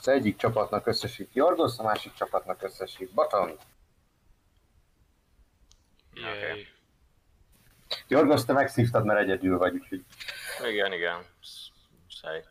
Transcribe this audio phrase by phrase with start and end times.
[0.00, 3.58] Az egyik csapatnak összesít Jorgos, a másik csapatnak összesít Baton.
[6.14, 6.68] Yay.
[8.08, 10.04] Jorgos, te megszívtad, mert egyedül vagy, úgyhogy
[10.68, 11.26] Igen, igen.
[12.04, 12.44] Muszáj.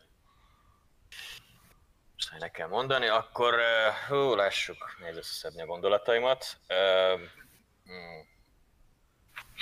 [2.14, 3.06] Muszáj nekem mondani.
[3.06, 3.60] Akkor,
[4.08, 6.44] hú, lássuk, nehéz összeszedni a gondolataimat.
[7.90, 8.20] Mm,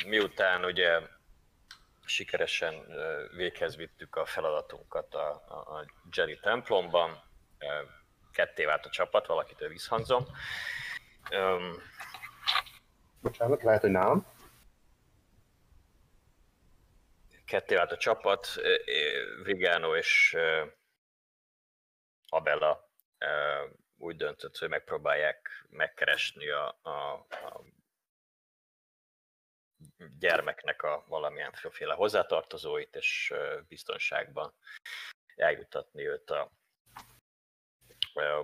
[0.07, 1.01] miután ugye
[2.05, 2.87] sikeresen
[3.37, 7.27] véghez vittük a feladatunkat a, a, a Jedi templomban,
[8.33, 10.25] ketté vált a csapat, valakitől visszhangzom.
[11.31, 11.83] Um,
[13.21, 14.27] bocsánat, lehet, hogy nálam.
[17.49, 18.49] ketté vált a csapat,
[19.43, 20.37] Vigano és
[22.29, 22.91] Abella
[23.97, 27.65] úgy döntött, hogy megpróbálják megkeresni a, a, a
[30.19, 33.35] gyermeknek a valamilyen féle hozzátartozóit, és
[33.69, 34.55] biztonságban
[35.37, 36.53] eljutatni őt a
[38.19, 38.41] ö,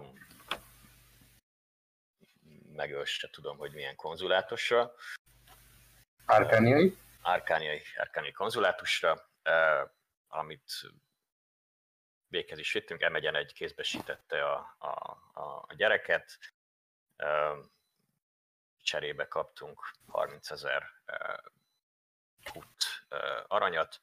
[2.73, 4.95] megöl se tudom, hogy milyen konzulátusra.
[6.25, 6.97] Árkániai.
[7.23, 9.31] árkániai, árkániai konzulátusra,
[10.29, 10.73] amit
[12.29, 14.87] véghez is vittünk, emegyen egy kézbesítette a, a,
[15.33, 16.39] a, a gyereket,
[18.83, 20.83] cserébe kaptunk 30 ezer
[22.53, 24.01] put eh, aranyat,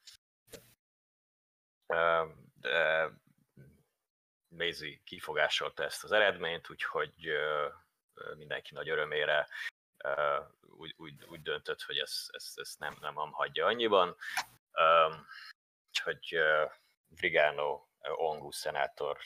[2.53, 3.09] de
[4.57, 7.13] Maisie kifogásolta ezt az eredményt, úgyhogy
[8.35, 9.47] mindenki nagy örömére
[10.61, 14.15] úgy, úgy, úgy döntött, hogy ezt, ezt, ezt nem, nem hagyja annyiban.
[15.87, 16.37] Úgyhogy
[17.07, 19.17] Brigano Ongu szenátor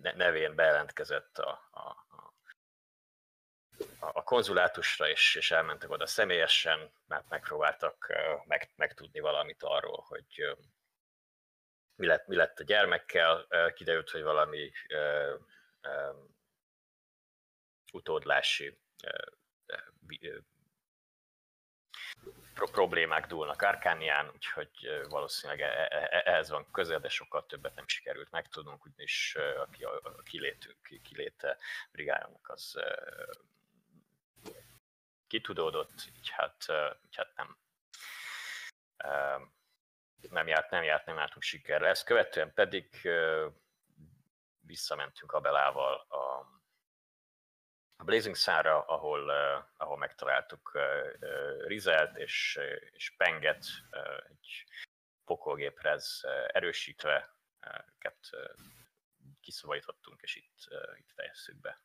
[0.00, 2.06] ne- nevén bejelentkezett a, a,
[3.98, 8.12] a, konzulátusra, és, és elmentek oda személyesen, mert megpróbáltak
[8.46, 10.56] meg, megtudni valamit arról, hogy
[11.98, 13.46] mi lett, mi lett a gyermekkel.
[13.74, 14.72] Kiderült, hogy valami
[17.92, 18.78] utódlási
[22.54, 24.70] problémák dúlnak Arkánián, úgyhogy
[25.08, 28.86] valószínűleg e- e- e- ehhez van közel, de sokkal többet nem sikerült megtudnunk,
[29.34, 31.58] ö, aki a a kilétünk, ki- kiléte
[31.92, 32.80] brigájának az
[35.26, 36.64] kitudódott, így hát,
[37.04, 37.56] így hát nem,
[40.30, 41.88] nem járt, nem járt, nem jártunk sikerre.
[41.88, 43.08] Ezt követően pedig
[44.60, 46.56] visszamentünk Abelával a
[48.00, 50.78] a Blazing Sun-ra, ahol, uh, ahol megtaláltuk
[51.66, 54.64] Rizelt és, uh, és Penget uh, egy
[55.24, 57.34] pokolgéprez uh, erősítve,
[57.94, 58.64] őket uh,
[59.40, 61.80] kiszabadítottunk, és itt, uh, itt fejezzük be.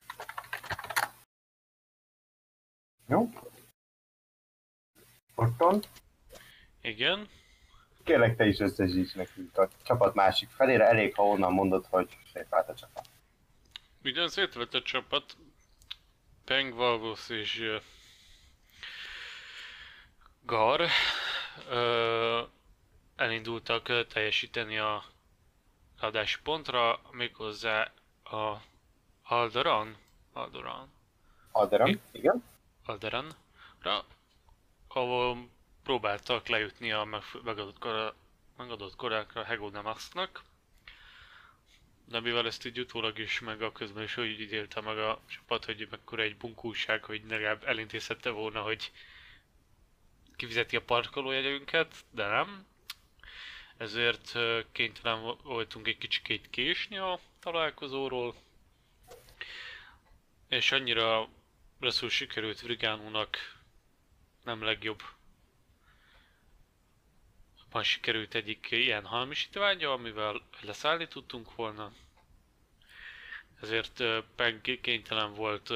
[3.08, 3.30] Jó?
[5.36, 5.82] Otton,
[6.82, 7.30] Igen.
[8.04, 12.70] Kérlek te is összesíts nekünk a csapat másik felére, elég ha onnan mondod, hogy szétvált
[12.70, 13.06] a csapat.
[14.04, 15.36] Ugyan szétvett a csapat.
[16.46, 17.82] Peng, Valvos és uh,
[20.46, 22.48] Gar uh,
[23.16, 25.04] elindultak uh, teljesíteni a
[26.00, 27.92] adási pontra, méghozzá
[28.24, 28.62] a
[29.24, 29.98] Alderan,
[30.34, 30.92] Alderan,
[31.52, 32.44] Alderan, igen.
[32.86, 34.06] Alderanra,
[34.88, 35.50] ahol
[35.84, 38.16] próbáltak lejutni a megadott, kora,
[38.58, 40.44] megadott korákra Hegonamaxnak.
[42.06, 45.66] De mivel ezt így utólag is, meg a közben is úgy ítélte meg a csapat,
[45.66, 48.92] hogy mekkora egy bunkóság, hogy legalább elintézhette volna, hogy
[50.36, 52.66] kifizeti a parkolójegyünket, de nem.
[53.78, 54.32] Ezért
[54.72, 58.36] kénytelen vo- voltunk egy kicsikét késni a találkozóról.
[60.48, 61.30] És annyira
[61.80, 63.38] rosszul sikerült Vrigánónak
[64.44, 65.02] nem legjobb
[67.74, 71.92] van sikerült egyik ilyen hamisítványa, amivel leszállni tudtunk volna.
[73.62, 74.04] Ezért
[74.36, 75.70] Peg kénytelen volt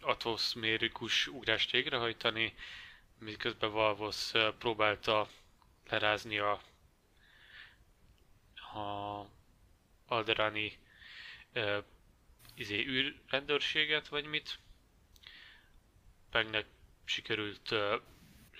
[0.00, 2.54] atmoszférikus ugrást végrehajtani,
[3.18, 5.28] miközben Valvos próbálta
[5.88, 6.52] lerázni a,
[8.78, 9.26] a
[10.06, 10.78] Alderani
[12.54, 14.58] izé, űrrendőrséget, vagy mit.
[16.30, 16.66] Pegnek
[17.04, 17.74] sikerült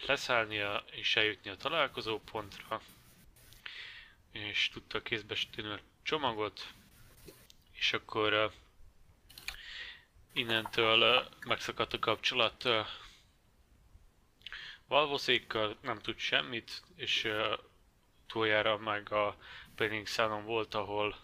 [0.07, 2.81] leszállnia és eljutni a találkozó pontra,
[4.31, 6.73] és tudta a csomagot,
[7.73, 8.53] és akkor uh,
[10.33, 12.87] innentől uh, megszakadt a kapcsolat uh,
[14.87, 17.59] Valvoszékkal, nem tud semmit, és uh,
[18.27, 19.37] túljára meg a
[19.75, 21.17] Planning Salon volt, ahol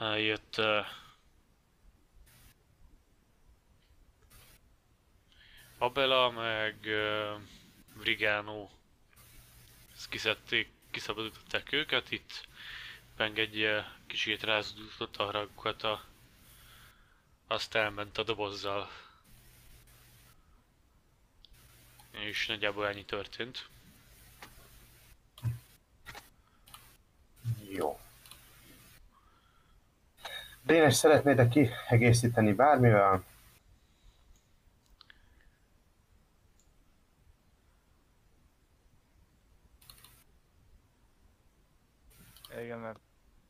[0.00, 0.86] uh, jött uh,
[5.78, 7.40] Abela meg uh,
[7.94, 8.68] Vrigano
[9.96, 12.46] ezt kiszedték kiszabadították őket, itt
[13.16, 16.04] Peng egy kicsit rázudott a haragokat, a,
[17.46, 18.88] azt elment a dobozzal.
[22.10, 23.68] És nagyjából ennyi történt.
[27.68, 28.00] Jó.
[30.62, 33.24] Dénes, szeretnéd kiegészíteni bármivel?
[42.60, 42.98] Igen, mert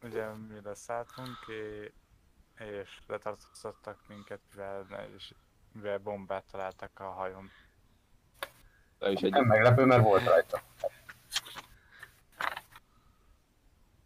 [0.03, 1.93] ugye mi leszálltunk, és,
[2.67, 5.35] és letartóztattak minket, mivel, és,
[5.73, 7.51] mivel bombát találtak a hajón.
[8.99, 10.63] De is egy Nem meglepő, mert volt rajta.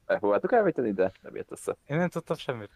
[0.07, 1.77] Megpróbáltuk elvéteni, de nem jött össze.
[1.87, 2.71] Én nem tudtam semmit.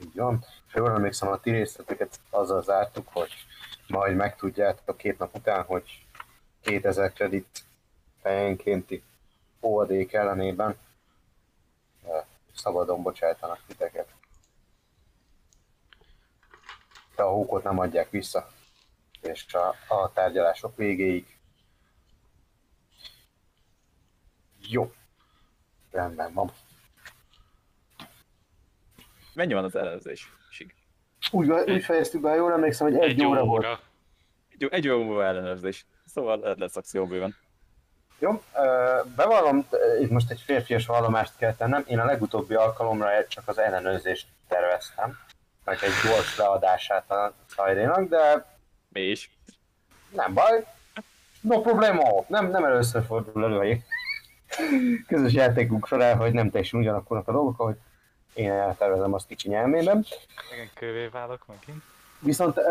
[0.00, 0.44] Így van.
[0.66, 3.32] És jól emlékszem, a ti részleteket azzal zártuk, hogy
[3.88, 6.06] majd megtudjátok két nap után, hogy
[6.60, 7.64] 2000 kredit
[8.22, 9.02] fejenkénti
[9.60, 10.76] óvadék ellenében
[12.54, 14.08] szabadon bocsájtanak titeket.
[17.16, 18.48] De a hókot nem adják vissza,
[19.22, 21.38] és a, a tárgyalások végéig.
[24.68, 24.92] Jó.
[25.90, 26.52] Rendben van.
[29.34, 30.32] Mennyi van az ellenőrzés?
[31.30, 33.64] Úgy, úgy fejeztük be, jól emlékszem, hogy egy, Egy óra, volt.
[33.64, 33.80] óra.
[34.48, 35.86] Egy, egy óra múlva ellenőrzés.
[36.14, 37.36] Szóval lehet lesz akció bőven.
[38.18, 38.42] Jó,
[39.16, 39.66] bevallom,
[40.00, 41.84] itt most egy férfias vallomást kell tennem.
[41.86, 45.18] Én a legutóbbi alkalomra csak az ellenőrzést terveztem,
[45.64, 48.46] meg egy gyors leadását a Szajrénak, de
[48.88, 49.30] Mi is.
[50.10, 50.66] nem baj.
[51.40, 53.80] No problemo, nem, nem először fordul elő, hogy
[55.08, 57.76] közös játékunk során, hogy nem teljesen ugyanakkor a dolgok, ahogy
[58.34, 60.06] én eltervezem azt kicsi nyelmében.
[60.52, 61.82] Igen, kövé válok megint.
[62.18, 62.64] Viszont uh,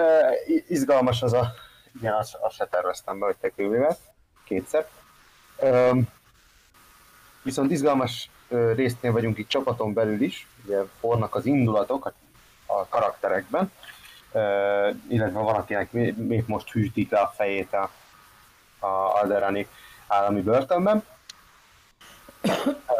[0.67, 1.53] izgalmas az a...
[1.95, 3.97] Igen, azt, azt se terveztem be, hogy te kővével.
[4.43, 4.87] Kétszer.
[5.61, 6.07] Um,
[7.41, 10.47] viszont izgalmas uh, résznél vagyunk itt csapaton belül is.
[10.65, 12.13] Ugye fornak az indulatok a,
[12.65, 13.71] a karakterekben.
[14.31, 17.89] Uh, illetve van, akinek még most hűtik le a fejét a,
[18.79, 19.67] a Alderani
[20.07, 21.03] állami börtönben.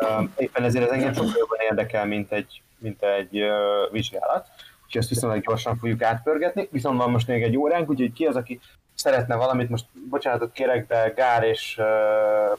[0.01, 4.47] Um, éppen ezért ez engem sokkal jobban érdekel, mint egy, mint egy uh, vizsgálat
[4.89, 6.67] úgyhogy ezt viszonylag gyorsan fogjuk átpörgetni.
[6.71, 8.59] Viszont van most még egy óránk, úgyhogy ki az, aki
[8.95, 12.57] szeretne valamit, most bocsánatot kérek, de Gár és uh,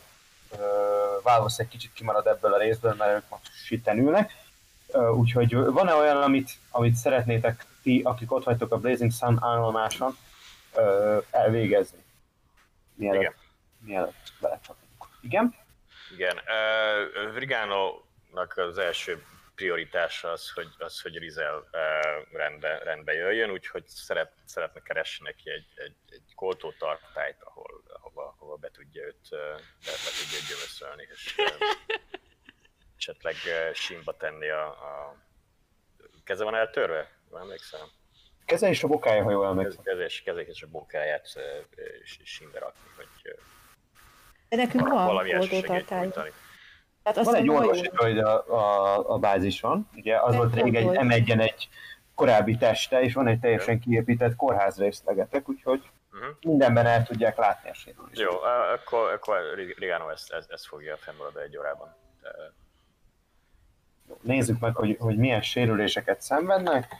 [1.24, 4.32] uh, egy kicsit kimarad ebből a részből, mert ők most sitten ülnek.
[4.86, 10.16] Uh, úgyhogy van-e olyan, amit, amit szeretnétek ti, akik ott vagytok a Blazing Sun állomáson,
[10.76, 11.98] uh, elvégezni?
[12.94, 13.34] Mielőtt, Igen.
[13.84, 15.08] mielőtt belecsapunk.
[15.20, 15.54] Igen?
[16.14, 16.36] Igen.
[16.36, 19.22] Uh, Vrigánónak az első
[19.60, 25.50] prioritása az, hogy, az, hogy Rizel uh, rendbe, rendbe jöjjön, úgyhogy szeret, szeretne keresni neki
[25.50, 29.38] egy, egy, egy koltótartályt, ahol, ahova, ahova be tudja őt, uh,
[29.84, 31.46] be, be tudja őt gyömöszölni, és uh,
[32.98, 35.16] esetleg uh, sínba tenni a, a...
[36.24, 37.10] Keze van eltörve?
[37.30, 37.86] Jól emlékszem?
[38.44, 39.82] Keze és a bokája, ha jól emlékszem.
[39.82, 41.44] Keze és, keze és a bokáját uh,
[42.24, 43.38] sínbe rakni, hogy uh,
[44.48, 46.32] De nekünk van valami nyújtani.
[47.02, 50.74] Tehát azt Van egy orvosi droid a, a, a bázison, ugye az Egy volt rég
[50.74, 51.68] egy m egy
[52.14, 55.82] korábbi teste, és van egy teljesen kiépített kórház részlegetek, úgyhogy
[56.12, 56.36] Uh-huh.
[56.40, 58.20] mindenben el tudják látni a sérülést.
[58.20, 59.36] Jó, a- akkor, akkor
[59.78, 61.94] Rigano ezt, ezt, ezt fogja fennmaradni egy órában.
[62.22, 62.52] De-
[64.20, 66.94] Nézzük meg, hogy, hogy milyen sérüléseket szenvednek.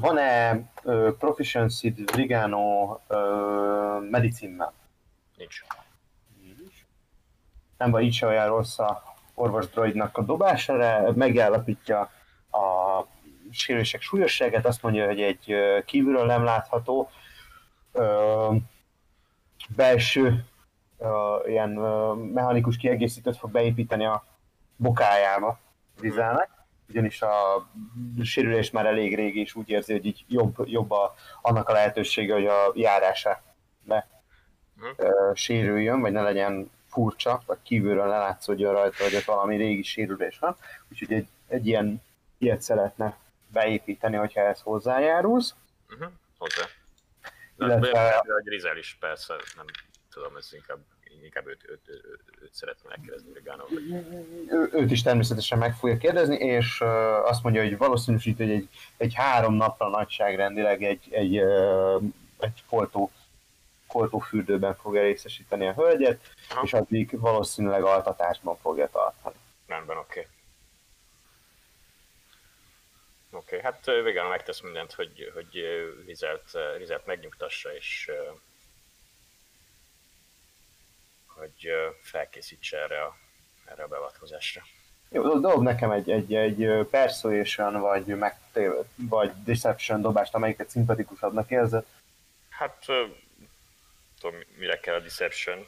[0.00, 0.60] Van-e
[1.18, 2.98] proficiency Brigano
[4.10, 4.72] medicinnel?
[5.36, 5.60] Nincs.
[7.78, 9.02] Nem vagy így se olyan rossz a
[9.36, 12.00] orvos droidnak a dobására, megállapítja
[12.50, 13.06] a
[13.50, 17.10] sérülések súlyosságát, azt mondja, hogy egy kívülről nem látható
[17.92, 18.54] ö,
[19.68, 20.44] belső
[20.98, 24.24] ö, ilyen ö, mechanikus kiegészítőt fog beépíteni a
[24.76, 25.58] bokájába
[26.00, 26.48] Rizelnek,
[26.88, 27.66] ugyanis a
[28.22, 32.34] sérülés már elég régi, és úgy érzi, hogy így jobb, jobb a, annak a lehetősége,
[32.34, 33.42] hogy a járása
[33.84, 34.04] ne
[34.96, 39.82] ö, sérüljön, vagy ne legyen furcsa, vagy kívülről ne látszódjon rajta, hogy ott valami régi
[39.82, 40.56] sérülés van.
[40.90, 42.02] Úgyhogy egy, egy ilyen
[42.38, 43.16] ilyet szeretne
[43.48, 45.54] beépíteni, hogyha ehhez hozzájárulsz.
[45.92, 46.10] Uh-huh.
[46.38, 46.62] Hozzá.
[47.58, 48.32] Illetve- Illetve...
[48.32, 49.64] Hogy Rizel is persze, nem
[50.12, 50.78] tudom, ez inkább,
[51.22, 53.64] inkább őt, őt, őt, őt szeretne megkérdezni Rigano.
[54.48, 56.88] Ő, őt is természetesen meg fogja kérdezni, és uh,
[57.28, 62.02] azt mondja, hogy valószínűsít, hogy egy, egy három napra nagyságrendileg egy, egy, uh,
[62.38, 63.10] egy koltó,
[63.86, 66.62] koltófürdőben fogja részesíteni a hölgyet, Aha.
[66.62, 69.36] és addig valószínűleg altatásban fogja tartani.
[69.66, 70.20] Rendben, oké.
[70.20, 70.30] Okay.
[73.30, 75.90] Oké, okay, hát Vigano megtesz mindent, hogy, hogy ö,
[76.76, 78.10] Rizelt megnyugtassa, és,
[81.26, 83.16] hogy felkészítse erre a,
[83.64, 84.62] erre a beavatkozásra.
[85.08, 88.38] Jó, dob nekem egy, egy, egy persuasion vagy, meg,
[88.94, 91.84] vagy deception dobást, amelyiket szimpatikusabbnak érzed.
[92.48, 92.84] Hát,
[94.20, 95.66] tudom, mire kell a deception.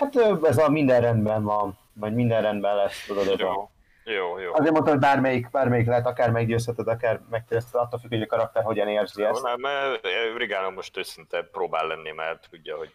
[0.00, 3.70] Hát ez a minden rendben van, vagy minden rendben lesz, tudod, ez a...
[4.04, 4.52] Jó, jó, jó.
[4.52, 8.62] Azért mondtam, hogy bármelyik, bármelyik lehet, akár meggyőzheted, akár megkérdezted, attól függ, hogy a karakter
[8.62, 9.42] hogyan érzi Jó, ezt.
[9.42, 12.94] nem, mert Rigálom most őszinte próbál lenni, mert tudja, hogy,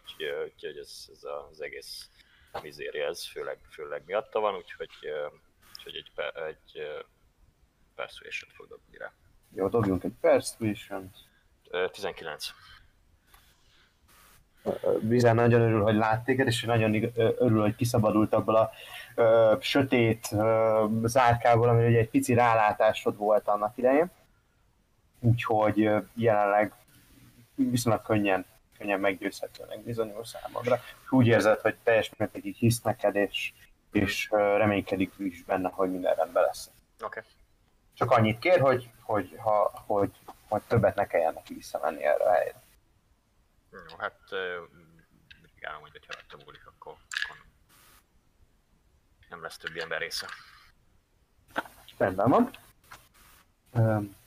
[0.60, 2.10] hogy ez, ez az egész
[2.62, 5.26] mizéria, ez főleg, főleg miatta van, úgyhogy, ö,
[5.76, 6.10] úgyhogy egy,
[6.46, 6.98] egy ö,
[7.94, 9.12] persuasion fog dobni rá.
[9.54, 11.10] Jó, dobjunk egy persuasion
[11.70, 12.46] Ö, 19.
[15.00, 18.70] Vizán nagyon örül, hogy lát téged, és nagyon örül, hogy kiszabadult abból a
[19.14, 24.10] ö, sötét ö, zárkából, ami ugye egy pici rálátásod volt annak idején.
[25.20, 26.72] Úgyhogy jelenleg
[27.54, 28.46] viszonylag könnyen,
[28.78, 30.78] könnyen meggyőzhetőnek bizonyul számodra.
[31.10, 33.52] Úgy érzed, hogy teljes mértékig hisz neked, és,
[33.92, 36.70] és reménykedik is benne, hogy minden rendben lesz.
[37.04, 37.20] Oké.
[37.94, 40.10] Csak annyit kér, hogy, hogy, ha, hogy,
[40.48, 42.64] hogy többet ne kelljen neki visszamenni erre a helyre.
[43.76, 44.18] Jó, hát
[45.54, 47.36] Rigálom, hogy ha rajta múlik, akkor, akkor
[49.28, 50.26] nem lesz többi ember része.
[51.98, 52.50] Rendben van.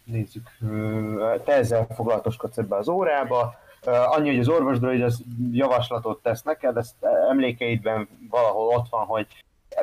[0.03, 0.50] Nézzük,
[1.44, 3.60] te ezzel foglalatoskodsz ebbe az órába.
[3.86, 9.27] Annyi, hogy az orvosdroid az javaslatot tesz neked, ezt emlékeidben valahol ott van, hogy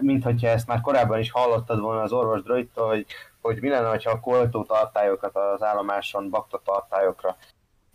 [0.00, 3.06] mintha ezt már korábban is hallottad volna az orvosdroidtól, hogy,
[3.40, 7.36] hogy mi lenne, ha a koltó tartályokat az állomáson bakta tartályokra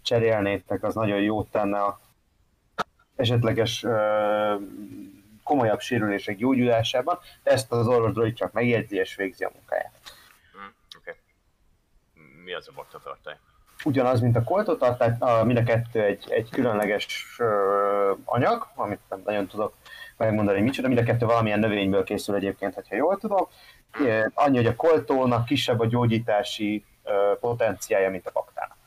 [0.02, 2.00] cserélnétek, az nagyon jót tenne a
[3.16, 4.56] esetleges ö,
[5.44, 10.00] komolyabb sérülések gyógyulásában, de ezt az orvosdroid csak megjegyzi és végzi a munkáját.
[10.52, 11.16] Hm, Oké.
[12.44, 13.38] Mi az a bakta tartály?
[13.84, 19.48] ugyanaz, mint a koltotartály, mind a kettő egy, egy különleges ö, anyag, amit nem nagyon
[19.48, 19.74] tudok
[20.18, 23.48] megmondani, hogy micsoda, mind a kettő valamilyen növényből készül egyébként, ha jól tudom.
[24.34, 28.78] Annyi, hogy a koltónak kisebb a gyógyítási ö, potenciája, mint a baktának.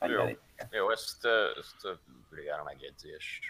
[0.00, 0.24] Jó.
[0.70, 1.26] Jó, ezt,
[1.58, 1.92] ezt ö,
[2.30, 3.40] Rigálom megjegyzi, és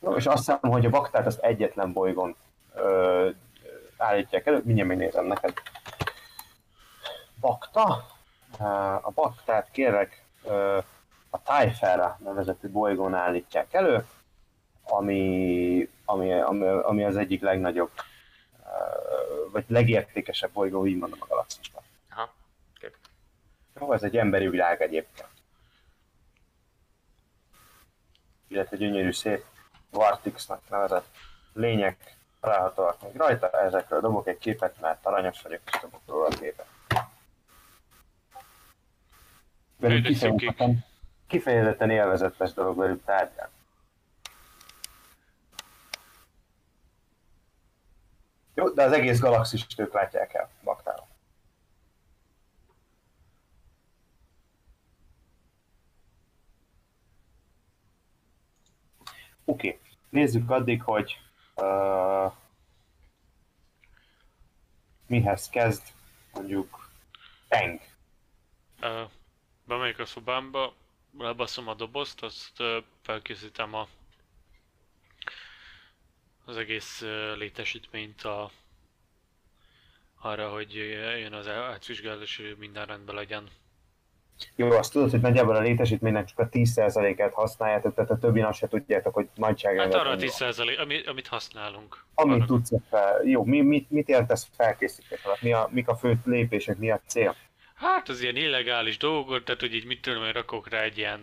[0.00, 2.36] Jó, és azt hiszem, hogy a baktát azt egyetlen bolygón
[2.74, 3.30] ö,
[3.96, 5.52] állítják elő, mindjárt megnézem neked.
[7.40, 8.06] Bakta?
[9.02, 10.24] A baktát kérlek
[11.30, 14.06] a Tájfára nevezetű bolygón állítják elő,
[14.82, 17.90] ami, ami, ami, ami az egyik legnagyobb,
[19.52, 21.82] vagy legértékesebb bolygó, így mondom a galaxisban.
[23.80, 25.28] Jó, ez egy emberi világ egyébként.
[28.48, 29.44] Illetve gyönyörű szép
[29.90, 31.06] Vartixnak nevezett
[31.52, 36.28] lények találhatóak még rajta, ezekről dobok egy képet, mert aranyos vagyok, és dobok róla a
[36.28, 36.66] képet.
[39.76, 40.84] Velük kifejezetten,
[41.26, 43.52] kifejezetten élvezetes dolog velük tárgyalni.
[48.54, 51.09] Jó, de az egész galaxist ők látják el, baktáron.
[59.50, 59.80] Oké, okay.
[60.08, 61.18] nézzük addig, hogy
[61.54, 62.32] uh,
[65.06, 65.82] mihez kezd
[66.32, 66.88] mondjuk
[67.48, 67.80] Teng.
[68.80, 69.02] Ö,
[69.64, 70.74] Bemegyek a szobámba,
[71.18, 73.88] lebaszom a dobozt, azt ö, felkészítem a
[76.44, 78.50] az egész ö, létesítményt a,
[80.18, 83.50] arra, hogy jön az átvizsgálás, és minden rendben legyen.
[84.56, 88.54] Jó, azt tudod, hogy nagyjából a létesítménynek csak a 10%-át használjátok, tehát a többi nap
[88.54, 90.00] se tudjátok, hogy Hát nagyságrendet.
[90.00, 90.28] arra a mennyi.
[90.38, 92.04] 10% ami, amit használunk.
[92.14, 93.22] Amit Arra- tudsz fel.
[93.24, 95.42] Jó, mi, mit, mit értesz felkészítés alatt?
[95.42, 97.34] Mi a, mik a fő lépések, mi a cél?
[97.74, 101.20] Hát az ilyen illegális dolgok, tehát hogy így mit tudom, hogy rakok rá egy ilyen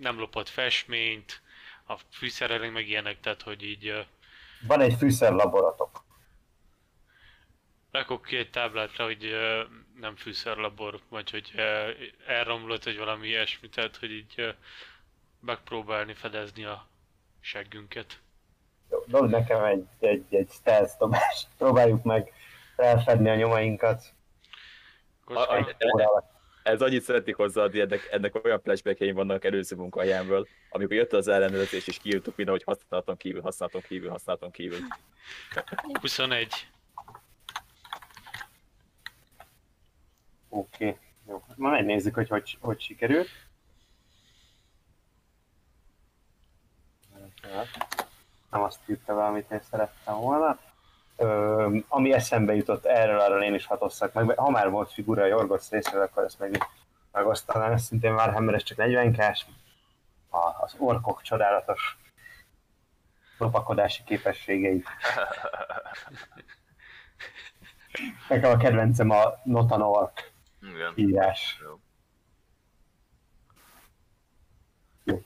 [0.00, 1.42] nem lopott festményt,
[1.86, 4.06] a fűszerelek meg ilyenek, tehát hogy így
[4.66, 5.93] Van egy fűszerlaboratok.
[7.94, 9.62] Rakok ki egy táblát rá, hogy ö,
[10.00, 11.90] nem fűszerlabor, vagy hogy ö,
[12.26, 14.48] elromlott, vagy valami ilyesmi, tehát hogy így ö,
[15.40, 16.86] megpróbálni fedezni a
[17.40, 18.20] seggünket.
[18.90, 21.48] Jó, Dobd nekem egy, egy, egy stealth dobást.
[21.58, 22.32] Próbáljuk meg
[22.76, 24.02] felfedni a nyomainkat.
[25.24, 26.32] Akkor A- a-.
[26.62, 31.86] Ez annyit szeretnék hozzáadni, ennek, ennek olyan flashbackjeim vannak előző munkahelyemből, amikor jött az ellenőrzés,
[31.86, 34.78] és kiírtuk minden, hogy használtam kívül, használtam kívül, használtam kívül.
[36.00, 36.68] 21.
[40.54, 40.98] Oké, okay.
[41.28, 41.42] jó.
[41.56, 43.28] Ma megnézzük, hogy hogy, hogy sikerült.
[48.50, 50.58] Nem azt írta be, amit én szerettem volna.
[51.16, 54.38] Ö, ami eszembe jutott erről, arról én is hatosszak meg.
[54.38, 56.66] Ha már volt figura a Jorgosz részéről, akkor ezt meg
[57.12, 57.72] megosztanám.
[57.72, 59.46] Ez szintén Warhammer, ez csak 40 kás.
[60.60, 61.98] az orkok csodálatos
[63.38, 64.82] lopakodási képességei.
[68.28, 70.33] Nekem a kedvencem a Notan Ork
[70.72, 70.92] Igen.
[70.94, 71.62] írás.
[75.04, 75.22] Jó.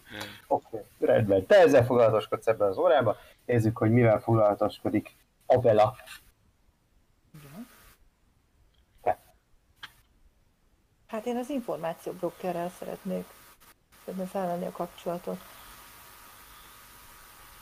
[0.47, 1.47] Oké, okay, rendben.
[1.47, 3.17] Te ezzel foglalatoskodsz ebben az órában.
[3.45, 5.17] Nézzük, hogy mivel foglalatoskodik
[5.47, 5.97] Abela.
[11.09, 13.25] Hát én az információbrokkerrel szeretnék
[14.05, 15.41] szeretném felvenni a kapcsolatot.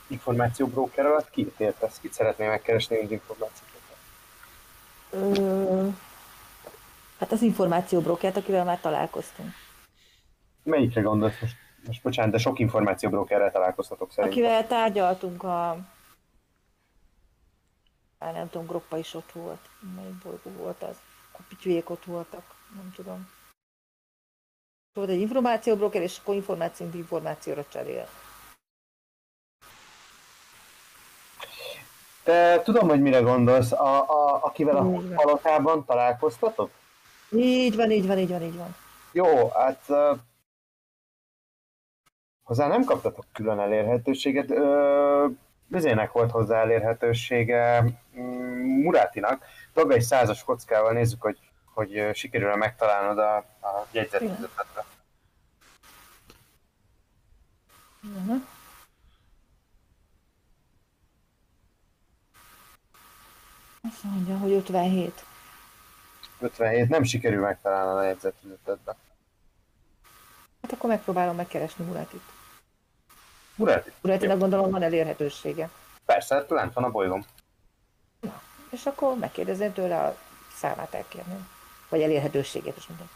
[0.07, 1.99] Információbróker alatt ki értesz?
[1.99, 3.97] Kit szeretnél megkeresni az információbróker?
[5.09, 5.87] Ö,
[7.19, 9.49] hát az információbrokert, akivel már találkoztunk.
[10.63, 11.55] Melyikre gondolsz most?
[11.85, 14.39] Most bocsánat, de sok információbrókerrel találkoztatok szerintem.
[14.39, 15.77] Akivel tárgyaltunk a...
[18.19, 19.69] Már nem tudom, Groppa is ott volt.
[19.95, 20.97] Melyik bolygó volt az?
[21.31, 22.43] A pityüjék ott voltak.
[22.75, 23.29] Nem tudom.
[24.93, 28.07] Volt egy információbroker, és akkor információt információra cserél.
[32.23, 33.71] Te tudom, hogy mire gondolsz.
[33.71, 34.83] A, a, akivel a
[35.15, 36.71] palotában találkoztatok?
[37.31, 38.75] Így van, így van, így van, így van.
[39.11, 40.17] Jó, hát uh,
[42.43, 44.49] hozzá nem kaptatok külön elérhetőséget.
[44.49, 45.31] Uh,
[46.11, 47.83] volt hozzá elérhetősége
[48.19, 49.45] mm, Murátinak.
[49.73, 51.37] Dob egy százas kockával, nézzük, hogy,
[51.73, 54.85] hogy sikerül-e megtalálnod a, a jegyzetfüzetetre.
[58.03, 58.41] Uh-huh.
[63.81, 65.26] Azt mondja, hogy 57.
[66.39, 68.95] 57, nem sikerül megtalálnod a jegyzetfüzetetbe.
[70.61, 72.21] Hát akkor megpróbálom megkeresni Murátit.
[73.55, 73.91] Muráti?
[74.01, 75.69] Murátinak gondolom van elérhetősége.
[76.05, 77.25] Persze, hát lent van a bolygón.
[78.69, 80.17] És akkor megkérdezem tőle a
[80.53, 81.47] számát elkérném.
[81.89, 83.09] Vagy elérhetőségét is minden.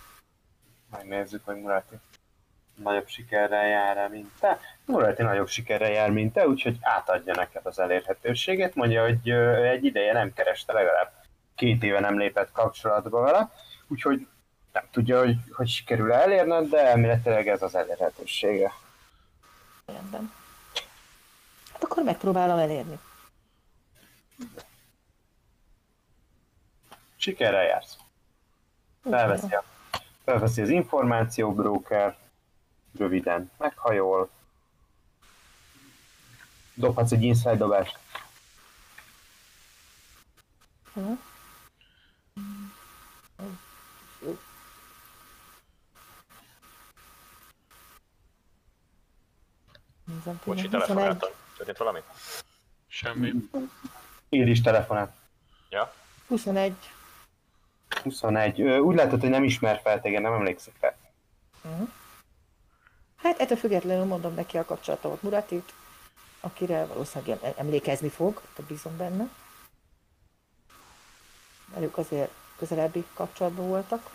[0.92, 1.96] Megnézzük, hogy Murati
[2.76, 4.60] nagyobb sikerrel jár -e, mint te.
[4.86, 8.76] Murati nagyobb sikerrel jár, mint te, úgyhogy átadja neked az elérhetőséget.
[8.76, 9.30] Mondja, hogy
[9.66, 11.21] egy ideje nem kereste, legalább
[11.62, 13.52] két éve nem lépett kapcsolatba vele,
[13.88, 14.28] úgyhogy
[14.72, 18.74] nem tudja, hogy, hogy sikerül elérned, de elméletileg ez az elérhetősége.
[19.86, 20.32] Rendben.
[21.72, 23.00] Hát akkor megpróbálom elérni.
[27.16, 27.98] Sikerrel jársz.
[29.04, 29.64] Felveszi, a,
[30.24, 32.18] felveszi az információbróker,
[32.98, 34.30] röviden meghajol,
[36.74, 37.98] dobhatsz egy inside dobást.
[40.94, 41.14] Hm?
[50.06, 50.70] Nézem, Bocsi, tényleg, 21.
[50.70, 51.30] telefonáltam.
[51.58, 52.00] Történt valami?
[52.88, 53.34] Semmi.
[54.30, 55.14] Ír is telefonál.
[55.70, 55.94] Ja?
[56.28, 56.74] 21.
[58.04, 58.62] 21.
[58.62, 60.96] Ö, Úgy látod, hogy nem ismer fel téged, nem emlékszik rá.
[63.16, 65.74] Hát ettől függetlenül mondom neki a kapcsolatomat Muratit,
[66.40, 69.30] akire valószínűleg em- emlékezni fog, de bízom benne.
[71.74, 74.10] Velük azért közelebbi kapcsolatban voltak.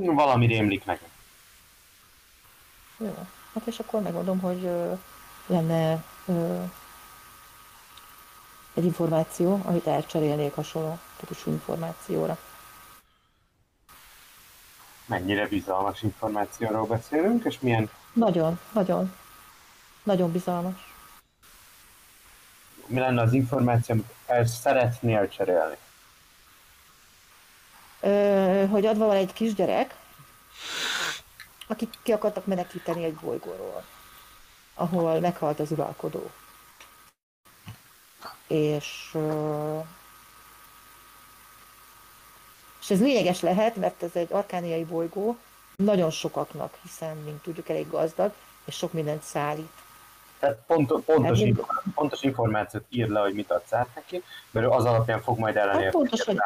[0.00, 1.08] Valami rémlik nekem.
[2.98, 3.26] Jó.
[3.54, 4.92] Hát és akkor megmondom, hogy ö,
[5.46, 6.62] lenne ö,
[8.74, 12.38] egy információ, amit elcserélnék hasonló típusú információra.
[15.06, 19.14] Mennyire bizalmas információról beszélünk, és milyen Nagyon, nagyon,
[20.02, 20.88] nagyon bizalmas.
[22.86, 25.76] mi lenne az információ, amit el szeretnél cserélni.
[28.70, 29.94] Hogy adva van egy kisgyerek,
[31.66, 33.84] akik ki akartak menekíteni egy bolygóról,
[34.74, 36.30] ahol meghalt az uralkodó.
[38.46, 39.16] És,
[42.80, 45.36] és ez lényeges lehet, mert ez egy arkániai bolygó,
[45.76, 48.32] nagyon sokaknak, hiszen, mint tudjuk, elég gazdag,
[48.64, 49.72] és sok mindent szállít.
[50.38, 54.84] Tehát pont, pontos, Hát, pontos információt ír le, hogy mit adsz át neki, mert az
[54.84, 56.42] alapján fog majd ellenértéket Hát pontosan.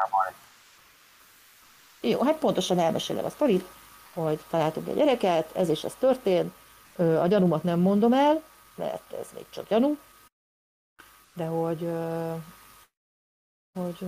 [2.06, 3.64] Jó, hát pontosan elmesélem a sztorit,
[4.12, 6.54] hogy találtunk egy gyereket, ez és ez történt.
[6.96, 8.42] A gyanúmat nem mondom el,
[8.74, 9.96] mert ez még csak gyanú.
[11.34, 11.88] De hogy,
[13.78, 13.98] hogy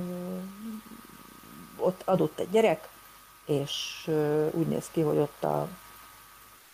[1.77, 2.89] ott adott egy gyerek,
[3.47, 4.05] és
[4.51, 5.61] úgy néz ki, hogy ott a,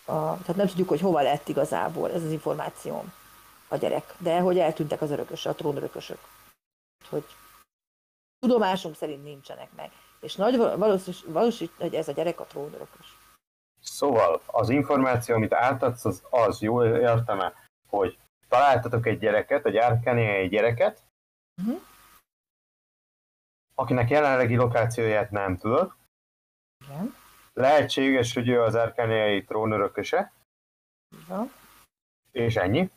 [0.05, 3.13] a tehát nem tudjuk, hogy hova lett igazából ez az információm
[3.69, 6.19] a gyerek, de hogy eltűntek az örökösök, a trónörökösök.
[7.09, 7.25] Hogy
[8.39, 9.91] tudomásunk szerint nincsenek meg.
[10.23, 13.19] És nagy valószínűség, valószínű, hogy ez a gyerek a trónörökös.
[13.81, 17.53] Szóval az információ, amit átadsz, az, az jól értem-e,
[17.89, 21.01] hogy találtatok egy gyereket, egy árkániai gyereket,
[21.63, 21.75] Mhm.
[23.75, 25.93] akinek jelenlegi lokációját nem tudod.
[26.85, 27.15] Igen,
[27.55, 30.33] Lehetséges, hogy ő az árkániai trónörököse,
[31.29, 31.53] van.
[32.31, 32.91] És ennyi?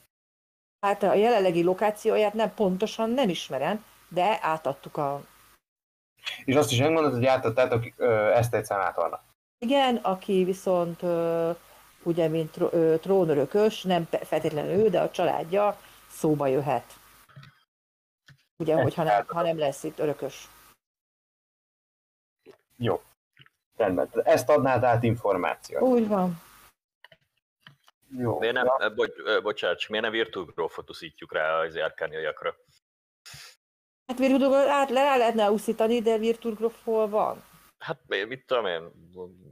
[0.79, 5.25] Hát a jelenlegi lokációját nem pontosan nem ismerem, de átadtuk a...
[6.45, 7.99] És azt is megmondod, hogy átadtátok
[8.33, 9.23] ezt egy szenátornak.
[9.59, 11.01] Igen, aki viszont
[12.03, 12.59] ugye, mint
[13.01, 15.77] trónörökös, nem feltétlenül ő, de a családja
[16.09, 16.93] szóba jöhet.
[18.57, 20.47] Ugye, hogyha nem, ha nem lesz itt örökös.
[22.77, 23.01] Jó.
[23.77, 24.09] Rendben.
[24.23, 25.81] Ezt adnád át információt.
[25.81, 26.41] Úgy van.
[28.17, 28.39] Jó.
[28.39, 32.55] Miért nem, eh, bocs, bocsánat, miért nem Virtual uszítjuk rá az árkániaiakra?
[34.07, 37.43] Hát Virtual át le lehetne úszítani, de Virtual Growth hol van?
[37.79, 38.91] Hát mi- mit tudom én,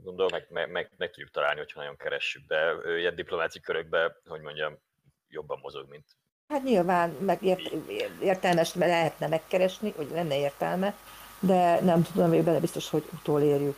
[0.02, 4.16] gondolom meg, meg, meg, meg tudjuk találni, hogyha nagyon keressük, de ő ilyen diplomáci körökben,
[4.28, 4.78] hogy mondjam,
[5.28, 6.04] jobban mozog, mint
[6.48, 7.72] Hát nyilván meg ért,
[8.20, 10.94] értelmes lehetne megkeresni, hogy lenne értelme,
[11.40, 13.76] de nem tudom, hogy bele biztos, hogy utolérjük.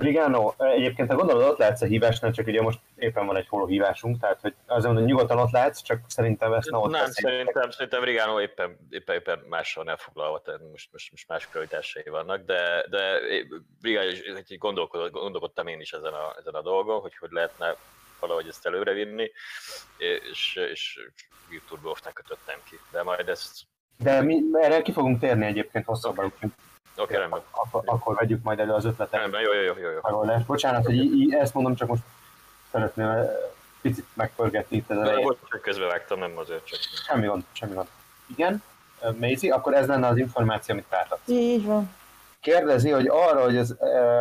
[0.00, 3.66] Brigano, egyébként a gondolod ott látsz a hívásnál, csak ugye most éppen van egy holó
[3.66, 7.10] hívásunk, tehát hogy azért mondom, hogy nyugodtan ott látsz, csak szerintem ezt ne ott Nem,
[7.10, 12.44] szerintem, szerintem Rigano éppen, éppen, éppen mással elfoglalva, tehát most, most, most más prioritásai vannak,
[12.44, 13.18] de, de
[13.82, 17.76] Rigano, is- gondolkodott, gondolkodtam én is ezen a, ezen a dolgon, hogy hogy lehetne
[18.20, 19.30] valahogy ezt előre vinni,
[19.98, 21.00] és, és
[21.50, 22.78] YouTube Golfnak kötöttem ki.
[22.92, 23.60] De majd ezt,
[23.98, 26.50] De mi erre ki fogunk térni egyébként hosszabban, úgyhogy
[27.00, 27.40] oké, rendben.
[27.50, 29.20] akkor, akkor vegyük majd elő az ötletet.
[29.20, 29.98] Rendben, jó, jó, jó, jó, jó.
[30.02, 30.44] Megoldás.
[30.44, 32.02] Bocsánat, hogy í- í- ezt mondom, csak most
[32.72, 33.28] szeretném eh,
[33.80, 35.22] picit megpörgetni itt az De elején.
[35.22, 36.78] volt, hogy közbevágtam, nem azért csak.
[37.06, 37.88] Semmi gond, semmi gond.
[38.26, 38.62] Igen,
[39.18, 41.28] Maisie, akkor ez lenne az információ, amit átadsz.
[41.28, 41.94] Így van.
[42.40, 43.76] Kérdezi, hogy arra, hogy az,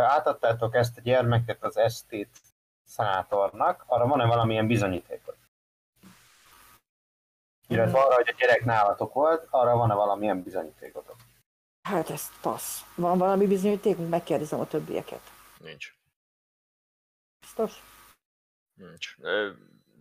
[0.07, 2.29] átadtátok ezt a gyermeket az esztét
[2.85, 5.35] szenátornak, arra van-e valamilyen bizonyítékot?
[7.67, 11.15] Illetve arra, hogy a gyerek nálatok volt, arra van-e valamilyen bizonyítékotok?
[11.89, 12.81] Hát ez passz.
[12.95, 14.09] Van valami bizonyítékunk?
[14.09, 15.21] Megkérdezem a többieket.
[15.57, 15.93] Nincs.
[17.39, 17.83] Biztos?
[18.73, 19.15] Nincs.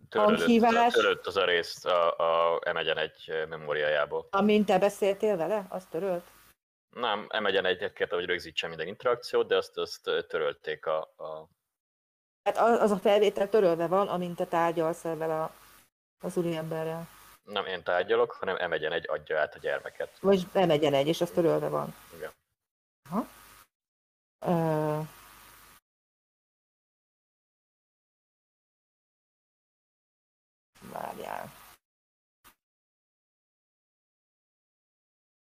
[0.09, 0.93] Törölött, Hanghívás?
[0.93, 2.17] törölött az a részt a,
[2.53, 4.27] a M1 memóriájából.
[4.29, 6.25] Amint te beszéltél vele, azt törölt?
[6.95, 11.49] Nem, M1 egyet kérte, hogy rögzítse minden interakciót, de azt, azt törölték a, a
[12.43, 15.53] Hát az az a felvétel törölve van, amint te tárgyalsz ezzel a,
[16.25, 17.07] az úriemberrel.
[17.49, 20.19] Nem én tárgyalok, hanem M1 adja át a gyermeket.
[20.19, 21.95] Vagy bemegyen egy, és az törölve van.
[22.15, 22.31] Igen.
[23.09, 23.27] Aha.
[24.45, 24.99] Ö...
[30.91, 31.51] Várjál.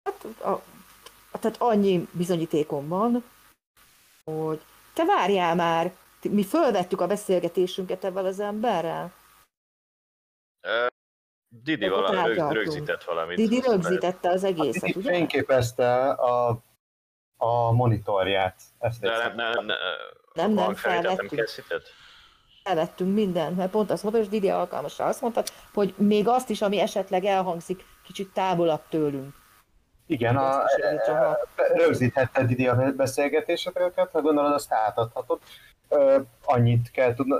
[0.03, 0.63] Hát, a,
[1.31, 3.23] tehát annyi bizonyítékom van,
[4.23, 4.61] hogy
[4.93, 9.13] te várjál már, mi fölvettük a beszélgetésünket ebben az emberrel.
[10.61, 10.87] Ö,
[11.63, 13.37] Didi valami rögzített valamit.
[13.37, 15.11] Didi rögzítette az egészet, ugye?
[15.11, 16.61] fényképezte a,
[17.37, 18.61] a monitorját.
[18.79, 19.77] Ezt De nem, nem, nem,
[20.33, 21.45] Nem, nem, hangfelvételt nem felvettük.
[21.45, 21.83] készített?
[22.65, 26.61] elvettünk mindent, mert pont azt mondta, és Didi alkalmasra azt mondta, hogy még azt is,
[26.61, 29.33] ami esetleg elhangzik, kicsit távolabb tőlünk.
[30.07, 30.63] Igen, a,
[31.05, 31.37] ha-
[31.73, 35.39] rögzíthetted Didi a beszélgetéseteket, ha gondolod, azt átadhatod.
[35.89, 37.35] Ö, annyit kell tudni,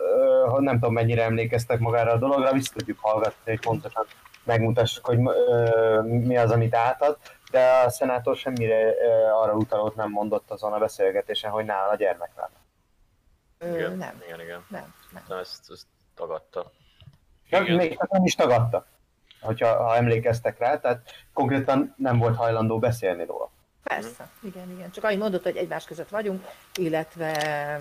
[0.48, 4.06] ha nem tudom mennyire emlékeztek magára a dologra, vissza tudjuk hallgatni, hogy pontosan
[4.44, 7.18] megmutassuk, hogy ö, mi az, amit átad,
[7.52, 11.96] de a szenátor semmire ö, arra utalót nem mondott azon a beszélgetésen, hogy nála a
[11.96, 12.64] gyermek lenne.
[13.78, 14.66] Igen, nem, igen, igen.
[14.70, 15.24] nem, nem.
[15.28, 16.72] De ezt, ezt tagadta.
[17.48, 17.76] Igen.
[17.76, 18.86] még nem is tagadta,
[19.46, 21.02] hogyha, ha emlékeztek rá, tehát
[21.34, 23.50] konkrétan nem volt hajlandó beszélni róla.
[23.84, 24.92] Persze, igen, igen.
[24.92, 27.78] Csak annyit mondott, hogy egymás között vagyunk, illetve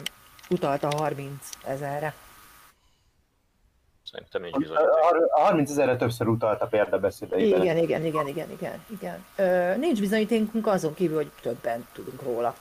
[0.51, 2.15] utalta 30 ezerre.
[4.13, 4.89] Szerintem A, bizonyíték.
[5.35, 7.63] a 30 ezerre többször utalt a példabeszédeiben.
[7.63, 9.25] Igen, igen, igen, igen, igen, igen.
[9.37, 12.55] Ö, nincs bizonyítékunk azon kívül, hogy többen tudunk róla.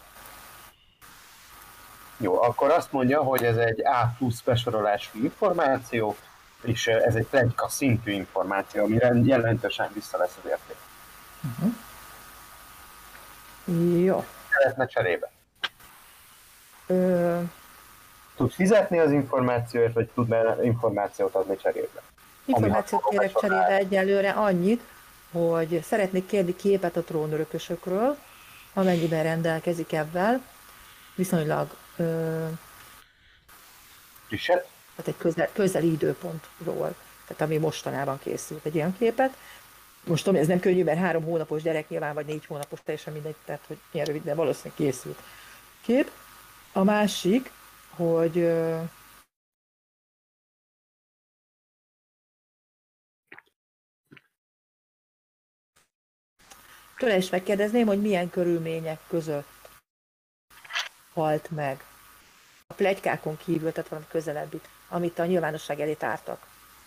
[2.17, 6.15] Jó, akkor azt mondja, hogy ez egy A plusz besorolású információ,
[6.63, 10.77] és ez egy plegyka szintű információ, amire jelentősen vissza lesz az érték.
[14.03, 14.25] Jó.
[14.49, 15.31] Szeretne cserébe.
[16.87, 17.39] Ö,
[18.35, 22.01] Tud fizetni az információért, vagy tud információt adni cserébe?
[22.45, 24.81] Információt Ami kérek cserébe egyelőre annyit,
[25.31, 28.17] hogy szeretnék kérni képet a trónörökösökről,
[28.73, 30.43] amennyiben rendelkezik ebben,
[31.15, 32.45] viszonylag ö,
[34.27, 34.72] Frisset?
[34.95, 36.95] Tehát egy közel, közeli időpontról,
[37.27, 39.37] tehát ami mostanában készült egy ilyen képet.
[40.05, 43.35] Most tudom, ez nem könnyű, mert három hónapos gyerek nyilván, vagy négy hónapos, teljesen mindegy,
[43.45, 45.19] tehát hogy milyen rövid, de valószínűleg készült
[45.81, 46.11] kép.
[46.73, 47.51] A másik,
[47.89, 48.31] hogy
[56.97, 59.69] tőle is megkérdezném, hogy milyen körülmények között
[61.13, 61.83] halt meg.
[62.67, 66.39] A plegykákon kívül, tehát valami közelebbit, amit a nyilvánosság elé tártak.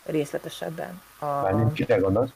[0.04, 1.02] részletesebben.
[1.18, 2.30] A, Mármint kire gondolsz?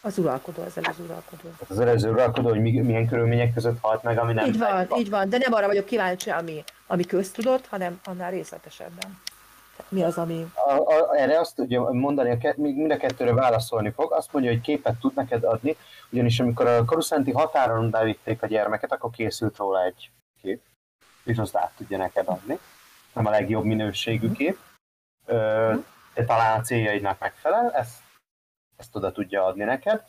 [0.00, 1.42] az uralkodó, az előző uralkodó.
[1.42, 4.86] Tehát az előző uralkodó, hogy mi- milyen körülmények között halt meg, ami nem így van,
[4.98, 9.18] így van, de nem arra vagyok kíváncsi, ami, ami köztudott, hanem annál részletesebben.
[9.76, 10.46] Tehát mi az, ami...
[10.68, 14.12] A, a, erre azt tudja mondani, a ke- mind a kettőre válaszolni fog.
[14.12, 15.76] Azt mondja, hogy képet tud neked adni,
[16.10, 20.10] ugyanis amikor a Koruszánti határon bevitték a gyermeket, akkor készült róla egy
[20.42, 20.60] kép,
[21.24, 22.58] és azt át tudja neked adni.
[23.12, 24.58] Nem a legjobb minőségű kép,
[25.26, 25.74] Ö,
[26.26, 27.98] talán a céljaidnak megfelel, ezt,
[28.76, 30.02] ezt oda tudja adni neked.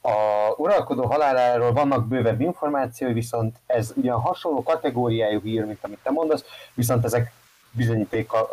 [0.00, 6.10] A uralkodó haláláról vannak bővebb információi, viszont ez ugyan hasonló kategóriájú hír, mint amit te
[6.10, 7.32] mondasz, viszont ezek
[7.70, 8.48] bizonyítékon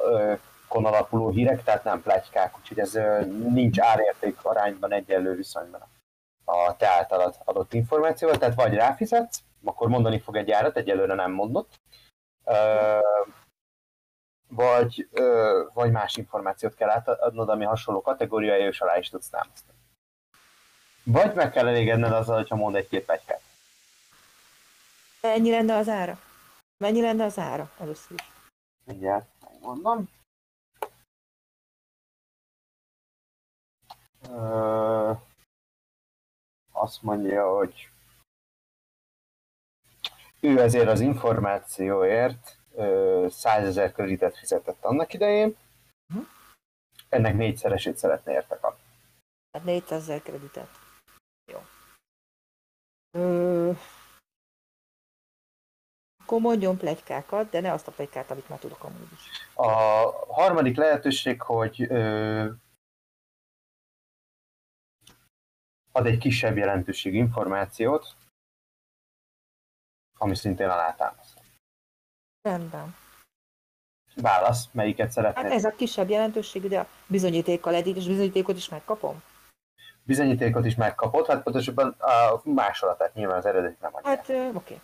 [0.68, 3.00] alapuló hírek, tehát nem plegykák, úgyhogy ez
[3.54, 5.82] nincs árérték arányban egyenlő viszonyban
[6.46, 11.32] a te általad adott információval, tehát vagy ráfizetsz, akkor mondani fog egy árat, egyelőre nem
[11.32, 11.80] mondott,
[14.48, 19.78] vagy, ö, vagy más információt kell átadnod, ami hasonló kategóriája, és alá is tudsz támasztani.
[21.04, 23.42] Vagy meg kell elégedned azzal, hogyha mond egy-két plegykát.
[25.22, 26.20] Ennyi lenne az ára?
[26.78, 28.32] Mennyi lenne az ára először is?
[28.84, 30.10] Mindjárt megmondom.
[34.30, 35.12] Ö,
[36.72, 37.90] azt mondja, hogy
[40.40, 45.56] ő ezért az információért ö, 100 ezer kreditet fizetett annak idején.
[46.14, 46.24] Mhm.
[47.10, 48.84] Ennek négyszeresét szeretne érte kapni.
[49.52, 50.70] Hát 400 ezer kreditet.
[51.52, 51.60] Jó.
[53.12, 53.72] Ö...
[56.24, 59.48] Akkor mondjon plegykákat, de ne azt a plegykát, amit már tudok amúgy is.
[59.54, 59.72] A
[60.34, 62.52] harmadik lehetőség, hogy ö,
[65.92, 68.16] ad egy kisebb jelentőségű információt,
[70.18, 71.37] ami szintén alátámaszt.
[72.48, 72.96] Rendben.
[74.16, 75.52] Válasz, melyiket Hát szeretnéd?
[75.52, 79.24] ez a kisebb jelentőségű, de a bizonyítékkal eddig, és bizonyítékot is megkapom?
[80.04, 84.10] Bizonyítékot is megkapod, hát pontosabban a másolatát nyilván az eredet nem adja.
[84.10, 84.80] Hát, oké.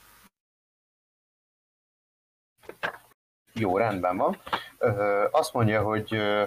[3.54, 4.38] Jó, rendben van.
[4.78, 6.44] Ö, azt mondja, hogy ö,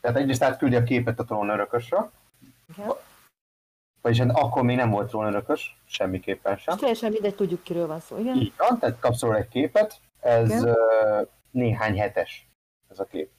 [0.00, 2.10] tehát egyrészt átküldi a képet a trónörökösre,
[2.68, 2.90] Igen.
[4.00, 6.74] vagyis hát akkor még nem volt trónörökös, semmiképpen sem.
[6.74, 8.36] És teljesen mindegy, tudjuk, kiről van szó, igen?
[8.36, 10.66] Így van, tehát kapsz róla egy képet, ez Igen.
[10.66, 12.48] ö, néhány hetes
[12.88, 13.30] ez a kép.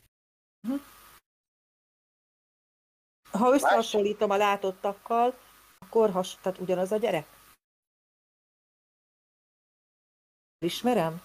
[3.32, 5.34] Ha összehasonlítom a látottakkal,
[5.80, 7.28] akkor has, tehát ugyanaz a gyerek?
[10.60, 11.21] Ismerem?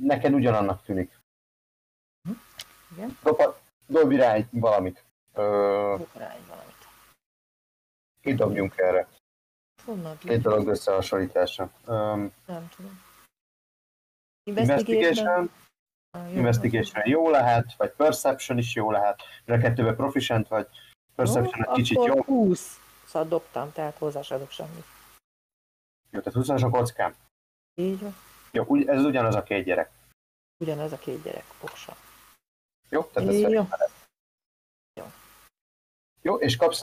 [0.00, 1.18] Neked ugyanannak tűnik.
[2.92, 3.18] Igen.
[3.22, 3.40] Dob,
[3.86, 5.04] dobj rá egy valamit.
[5.32, 6.88] Ö, rá egy valamit.
[8.22, 9.08] itt dobjunk erre.
[9.84, 11.72] Honnan Két dolog összehasonlítása.
[11.86, 13.08] Um, Nem tudom.
[14.44, 15.50] Investigation,
[16.12, 19.22] Ah, jó, investigation jó lehet, vagy perception is jó lehet.
[19.46, 20.66] A kettőben proficient vagy.
[21.14, 22.22] Perception egy kicsit jó.
[22.22, 24.84] 20 szóval dobtam, tehát hozzá se adok semmit.
[26.10, 27.14] Jó, tehát 20 a kockám.
[27.74, 28.14] Így van.
[28.50, 29.90] Jó, úgy, ez ugyanaz a két gyerek.
[30.58, 31.96] Ugyanaz a két gyerek, poksa.
[32.88, 33.66] Jó, tehát ez Jó.
[34.94, 35.04] Jó.
[36.22, 36.82] Jó, és kapsz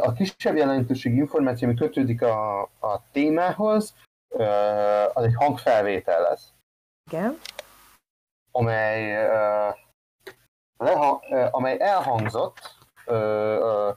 [0.00, 3.94] a kisebb jelentőségű információ, ami kötődik a, a témához,
[5.12, 6.52] az egy hangfelvétel lesz,
[7.10, 7.38] Igen.
[8.50, 9.68] amely, ö,
[10.76, 12.58] leha, ö, amely elhangzott
[13.06, 13.90] ö, ö,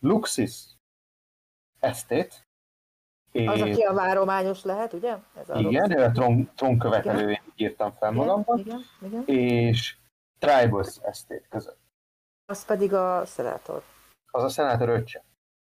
[0.00, 0.64] Luxis
[1.80, 2.46] esztét,
[3.32, 5.16] Az, aki a várományos lehet, ugye?
[5.34, 9.22] Ez a igen, a trón, trónkövetelőjét írtam fel Igen, magamban, Igen, igen.
[9.26, 9.96] és
[10.38, 11.78] Tribus esztét között.
[12.46, 13.82] Az pedig a szenátor.
[14.30, 15.24] Az a szenátor öccse.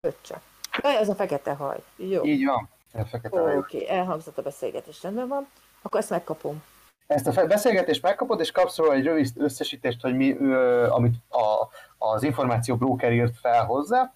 [0.01, 0.40] Öccse.
[0.83, 1.83] Ez a fekete haj.
[1.97, 2.25] Jó.
[2.25, 2.68] Így van.
[2.92, 5.49] A fekete Oké, okay, elhangzott a beszélgetés, rendben van.
[5.85, 6.62] Akkor ezt megkapom.
[7.07, 11.68] Ezt a beszélgetést megkapod, és kapsz róla egy rövid összesítést, hogy mi, ö, amit a,
[11.99, 14.14] az információ broker írt fel hozzá,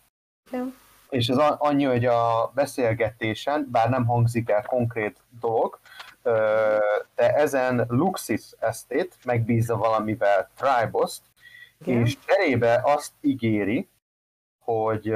[0.50, 0.74] Igen.
[1.09, 5.78] és ez annyi, hogy a beszélgetésen, bár nem hangzik el konkrét dolog,
[7.14, 11.22] de ezen Luxis esztét megbízza valamivel Triboszt,
[11.81, 12.00] Igen.
[12.00, 13.88] és cserébe azt ígéri,
[14.64, 15.12] hogy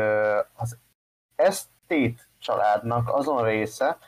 [0.57, 0.79] az
[1.37, 3.99] esztét családnak azon része,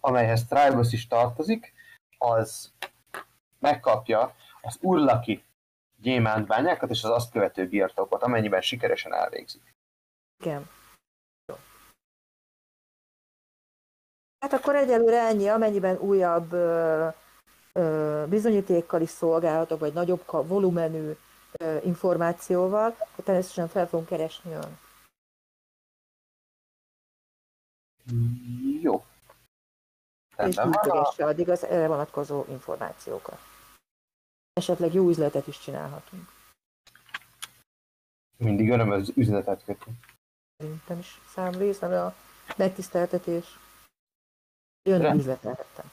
[0.00, 1.72] amelyhez Tribus is tartozik,
[2.18, 2.72] az
[3.58, 5.44] megkapja az urlaki
[6.00, 9.62] gyémántbányákat és az azt követő birtokot, amennyiben sikeresen elvégzik.
[10.42, 10.68] Igen.
[11.46, 11.54] Jó.
[14.38, 17.08] Hát akkor egyelőre ennyi, amennyiben újabb ö,
[17.72, 21.12] ö, bizonyítékkal is szolgálhatok, vagy nagyobb volumenű
[21.58, 24.78] ö, információval, akkor természetesen fel fogunk keresni ön.
[28.80, 29.04] Jó.
[30.46, 33.38] És gyűjtögesse addig az erre vonatkozó információkat.
[34.52, 36.28] Esetleg jó üzletet is csinálhatunk.
[38.36, 39.96] Mindig örömöz üzletet kötünk.
[40.56, 42.14] Szerintem is számrész, mert a
[42.56, 43.58] megtiszteltetés.
[44.82, 45.18] Jön Rend.
[45.18, 45.90] üzletelhettem.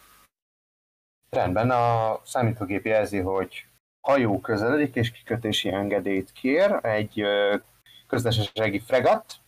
[1.30, 3.68] Rendben, a számítógép jelzi, hogy
[4.02, 7.24] hajó közeledik és kikötési engedélyt kér, egy
[8.08, 9.42] közleseségi fregat,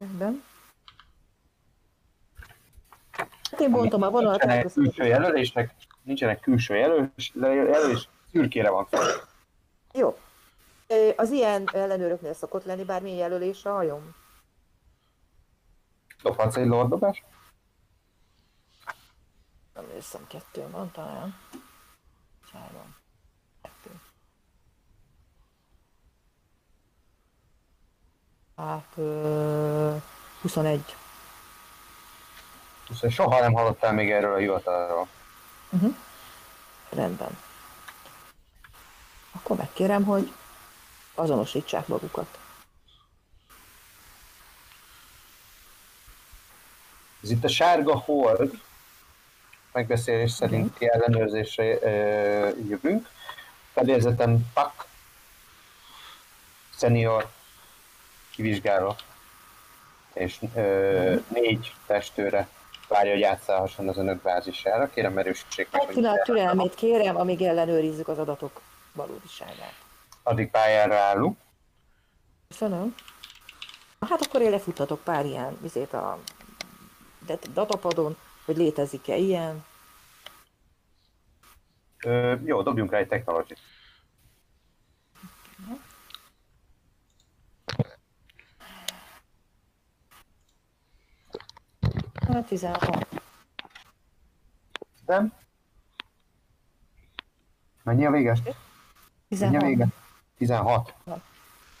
[0.00, 0.42] Rendben.
[3.50, 9.06] Hát én bontom a vonalat, nincsenek külső jelölések, nincsenek külső jelölés, jelölés szürkére van fel.
[9.92, 10.18] Jó.
[11.16, 14.14] Az ilyen ellenőröknél szokott lenni bármilyen jelölés a hajóm?
[16.22, 17.24] Dobhatsz egy lordobást?
[19.74, 21.34] Nem hiszem, kettő van talán.
[22.52, 22.96] Három.
[23.62, 24.00] Kettő.
[28.56, 29.96] Hát, ö,
[30.40, 30.96] 21.
[32.94, 35.08] Szóval soha nem hallottál még erről a hivatalról.
[35.70, 35.94] Uh-huh.
[36.88, 37.38] Rendben.
[39.32, 40.32] Akkor megkérem, hogy
[41.14, 42.38] azonosítsák magukat.
[47.22, 48.60] Ez itt a sárga hord,
[49.72, 53.08] megbeszélés szerinti ellenőrzésre ö, jövünk.
[53.72, 54.86] Fedélzeten PAK,
[56.78, 57.30] senior,
[58.30, 58.96] kivizsgáló,
[60.12, 62.48] és ö, négy testőre
[62.90, 64.90] várja, hogy átszállhasson az önök bázisára.
[64.90, 68.60] Kérem erősítsék meg, Egy pillanat türelmét kérem, amíg ellenőrizzük az adatok
[68.92, 69.74] valódiságát.
[70.22, 71.38] addig pályára állunk.
[72.48, 72.94] Köszönöm.
[74.08, 76.18] Hát akkor én lefuthatok pár ilyen vizét a
[77.26, 79.64] dat- datapadon, hogy létezik-e ilyen.
[82.04, 83.54] Ö, jó, dobjunk rá egy technology
[92.32, 93.06] Hát 16.
[95.06, 95.32] Nem?
[97.82, 98.38] Mennyi a véges?
[99.28, 99.62] Mennyi a 16.
[99.62, 99.86] vége?
[100.38, 100.94] 16.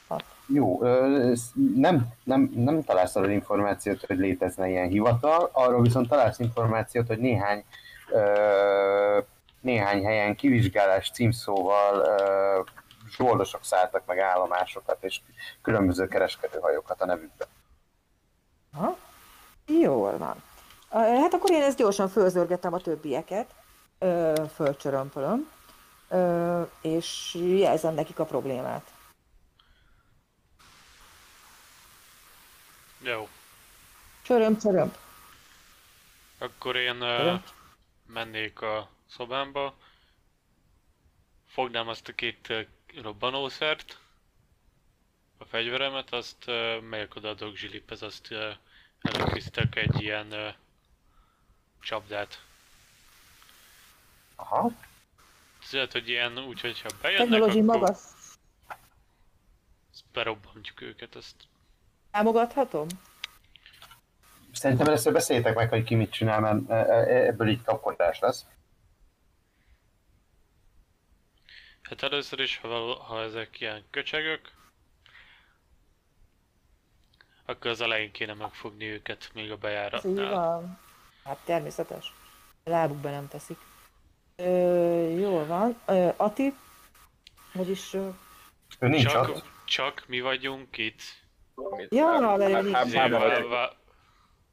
[0.06, 0.24] Hat.
[0.46, 6.08] Jó, ö, ez nem, nem, nem találsz arra információt, hogy létezne ilyen hivatal, arról viszont
[6.08, 7.64] találsz információt, hogy néhány,
[9.60, 12.04] néhány helyen kivizsgálás címszóval
[13.16, 15.20] zsoldosok szálltak meg állomásokat és
[15.62, 17.46] különböző kereskedőhajókat a nevükbe.
[18.72, 18.98] Ha?
[19.78, 20.42] Jól van.
[20.90, 23.54] Hát akkor én ezt gyorsan fölzörgetem a többieket,
[24.54, 25.50] fölcsörömpölöm,
[26.80, 28.92] és jelzem nekik a problémát.
[33.02, 33.28] Jó.
[34.22, 34.92] Csöröm, csöröm.
[36.38, 37.40] Akkor én uh,
[38.06, 39.76] mennék a szobámba,
[41.46, 42.60] fognám azt a két uh,
[43.02, 43.98] robbanószert,
[45.38, 48.38] a fegyveremet, azt uh, melyek oda a dog zsiliphez, azt uh,
[49.00, 50.48] előkészítek egy ilyen uh,
[51.80, 52.42] csapdát.
[54.36, 54.72] Aha,
[55.70, 57.98] lehet, hogy ilyen úgy, hogyha bejönnek, Technology akkor magas.
[60.12, 61.34] berobbantjuk őket, azt
[62.10, 62.86] Támogathatom?
[64.52, 68.46] szerintem először beszéljétek meg, hogy ki mit csinál, mert e- e- ebből így kapkodás lesz.
[71.82, 74.52] Hát először is, ha, ha ezek ilyen köcsegök,
[77.50, 80.30] akkor az elején kéne megfogni őket még a Ez így bejáratnál.
[80.34, 80.78] van.
[81.24, 82.12] Hát természetes.
[82.64, 83.58] A lábukba nem teszik.
[84.36, 85.80] Ö, jól van.
[85.86, 86.54] Ö, Ati?
[87.52, 87.94] Vagyis...
[87.94, 88.08] Ö,
[88.78, 89.44] Ő nincs Csak, ott.
[89.64, 91.00] csak mi vagyunk itt.
[91.88, 92.92] Ja, mert ő nincs.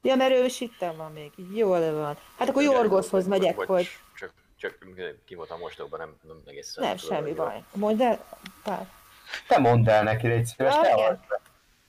[0.02, 1.32] Ja, mert ő is itten van még.
[1.54, 2.16] Jól van.
[2.38, 3.88] Hát akkor Jorgoszhoz megyek, Vagy hogy...
[4.18, 4.78] Csak, csak
[5.24, 6.84] ki volt a mostóban, nem, nem egészen.
[6.84, 7.62] Nem, tudom, semmi baj.
[7.74, 8.24] Mondd el,
[8.62, 8.86] pár.
[9.48, 11.20] Te mondd el neki, légy szíves, te.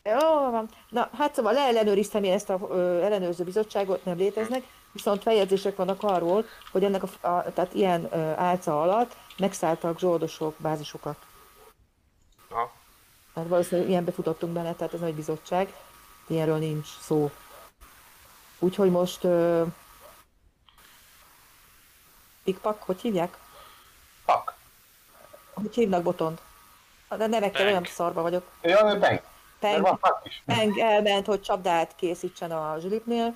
[0.04, 0.70] Jó van.
[0.90, 6.04] Na, hát szóval leellenőriztem én ezt a ö, ellenőrző bizottságot, nem léteznek, viszont feljegyzések vannak
[6.04, 11.18] arról, hogy ennek a, a tehát ilyen ö, álca alatt megszálltak zsoldosok bázisokat.
[12.50, 12.72] Aha.
[13.36, 15.74] Hát valószínűleg ilyenbe futottunk bele, tehát ez nagy bizottság,
[16.28, 17.32] ilyenről nincs szó.
[18.60, 19.64] Úgyhogy most ö,
[22.44, 23.38] Pikpak, hogy hívják?
[24.26, 24.54] Pak.
[25.54, 26.42] Hogy hívnak botont?
[27.18, 28.52] De nevekkel olyan szarba vagyok.
[28.62, 29.22] Ja, ő
[29.60, 30.00] Peng.
[30.46, 33.36] Peng, elment, hogy csapdát készítsen a zsilipnél,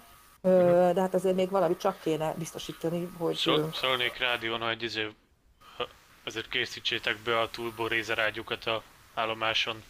[0.93, 3.36] de hát azért még valami csak kéne biztosítani, hogy...
[3.36, 5.15] szól, szólnék rádión, hogy izé,
[5.78, 5.88] ha-
[6.26, 8.82] azért készítsétek be a turbo rézerágyukat a
[9.13, 9.84] állomáson.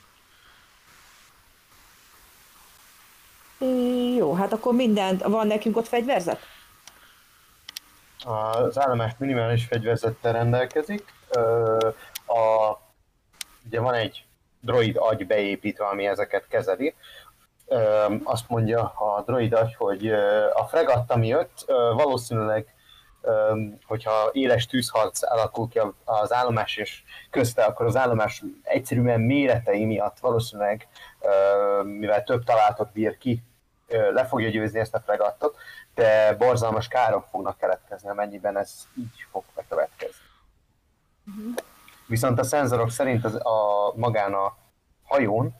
[4.15, 6.41] Jó, hát akkor mindent, van nekünk ott fegyverzet?
[8.25, 11.13] Az állomás minimális fegyverzettel rendelkezik.
[12.25, 12.77] A,
[13.65, 14.25] ugye van egy
[14.63, 16.95] droid agy beépítve, ami ezeket kezeli.
[18.23, 20.11] Azt mondja a droid agy, hogy
[20.53, 21.63] a fregatt, ami jött,
[21.95, 22.73] valószínűleg
[23.85, 30.19] hogyha éles tűzharc alakul ki az állomás és közte, akkor az állomás egyszerűen méretei miatt
[30.19, 30.87] valószínűleg,
[31.83, 33.43] mivel több találatot bír ki,
[33.87, 35.57] le fogja győzni ezt a fregattot,
[35.95, 40.25] de borzalmas károk fognak keletkezni, amennyiben ez így fog bekövetkezni.
[42.05, 44.57] Viszont a szenzorok szerint az, a, magán a
[45.03, 45.55] hajón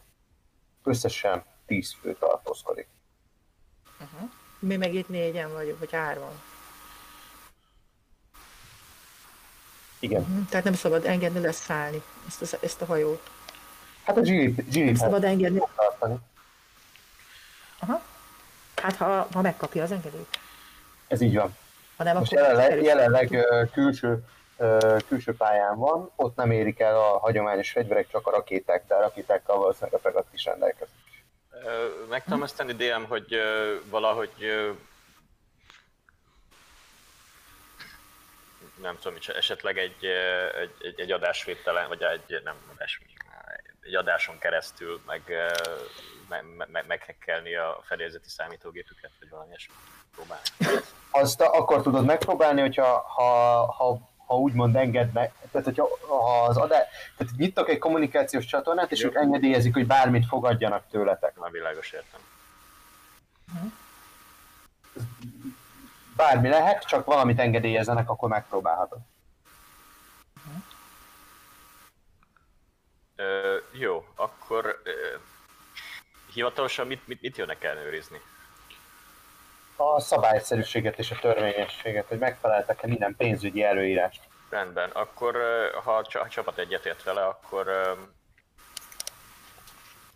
[0.84, 2.88] összesen 10 fő tartózkodik.
[4.60, 6.32] Mi meg itt négyen vagyunk, vagy hárman.
[10.00, 10.22] Igen.
[10.22, 10.42] Mhm.
[10.50, 13.30] Tehát nem szabad engedni leszállni ezt, az, ezt a hajót.
[14.04, 15.62] Hát a Nem Gilip szabad engedni.
[15.76, 16.18] tartani.
[17.80, 18.02] Aha.
[18.76, 20.40] Hát ha, ha megkapja az engedélyt.
[21.08, 21.56] Ez így van.
[21.98, 24.24] Ha nem, Most akkor jelenleg, jelenleg külső,
[25.08, 29.02] külső pályán van, ott nem érik el a hagyományos fegyverek, csak a rakéták, de a
[29.02, 30.96] rakétákkal valószínűleg a fregat is rendelkezik.
[32.10, 33.38] Meg tudom azt tenni, DM, hogy
[33.90, 34.54] valahogy
[38.82, 40.06] nem tudom, esetleg egy,
[40.62, 43.02] egy, egy, egy adásvételen, vagy egy, nem adás,
[43.82, 45.22] egy adáson keresztül meg,
[46.30, 49.78] meg, meg, meghekkelni a fedélzeti számítógépüket, vagy valami ilyesmit
[50.16, 50.44] próbálni.
[51.12, 56.88] Azt akkor tudod megpróbálni, hogyha ha, ha, ha úgymond engednek, tehát hogyha ha az adás,
[57.18, 59.10] tehát nyitok egy kommunikációs csatornát, és Jó.
[59.10, 61.36] ők engedélyezik, hogy bármit fogadjanak tőletek.
[61.36, 62.20] Már világos értem.
[66.16, 69.00] Bármi lehet, csak valamit engedélyezzenek, akkor megpróbálhatod.
[73.16, 74.92] Ö, jó, akkor ö,
[76.34, 78.22] hivatalosan mit, mit, mit jönnek ellenőrizni?
[79.76, 84.22] A szabályszerűséget és a törvényességet, hogy megfeleltek-e minden pénzügyi előírást.
[84.50, 85.38] Rendben, akkor
[85.84, 87.68] ha a csa- a csapat egyetért vele, akkor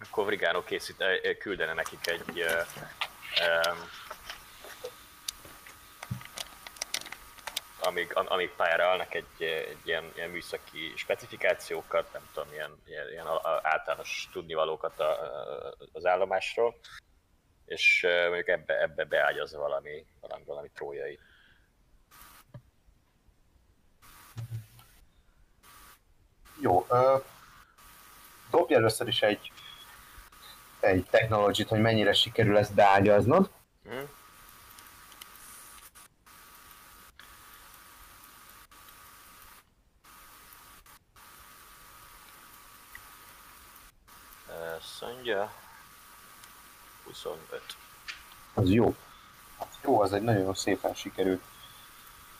[0.10, 0.26] akkor
[0.66, 1.04] készít,
[1.40, 2.44] küldene nekik egy
[7.80, 13.10] amíg, am- amíg pályára állnak egy, egy ilyen, ilyen műszaki specifikációkat, nem tudom, ilyen, ilyen,
[13.12, 13.28] ilyen
[13.62, 15.18] általános tudnivalókat a-
[15.94, 16.76] az állomásról,
[17.68, 21.20] és mondjuk ebbe, ebbe beágyazza valami, valami, valami trójai.
[26.62, 27.18] Jó, ö,
[28.52, 29.52] dobj először is egy,
[30.80, 33.52] egy technology hogy mennyire sikerül ezt beágyaznod.
[33.84, 34.04] Mhm.
[44.78, 45.67] Ezt mondja
[47.24, 47.62] 25.
[48.54, 48.96] Az jó.
[49.58, 51.42] Az jó, az egy nagyon szépen sikerült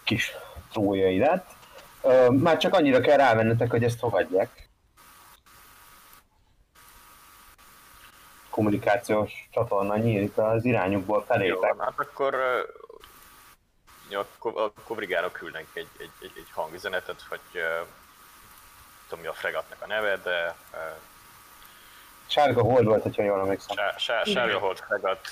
[0.04, 0.32] kis
[0.72, 1.56] trójai lett.
[2.30, 4.70] Már csak annyira kell rávennetek, hogy ezt fogadják.
[8.50, 11.74] Kommunikációs csatorna nyílik az irányukból Jó, felétek.
[11.76, 12.36] van, hát akkor
[14.10, 17.86] jó, akkor Brigára küldnek egy, egy, egy, egy hangüzenetet, hogy nem
[19.08, 20.56] tudom mi a fregatnak a neve, de
[22.28, 23.76] Sárga hold volt, hogyha jól emlékszem.
[23.78, 25.30] Sá- sá- Sárga Hold fregat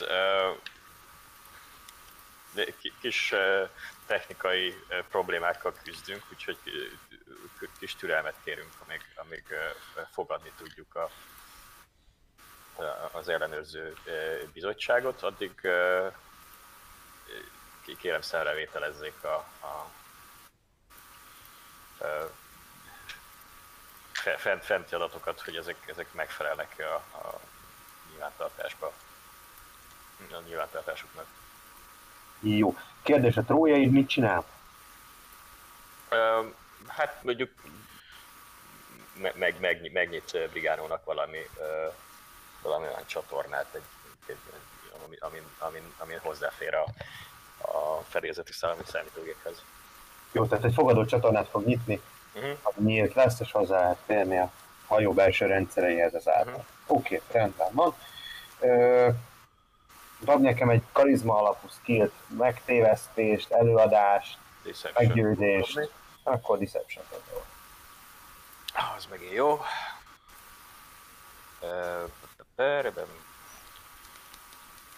[3.00, 3.34] kis
[4.06, 4.74] technikai
[5.10, 6.58] problémákkal küzdünk, úgyhogy
[7.80, 9.44] kis türelmet kérünk, amíg, amíg
[10.12, 11.10] fogadni tudjuk a,
[13.12, 13.94] az ellenőrző
[14.54, 15.62] bizottságot, addig
[17.98, 19.92] kérem szemrevételezzék a, a,
[22.06, 22.32] a
[24.38, 27.40] fent, fenti adatokat, hogy ezek, ezek megfelelnek a, a
[28.10, 28.92] nyilvántartásba,
[30.32, 31.26] a nyilvántartásuknak.
[32.40, 32.78] Jó.
[33.04, 34.46] Kérdés, a trójaid mit csinál?
[36.88, 37.52] Hát mondjuk
[39.14, 41.50] meg, meg, meg, megnyit Brigánónak valami,
[42.62, 43.82] valami olyan csatornát, egy,
[44.26, 44.38] egy,
[45.06, 46.86] ami, amin, amin, amin hozzáfér a,
[47.58, 49.64] a fedélzeti szám- számítógéphez.
[50.32, 52.02] Jó, tehát egy fogadó csatornát fog nyitni,
[52.36, 52.58] Uh-huh.
[52.64, 54.52] ami nyílt lesz, és hozzá lehet férni a
[54.88, 56.52] hajó belső rendszereihez az által.
[56.54, 56.62] Mhm.
[56.88, 57.96] Oké, okay, rendben van.
[58.60, 59.10] Ö,
[60.20, 65.08] dob nekem egy karizma alapú skillt, megtévesztést, előadást, Deception.
[65.08, 65.92] meggyőzést,
[66.24, 67.42] akkor deception jó.
[68.74, 69.62] Ah, Az megint jó.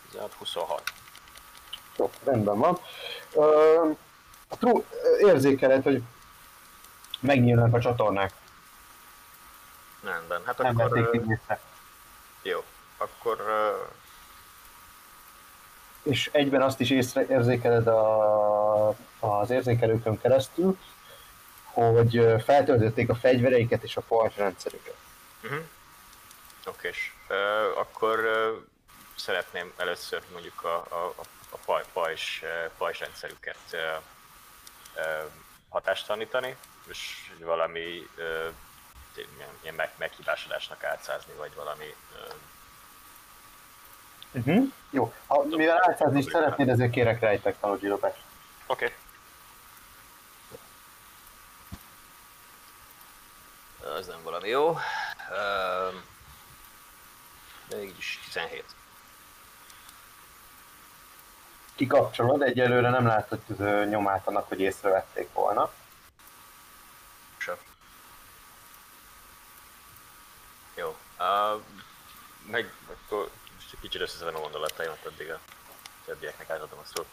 [0.05, 0.81] 16, 26.
[1.97, 2.79] Jó, rendben van.
[3.33, 3.89] Ö,
[5.19, 6.01] érzékeled, hogy
[7.19, 8.33] megnyílnak a csatornák.
[10.03, 11.09] Rendben, hát Nem akkor...
[11.11, 11.59] vissza.
[12.41, 12.63] Jó,
[12.97, 13.41] akkor...
[16.03, 18.87] És egyben azt is észre, érzékeled a,
[19.19, 20.77] az érzékelőkön keresztül,
[21.63, 24.95] hogy feltöltötték a fegyvereiket és a pajzsrendszerüket.
[25.43, 25.59] Uh-huh.
[26.65, 27.15] Okés.
[27.27, 27.35] Ö,
[27.77, 28.55] akkor ö,
[29.15, 32.43] szeretném először mondjuk a, a, a- paj, pajzs,
[32.77, 33.77] pajzsrendszerüket ö,
[34.95, 35.01] ö,
[35.69, 36.57] hatást tanítani,
[36.87, 38.47] és valami ö,
[39.15, 42.33] ilyen, ilyen meg, meghibásodásnak átszázni, vagy valami ö,
[44.31, 44.71] Uh-huh.
[44.89, 47.89] Jó, ha, mivel álcázni is szeretnéd, ezért kérek rá egy technology.
[47.89, 48.13] Oké.
[48.67, 48.91] Okay.
[53.97, 54.77] Az nem valami jó.
[57.67, 58.63] De így is 17.
[61.77, 63.39] Kikapcsolod, egyelőre nem látod
[63.89, 65.71] nyomát annak, hogy észrevették volna.
[67.37, 67.57] Se.
[70.75, 70.95] Jó.
[71.19, 71.61] Uh,
[72.51, 73.29] meg akkor
[73.81, 75.39] kicsit összeszedem a gondolataimat, addig a
[76.05, 77.07] többieknek átadom a szót.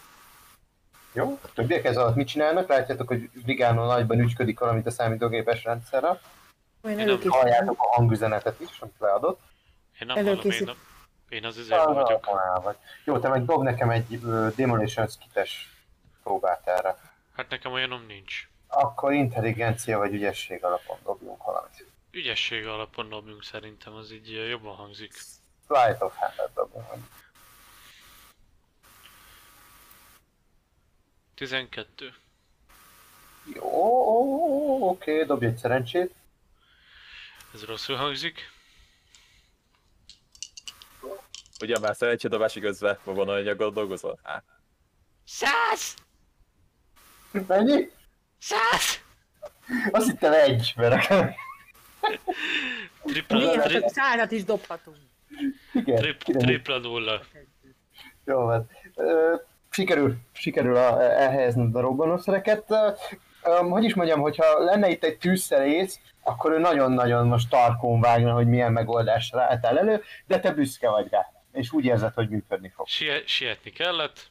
[1.13, 1.39] Jó?
[1.43, 2.69] A többiek ez alatt mit csinálnak?
[2.69, 6.21] Látjátok, hogy Vigano nagyban ügyködik valamit a számítógépes rendszerre.
[6.89, 7.19] Én.
[7.29, 9.41] Halljátok a hangüzenetet is, amit leadott.
[10.01, 10.77] Én nem hallom, én, Előkészít- nem,
[11.35, 12.25] én az üzerben Ah, vagyok.
[12.25, 12.77] halál vagy.
[13.05, 15.71] Jó, te meg dob nekem egy ö, Demolition Skites
[16.23, 16.97] próbát erre.
[17.37, 18.49] Hát nekem olyanom nincs.
[18.67, 21.87] Akkor intelligencia vagy ügyesség alapon dobjunk valamit.
[22.11, 25.13] Ügyesség alapon dobjunk szerintem, az így jobban hangzik.
[25.67, 27.05] Sleight of hand dobjunk.
[31.35, 32.15] 12.
[33.55, 36.15] Jó, oké, dobj egy szerencsét.
[37.55, 38.53] Ez rosszul hangzik.
[41.63, 44.19] Ugye már szerencsédobási közben van anyaggal dolgozol?
[44.23, 44.45] Hát.
[45.25, 45.95] Száz!
[47.47, 47.91] Mennyi?
[48.39, 49.03] Száz!
[49.91, 51.09] Azt hittem egy, mert
[53.05, 54.97] Tripla, tri, csak százat is dobhatunk.
[55.73, 57.21] igen, trip, tripla nulla.
[58.25, 59.35] Jó, hát ö,
[59.71, 62.65] sikerül, sikerül a, elhelyezned a robbanószereket.
[63.43, 68.47] Hogy is mondjam, hogyha lenne itt egy tűzszerész, akkor ő nagyon-nagyon most tarkón vágna, hogy
[68.47, 72.87] milyen megoldással álltál elő, de te büszke vagy rá, és úgy érzed, hogy működni fog.
[72.87, 74.31] Sie, sietni kellett.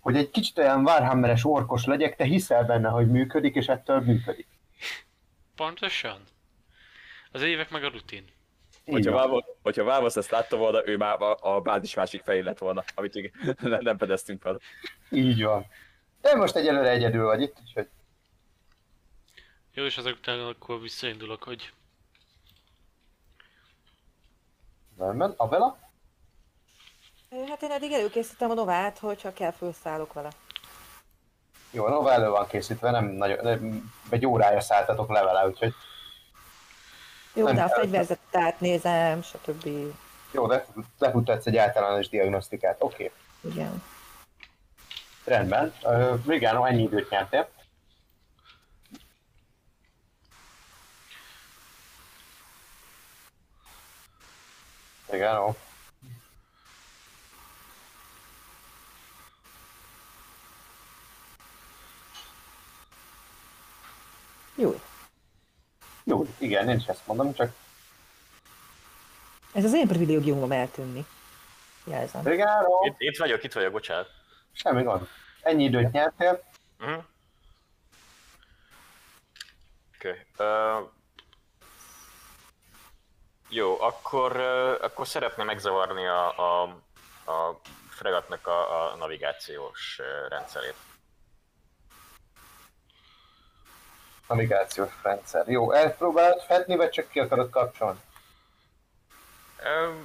[0.00, 4.46] Hogy egy kicsit olyan Warhammeres orkos legyek, te hiszel benne, hogy működik, és ettől működik.
[5.56, 6.20] Pontosan.
[7.32, 8.24] Az évek meg a rutin.
[8.84, 9.20] Hogyha, van.
[9.20, 12.84] Válva, hogyha Válvasz ezt látta volna, ő már a, a bázis másik felé lett volna,
[12.94, 13.32] amit még
[13.80, 14.60] nem, fedeztünk fel.
[15.10, 15.66] Így van.
[16.20, 17.88] De most egyelőre egyedül vagy itt, úgyhogy
[19.74, 21.72] Jó, és azok után akkor visszaindulok, hogy
[25.00, 25.34] rendben.
[25.36, 25.78] Abela?
[27.48, 30.30] Hát én eddig előkészítem a novát, hogyha kell, felszállok vele.
[31.70, 35.74] Jó, a nova elő van készítve, nem nagyon, nem, egy órája szálltatok le vele, úgyhogy
[37.34, 39.68] Jó, Nem de a fegyverzetet átnézem, stb.
[40.32, 40.66] jó, de
[40.98, 42.76] lefuttatsz egy általános diagnosztikát.
[42.78, 43.52] Oké, okay.
[43.52, 43.82] Igen.
[45.24, 45.74] rendben.
[45.82, 47.48] Uh, Vigano, ennyi időt nyertél.
[55.10, 55.54] Vigano.
[64.54, 64.80] Jó.
[66.04, 67.52] Jó, igen, én is ezt mondom, csak
[69.52, 71.06] Ez az én privilégiumom eltűnni.
[71.84, 72.22] Jelzem.
[72.22, 74.08] Vigano, Itt, itt vagyok, itt vagyok, bocsánat.
[74.52, 75.08] semmi gond.
[75.42, 76.42] Ennyi időt nyertél.
[76.80, 77.04] Uh-huh.
[79.94, 80.08] Oké.
[80.36, 80.46] Okay.
[80.78, 80.88] Uh,
[83.50, 86.62] jó, akkor, uh, akkor szeretném megzavarni a, a,
[87.30, 90.74] a fregatnak a, a navigációs uh, rendszerét.
[94.28, 95.48] Navigációs rendszer.
[95.48, 98.00] Jó, elpróbálod fedni, vagy csak ki akarod kapcsolni?
[99.58, 99.96] Uh,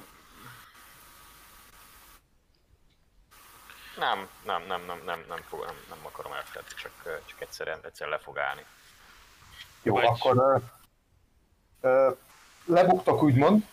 [3.96, 8.16] nem, nem, nem, nem, nem, nem, fog, nem, nem akarom elfelejteni, csak, csak egyszerűen, egyszerűen
[8.18, 8.64] le fog állni.
[9.82, 10.56] Jó, Vagy- akkor ö,
[11.88, 12.10] ö,
[12.66, 13.66] lebuktok úgymond,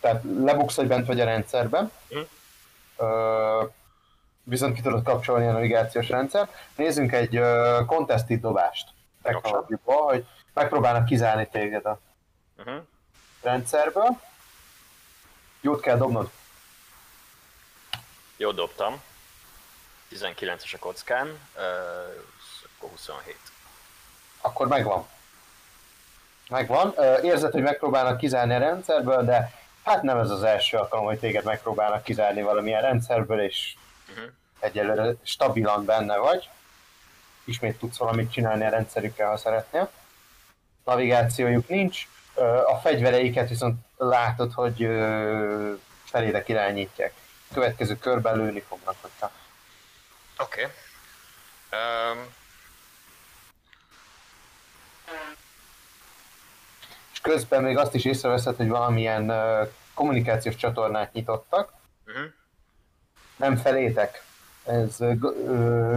[0.00, 2.18] tehát lebuksz, hogy bent vagy a rendszerben, Hm.
[2.96, 3.64] ö,
[4.42, 6.48] viszont ki tudod kapcsolni a navigációs rendszer.
[6.76, 8.88] Nézzünk egy ö, contested dobást
[9.22, 11.98] technológiából, hogy megpróbálnak kizárni téged a
[12.58, 12.82] Uh-huh.
[13.42, 14.20] rendszerből.
[15.60, 16.30] Jót kell dobnod.
[18.36, 19.02] Jó dobtam.
[20.10, 21.62] 19-es a kockán, uh,
[22.76, 23.36] akkor 27.
[24.40, 25.06] Akkor megvan.
[26.48, 26.94] Megvan.
[27.22, 29.52] Érzed, hogy megpróbálnak kizárni a rendszerből, de
[29.84, 33.74] hát nem ez az első alkalom, hogy téged megpróbálnak kizárni valamilyen rendszerből, és
[34.10, 34.30] Uh-huh.
[34.58, 36.48] egyelőre stabilan benne vagy.
[37.44, 39.90] Ismét tudsz valamit csinálni a rendszerükkel, ha szeretnél.
[40.84, 42.08] Navigációjuk nincs.
[42.66, 44.76] A fegyvereiket viszont látod, hogy
[46.04, 47.12] felédek irányítják.
[47.52, 49.30] Következő körben lőni fognak, hogyha
[50.38, 50.60] Oké.
[50.62, 50.74] Okay.
[52.12, 52.34] Um,
[57.28, 59.32] közben még azt is észreveszed, hogy valamilyen
[59.94, 61.72] kommunikációs csatornát nyitottak,
[62.06, 62.24] uh-huh.
[63.36, 64.22] nem felétek.
[64.64, 64.96] Ez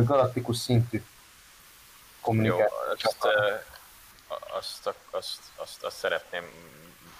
[0.03, 1.03] galaktikus szintű Jó,
[2.21, 2.77] kommunikáció.
[3.03, 3.53] azt, ö,
[4.57, 6.43] azt, azt, azt, azt, azt szeretném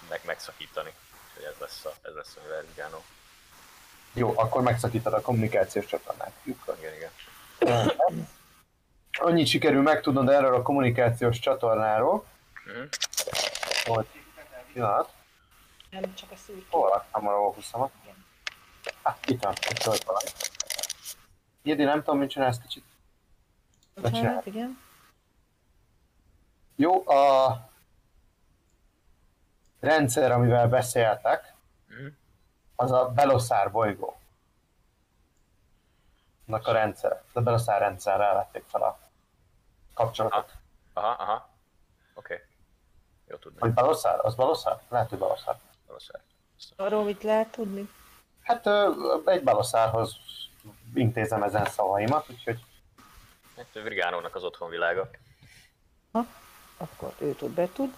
[0.08, 0.92] meg, megszakítani.
[1.34, 3.00] Hogy ez lesz a, ez lesz a Vergano.
[4.12, 6.32] Jó, akkor megszakítod a kommunikációs csatornát.
[6.44, 6.76] Lyukkal.
[6.78, 7.92] Igen, igen.
[9.12, 12.24] Annyit sikerül megtudnod erről a kommunikációs csatornáról,
[12.64, 12.82] Mhm.
[13.86, 14.06] Hogy
[14.72, 15.12] pillanat,
[15.90, 16.70] Nem csak a szűk.
[16.70, 17.90] hol laktam a?
[19.02, 20.28] Ah, itt van, itt volt valami.
[21.62, 22.84] Jédi, nem tudom, mit csinálsz kicsit.
[23.94, 24.78] Bocsánat, igen.
[26.76, 27.56] Jó, a
[29.80, 31.54] rendszer, amivel beszéltek,
[31.86, 32.06] Mhm.
[32.76, 34.16] az a Beloszár bolygó.
[36.46, 37.22] Annak a rendszer.
[37.32, 38.98] A Beloszár rendszerrel vették fel a
[39.94, 40.52] kapcsolatot.
[40.92, 41.34] Aha, aha.
[41.34, 41.51] Oké.
[43.32, 43.58] Jó tudni.
[43.58, 44.18] Vagy Beloszár?
[44.22, 44.80] Az Beloszár?
[44.88, 45.58] Lehet, hogy Beloszár.
[45.86, 46.26] Valószínűleg.
[46.76, 47.88] Arról mit lehet tudni?
[48.42, 48.66] Hát
[49.24, 50.16] egy Beloszárhoz
[50.94, 52.64] intézem ezen szavaimat, úgyhogy
[53.56, 55.08] Hát Virgánónak az otthonvilága.
[56.76, 57.94] Akkor ő tud, be tud.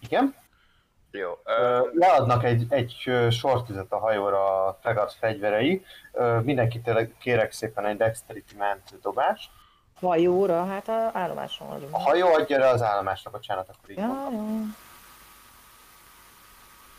[0.00, 0.34] igen.
[1.10, 1.38] Jó.
[1.44, 5.84] Ö, Leadnak egy, egy ö, sortüzet a hajóra a fregat fegyverei.
[6.42, 9.50] Mindenkitől kérek szépen egy dexterity ment dobást.
[10.08, 11.94] Hajóra, hát a állomáson vagyunk.
[11.94, 14.34] A hajó adja le az állomásnak, bocsánat, akkor így Ja, mondtam.
[14.34, 14.64] jó.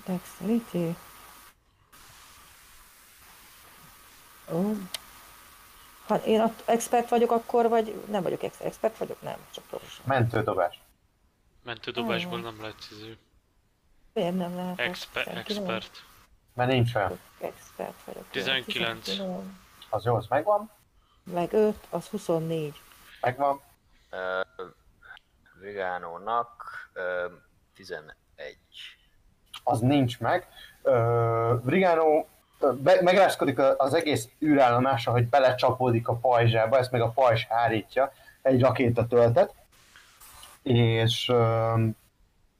[0.05, 0.95] Dexterity.
[4.51, 4.73] Ó.
[6.07, 9.21] Ha én ott expert vagyok akkor, vagy nem vagyok ex- expert vagyok?
[9.21, 10.19] Nem, csak professzionál.
[10.19, 10.79] Mentődobás.
[11.63, 13.17] Mentődobásból nem lehet izé.
[14.13, 14.79] Miért nem lehet?
[14.79, 16.03] Expe- expert.
[16.53, 17.19] Mert nincs olyan.
[17.39, 18.25] Expert vagyok.
[18.31, 18.65] 19.
[19.05, 19.41] 19.
[19.89, 20.71] Az jó, az megvan.
[21.23, 22.81] Meg 5, az 24.
[23.23, 23.61] Megvan.
[24.09, 24.41] ö,
[25.61, 26.63] Virgánónak
[26.93, 27.25] ö,
[27.75, 28.13] 11.
[29.63, 30.47] Az nincs meg.
[30.81, 32.25] Ö, Brigano
[32.59, 37.45] ö, be, megrázkodik a- az egész űrállomása, hogy belecsapódik a pajzsába, ezt meg a pajzs
[37.45, 38.11] hárítja,
[38.41, 39.53] egy rakéta töltet,
[40.63, 41.73] és ö,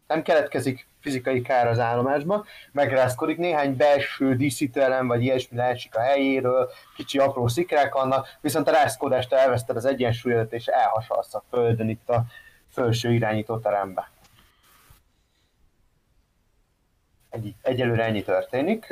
[0.08, 6.70] nem keletkezik fizikai kár az állomásban, megrázkodik, néhány belső díszítőelem vagy ilyesmi leesik a helyéről,
[6.96, 12.10] kicsi apró szikrák vannak, viszont a rázkodást elveszted az egyensúlyodat, és elhasalsz a földön itt
[12.10, 12.24] a
[12.70, 14.10] felső irányító terembe.
[17.30, 18.88] Egy, egyelőre ennyi történik.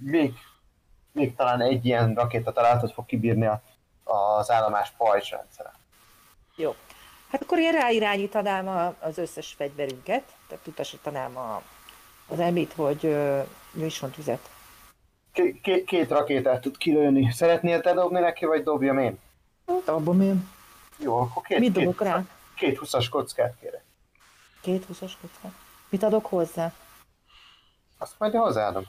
[0.00, 0.32] Még,
[1.12, 3.62] még talán egy ilyen rakéta találatot fog kibírni a,
[4.04, 5.72] az állomás pajzsrendszere.
[6.56, 6.74] Jó.
[7.32, 11.62] Hát akkor én ráirányítanám a, az összes fegyverünket, tehát utasítanám a,
[12.26, 13.16] az emit, hogy
[13.72, 14.50] nyújtson tüzet.
[15.32, 17.30] Ké- ké- két rakétát tud kilőni.
[17.30, 19.18] Szeretnél te dobni neki, vagy dobjam én?
[19.66, 20.48] Hát abban én.
[20.98, 22.24] Jó, akkor két, Mit két, dobok rá?
[22.56, 23.84] két 20-as kockát kérek.
[24.60, 25.52] Két húszas kockát.
[25.88, 26.72] Mit adok hozzá?
[27.98, 28.84] Azt majd hozzáadom.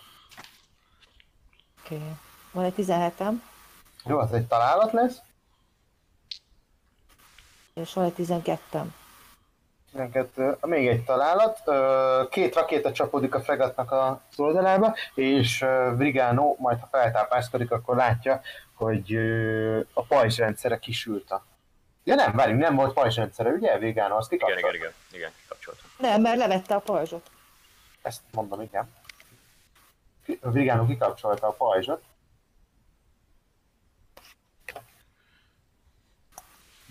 [1.84, 1.96] Oké.
[1.96, 2.08] Okay.
[2.52, 3.42] Van egy 17-em,
[4.06, 5.18] Jó, az egy találat lesz.
[7.74, 8.86] És van egy 12-em.
[9.92, 11.60] 12, még egy találat.
[12.30, 15.66] Két rakéta csapódik a fregatnak az oldalába, és
[15.96, 18.42] Brigano majd ha feltápászkodik, akkor látja,
[18.74, 19.16] hogy
[19.94, 21.46] a pajzsrendszere kisült a...
[22.04, 23.78] Ja nem, várjunk, nem volt pajzsrendszere, ugye?
[23.78, 24.74] Brigano, azt Igen, kikapcsolt.
[24.76, 25.86] igen, igen, igen, kikapcsoltam.
[25.98, 27.30] Nem, mert levette a pajzsot.
[28.02, 28.94] Ezt mondom, igen.
[30.42, 32.02] Brigano kikapcsolta a pajzsot.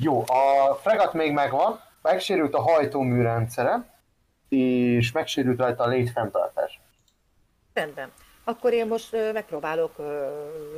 [0.03, 3.98] Jó, a fregat még megvan, megsérült a hajtómű rendszere,
[4.48, 6.80] és megsérült rajta a létfenntartás.
[7.72, 8.12] Rendben.
[8.44, 9.96] Akkor én most megpróbálok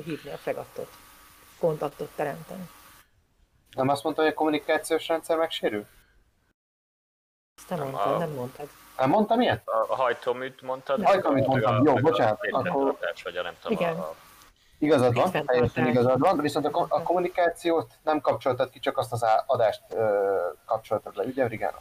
[0.05, 0.89] hívni a fregattot.
[1.59, 2.69] Kontaktot teremteni.
[3.77, 5.87] Nem azt mondta, hogy a kommunikációs rendszer megsérül?
[7.57, 8.69] Ezt nem Nem, mondtad, a- nem mondtad.
[8.99, 9.69] Nem mondtam ilyet?
[9.69, 11.01] A, hajtóműt mondtad?
[11.03, 13.97] A hajtóműt mondtam, a- jó, bocsánat, A akkor- vagy a nem tudom, Igen.
[13.99, 14.15] a
[14.85, 19.13] Igazad van, teljesen igazad van, viszont a, ko- a kommunikációt nem kapcsoltad ki, csak azt
[19.13, 20.35] az adást ö,
[20.67, 21.79] kapcsoltad le, ugye, Brigano?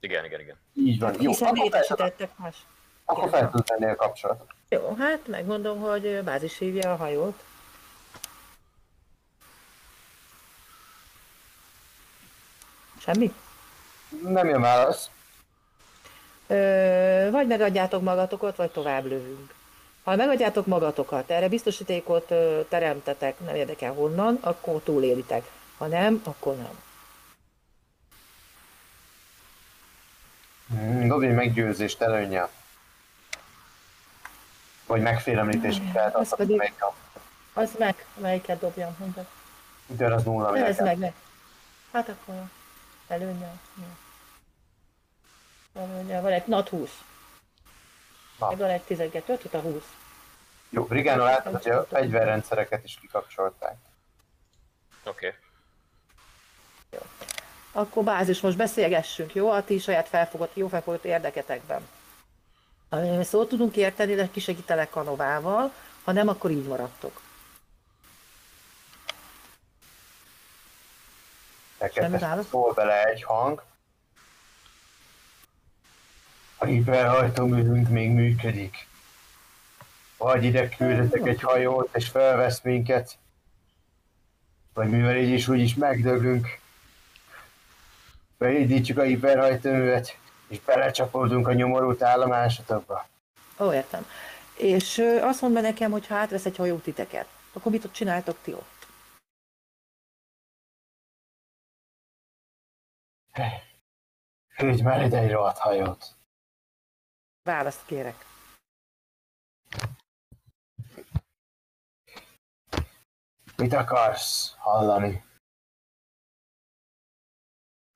[0.00, 0.56] Igen, igen, igen.
[0.74, 2.56] Így van, jó, Hiszen akkor fel, létesítettek más.
[3.04, 4.46] akkor fel tudod tenni a kapcsolatot.
[4.68, 7.42] Jó, hát megmondom, hogy bázis hívja a hajót.
[12.98, 13.32] Semmi?
[14.22, 15.10] Nem jön válasz.
[16.46, 19.54] Ö, vagy megadjátok magatokat, vagy tovább lövünk.
[20.02, 22.26] Ha megadjátok magatokat, erre biztosítékot
[22.68, 25.50] teremtetek, nem érdekel honnan, akkor túlélitek.
[25.78, 26.78] Ha nem, akkor nem.
[30.74, 32.48] Mm, Dobj egy meggyőzést előnye.
[34.86, 36.84] Vagy megfélemlítést kell Az azt, pedig- melyik
[37.52, 39.26] Az meg, melyiket dobjam, mondtad?
[39.86, 40.56] idő az nulla.
[40.58, 41.12] Ez meg, meg.
[41.92, 42.34] Hát akkor
[43.08, 43.52] előnye.
[43.76, 43.84] Jó.
[45.82, 46.90] Előnye, van egy nat 20.
[48.48, 49.82] Meg van egy 12, 5, a 20.
[50.70, 53.76] Jó, Brigano látod, hogy a fegyverrendszereket is kikapcsolták.
[55.04, 55.26] Oké.
[55.26, 55.38] Okay.
[57.72, 59.50] Akkor bázis, most beszélgessünk, jó?
[59.50, 61.88] A ti saját felfogott, jó felfogott érdeketekben.
[62.88, 65.72] Amiről szót tudunk érteni, de kisegítelek Kanovával,
[66.04, 67.20] ha nem, akkor így maradtok.
[71.78, 73.62] Neked szól bele egy hang.
[76.62, 78.86] A hiperhajtóművünk még működik.
[80.16, 83.18] Vagy ide küldetek egy hajót, és felvesz minket.
[84.74, 86.58] Vagy mivel így is úgy is megdöglünk.
[88.38, 93.06] Beindítjuk a hiperhajtóművet, és belecsapódunk a nyomorult állomásotokba.
[93.58, 94.06] Ó, értem.
[94.56, 98.38] És azt mondd be nekem, hogy ha átvesz egy hajó titeket, akkor mit ott csináltok
[98.42, 98.86] ti ott?
[104.56, 106.20] Küldj már ide egy rohadt hajót.
[107.42, 108.24] Választ kérek.
[113.56, 115.24] Mit akarsz hallani?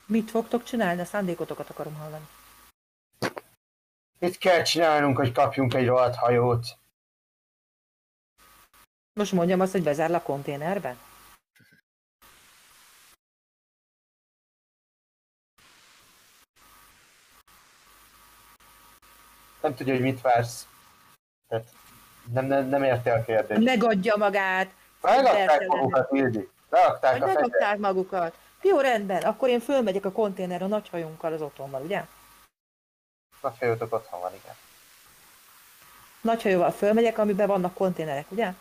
[0.07, 1.01] Mit fogtok csinálni?
[1.01, 2.27] A szándékotokat akarom hallani.
[4.19, 6.79] Mit kell csinálnunk, hogy kapjunk egy rohadt hajót?
[9.13, 10.97] Most mondjam azt, hogy bezár a konténerbe?
[19.67, 20.67] Nem tudja, hogy mit vársz.
[21.49, 21.65] Tehát
[22.33, 23.65] nem, nem, nem érti a kérdést.
[23.65, 24.71] Megadja magát!
[25.01, 26.49] Persze, magukat, Ildi.
[26.71, 28.39] Lerakták Hogy a megadták magukat.
[28.63, 32.05] Jó, rendben, akkor én fölmegyek a konténerre a nagy hajunkkal az otthonban, ugye?
[33.41, 34.55] A hajótok otthon van, igen.
[36.21, 38.53] Nagy hajóval fölmegyek, amiben vannak konténerek, ugye?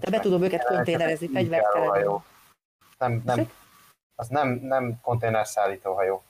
[0.00, 1.86] De be tudom őket konténerezni, fegyvert kell.
[1.86, 2.24] hajó.
[2.98, 3.50] Nem, nem,
[4.14, 6.22] az nem, nem konténerszállító hajó.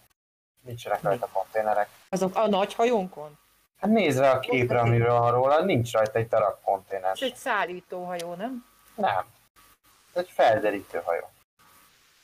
[0.67, 1.89] Nincsenek rajta konténerek.
[2.09, 3.39] Azok a nagy hajónkon?
[3.81, 7.12] Hát nézd rá a képre, amiről van róla, nincs rajta egy darab konténer.
[7.14, 8.67] És egy szállítóhajó, nem?
[8.95, 9.25] Nem.
[10.14, 11.31] Ez egy felderítő hajó.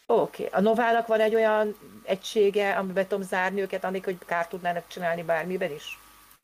[0.07, 0.45] Oké.
[0.47, 0.59] Okay.
[0.59, 5.22] A Novának van egy olyan egysége, amiben tudom zárni őket, amikor hogy kárt tudnának csinálni
[5.22, 5.99] bármiben is?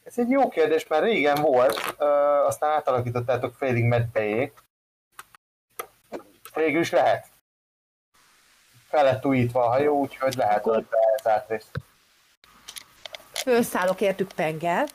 [0.04, 2.04] Ez egy jó kérdés, mert régen volt, ö,
[2.46, 4.52] aztán átalakítottátok félig medbejé.
[6.54, 7.26] Végül is lehet.
[8.88, 10.86] Fel lett újítva a hajó, úgyhogy lehet Akkor-
[11.48, 11.70] részt.
[13.48, 14.86] Fölszállok értük Pengel,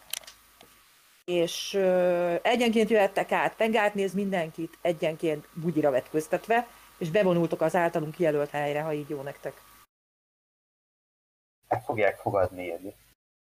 [1.26, 8.16] és ö, egyenként jöhettek át, Pengát néz mindenkit egyenként bugyira vetköztetve, és bevonultok az általunk
[8.16, 9.62] kijelölt helyre, ha így jó nektek.
[11.68, 12.72] El fogják fogadni.
[12.72, 12.95] Oké,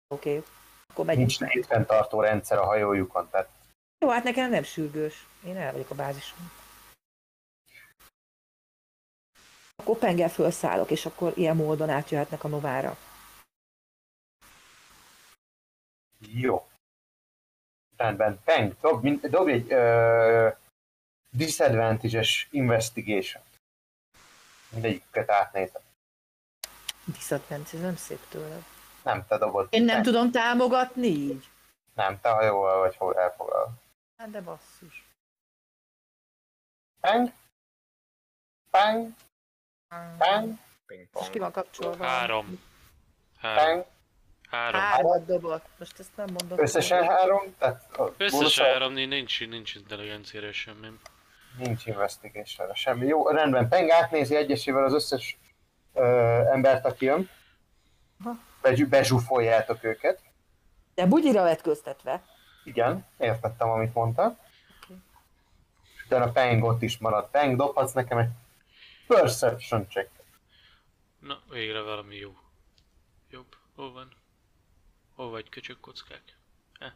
[0.09, 0.43] okay.
[0.89, 1.27] akkor megyünk.
[1.27, 3.49] Nincs létfenntartó rendszer a hajójukon, tehát
[3.99, 5.27] Jó, hát nekem nem sürgős.
[5.45, 6.51] Én el vagyok a bázison.
[9.77, 12.97] Akkor Pengel felszállok, és akkor ilyen módon átjöhetnek a Novára.
[16.33, 16.68] Jó.
[17.97, 20.49] Rendben, Peng, dob, min- dob egy ö,
[21.31, 23.43] disadvantage-es investigation.
[24.70, 25.83] Mindegyiket átnézem.
[27.05, 28.62] Disadvantage, nem szép tőled.
[29.03, 29.66] Nem, te dobod.
[29.70, 30.05] Én nem Peng.
[30.05, 31.49] tudom támogatni így.
[31.95, 33.72] Nem, te hajóval vagy hol elfoglal.
[34.16, 35.07] Hát de basszus.
[37.01, 37.33] Peng,
[38.70, 39.14] peng,
[40.18, 42.05] peng, Ping Most ki van kapcsolva?
[42.05, 42.61] Három.
[43.39, 43.64] Három.
[43.64, 43.87] peng.
[44.51, 44.81] Három.
[44.81, 45.65] Hármat dobott.
[45.79, 46.59] Most ezt nem mondom.
[46.59, 50.89] Összesen három, tehát a Összesen három, nincs, nincs intelligenciára semmi.
[51.59, 53.07] Nincs investigation semmi.
[53.07, 53.69] Jó, rendben.
[53.69, 55.39] Peng átnézi egyesével az összes
[55.95, 56.03] ö,
[56.53, 57.31] embert, aki jön.
[58.25, 58.39] Aha.
[58.63, 60.21] Bezsú, bezsúfoljátok őket.
[60.95, 62.23] De bugyira vetköztetve.
[62.65, 64.37] Igen, értettem, amit mondta.
[65.97, 67.31] És utána Peng ott is maradt.
[67.31, 68.29] Peng, dobhatsz nekem egy
[69.07, 70.11] perception check.
[71.19, 72.37] Na, végre valami jó.
[73.31, 73.57] Jobb.
[73.77, 74.09] Hol van?
[75.19, 76.37] Hol vagy köcsög kockák?
[76.79, 76.93] Eh?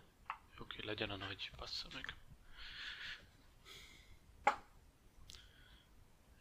[0.59, 2.15] Oké, legyen a nagy, bassza meg.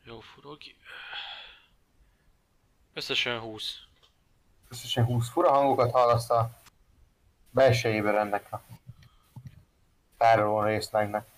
[0.04, 0.58] Jó furog.
[2.94, 3.80] Összesen 20.
[4.68, 6.62] Összesen 20 fura hangokat hallasz a
[7.50, 8.64] belsejében ennek a
[10.18, 11.30] tároló részlegnek.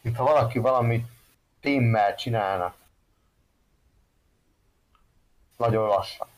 [0.00, 1.06] Mint ha valaki valami
[1.60, 2.74] témmel csinálna.
[5.56, 6.29] Nagyon lassan.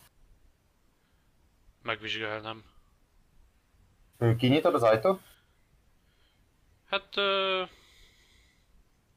[1.82, 2.64] Megvizsgálnám.
[4.18, 5.20] Ő kinyitod az ajtót?
[6.90, 7.16] Hát...
[7.16, 7.62] Ö,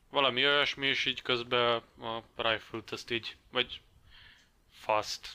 [0.10, 3.82] valami olyasmi, és így közben a rifle-t ezt így, vagy
[4.72, 5.28] fast.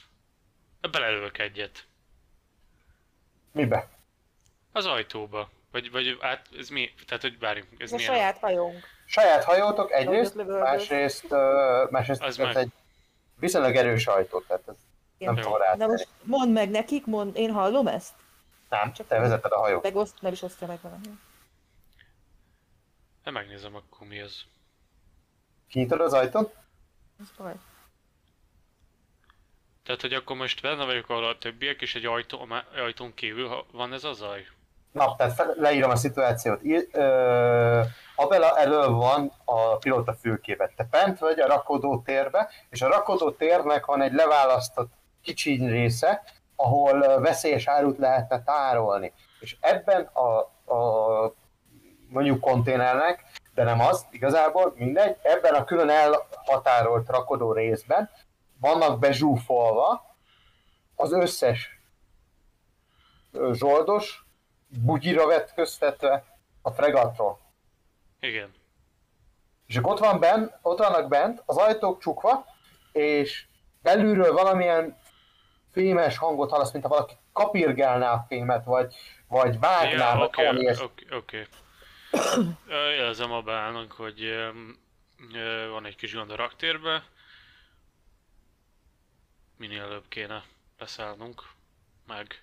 [0.90, 1.86] Belelövök egyet.
[3.52, 3.88] Mibe?
[4.72, 5.50] Az ajtóba.
[5.70, 6.94] Vagy, vagy át, ez mi?
[7.06, 8.14] Tehát, hogy várjunk, ez Ez a milyen?
[8.14, 8.84] saját hajónk.
[9.04, 11.26] Saját hajótok egyrészt, másrészt,
[11.90, 12.56] másrészt Az ez meg.
[12.56, 12.70] egy
[13.38, 14.74] viszonylag erős ajtó, tehát ez
[15.26, 18.12] nem tudom Na most mondd meg nekik, mond, én hallom ezt?
[18.68, 19.82] Nem, csak- te vezeted a hajót.
[19.82, 21.00] Megoszt, nem is osztja meg velem.
[23.24, 24.36] Hát megnézem akkor mi ez.
[25.68, 26.54] Kinyitod az ajtót?
[27.20, 27.54] Ez baj.
[29.84, 32.46] Tehát, hogy akkor most benne vagyok ahol a többiek, és egy ajtó,
[32.76, 34.46] ajtón kívül ha van ez a zaj?
[34.92, 36.62] Na, tehát fel, leírom a szituációt.
[36.62, 37.82] I, ö,
[38.16, 40.72] Abela elől van a pilóta fülkébe.
[40.76, 44.92] Te bent vagy a rakodó térbe, és a rakodó térnek van egy leválasztott
[45.22, 46.22] kicsi része,
[46.56, 49.12] ahol veszélyes árut lehetne tárolni.
[49.40, 50.38] És ebben a,
[50.74, 51.34] a
[52.08, 58.10] mondjuk konténernek, de nem az, igazából mindegy, ebben a külön elhatárolt rakodó részben
[58.60, 60.16] vannak bezsúfolva
[60.94, 61.80] az összes
[63.52, 64.24] zsoldos,
[64.68, 66.24] bugyira vetköztetve
[66.62, 67.38] a fregatról.
[68.20, 68.54] Igen.
[69.66, 72.44] És ott, van bent, ott vannak bent, az ajtók csukva,
[72.92, 73.46] és
[73.82, 74.98] belülről valamilyen
[75.72, 78.94] fémes hangot hallasz, mint ha valaki kapirgálná a fémet, vagy,
[79.28, 80.84] vagy vágná, Ja, oké, ilyesmi.
[80.84, 81.46] oké, oké.
[82.66, 84.50] Ö, Jelzem a beállnak, hogy ö,
[85.70, 87.02] van egy kis gond a raktérbe.
[89.56, 90.42] Minél előbb kéne
[90.78, 91.42] leszállnunk.
[92.06, 92.42] Meg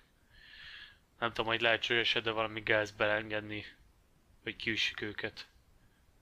[1.18, 3.64] nem tudom, hogy lehetséges de valami gáz belengedni,
[4.42, 5.46] hogy kiüssük őket.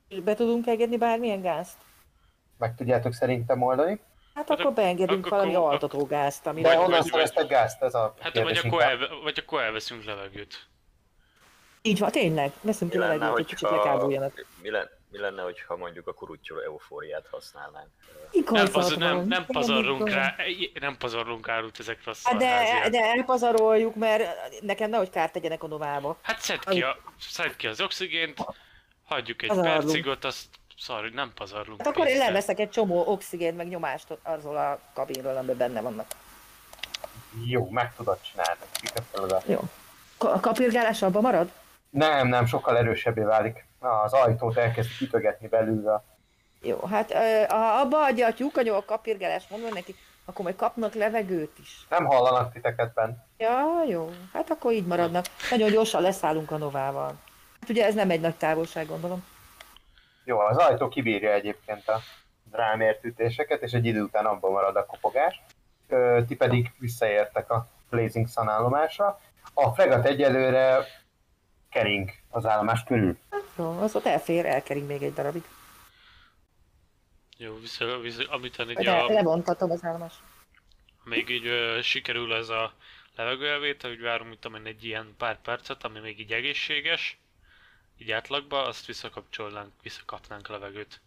[0.07, 1.77] És be tudunk engedni bármilyen gázt?
[2.57, 3.99] Meg tudjátok szerintem oldani.
[4.37, 7.81] Hát Hát akkor ak- beengedünk ak- valami akkor- altató gázt, ami De honnan szereztek gázt?
[7.81, 10.67] Ez a Hát vagy akkor, elve, vagy akkor elveszünk levegőt.
[11.81, 12.51] Így van, tényleg.
[12.61, 14.45] Veszünk ki levegőt, hogy kicsit lekábuljanak.
[14.61, 17.87] mi, lenne, mi lenne, hogyha mondjuk a kurutyoló eufóriát használnánk?
[18.13, 20.35] Nem, Igazad paz, nem, nem pazarlunk rá,
[20.79, 25.67] nem pazarlunk árut ezekre a Hát de, de elpazaroljuk, mert nekem nehogy kárt tegyenek a
[25.67, 26.17] novába.
[26.21, 28.45] Hát szedd ki, a, szedd ki az oxigént,
[29.05, 29.77] hagyjuk egy Pazarlunk.
[29.83, 30.45] percig ott, azt
[30.77, 31.81] szar, nem pazarlunk.
[31.81, 36.05] Hát akkor én leveszek egy csomó oxigént, meg nyomást arról a kabinról, amiben benne vannak.
[37.45, 38.59] Jó, meg tudod csinálni.
[38.71, 38.91] Kik
[39.31, 39.41] a.
[39.45, 39.59] Jó.
[40.17, 41.51] A kapirgálás abban marad?
[41.89, 43.65] Nem, nem, sokkal erősebbé válik.
[43.79, 46.03] Az ajtót elkezd ütögetni belülről.
[46.61, 47.13] Jó, hát
[47.49, 51.85] ha abba adja a tyúkanyó a kapirgálás, mondom neki, akkor majd kapnak levegőt is.
[51.89, 53.17] Nem hallanak titeket bent.
[53.37, 55.25] Ja, jó, hát akkor így maradnak.
[55.49, 57.13] Nagyon gyorsan leszállunk a Novával.
[57.59, 59.23] Hát ugye ez nem egy nagy távolság, gondolom.
[60.27, 61.99] Jó, az ajtó kibírja egyébként a
[62.43, 65.41] drámért ütéseket, és egy idő után abban marad a kopogás.
[65.87, 69.19] Ö, Ti pedig visszaértek a Blazing Sun állomásra.
[69.53, 70.85] A fregat egyelőre
[71.69, 73.17] kering az állomás körül.
[73.57, 75.43] Jó, az ott elfér, elkering még egy darabig.
[77.37, 80.13] Jó, vissza, vissza, amit így De a, lebontatom az állomás.
[81.03, 82.73] még így ö, sikerül ez a
[83.15, 87.17] levegőelvétel, hogy várunk, mit tudom én, egy ilyen pár percet, ami még így egészséges,
[87.97, 91.01] így átlagba, azt visszakapcsolnánk, visszakapnánk levegőt.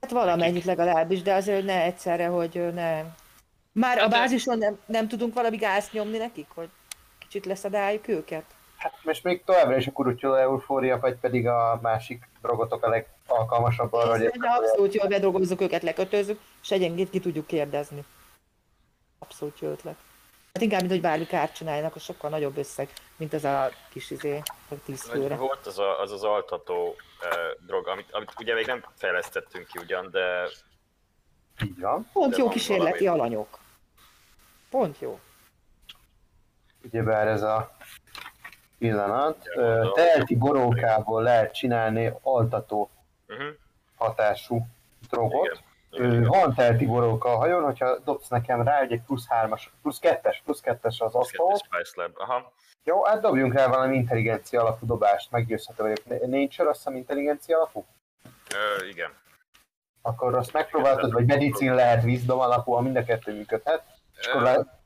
[0.00, 3.02] Hát valamennyit legalábbis, de azért ne egyszerre, hogy ne...
[3.72, 6.68] Már a Hát bázison nem, nem tudunk valami gázt nyomni nekik, hogy
[7.18, 8.44] kicsit leszedáljuk őket?
[8.76, 13.92] Hát most még továbbra is a kurutyoló eufória, vagy pedig a másik drogotok a legalkalmasabb
[13.92, 18.04] arra, hogy abszolút jól bedolgozzuk őket, lekötözzük, és egyenként ki tudjuk kérdezni.
[19.18, 19.96] Abszolút jó ötlet.
[20.56, 24.10] Hát inkább, mint hogy bármi kárt csináljanak, az sokkal nagyobb összeg, mint ez a kis
[24.10, 25.36] izé, vagy tíz főre.
[25.36, 29.78] volt az a, az, az altató uh, drog, amit, amit ugye még nem fejlesztettünk ki
[29.78, 30.48] ugyan, de
[31.64, 32.08] így van.
[32.12, 33.20] Pont de jó van kísérleti valami.
[33.20, 33.58] alanyok.
[34.70, 35.20] Pont jó.
[36.84, 37.76] Ugyebár ez a
[38.78, 39.44] pillanat.
[39.54, 39.92] Ja.
[39.92, 42.90] Telti borókából lehet csinálni altató
[43.28, 43.46] uh-huh.
[43.96, 44.66] hatású
[45.10, 45.44] drogot.
[45.44, 45.65] igen.
[46.54, 51.00] Telti boróka a hajón, hogyha dobsz nekem rá, egy plusz hármas, plusz kettes, plusz kettes
[51.00, 51.56] az asztal.
[52.14, 52.52] Aha.
[52.84, 56.26] Jó, hát dobjunk rá valami intelligencia alapú dobást, meggyőzhető vagyok.
[56.26, 57.86] Nature azt hiszem intelligencia alapú?
[58.54, 59.10] Ö, igen.
[60.02, 63.84] Akkor azt megpróbáltad, vagy medicin lehet wisdom alapú, mind a kettő működhet.
[64.18, 64.80] És akkor Ö, le,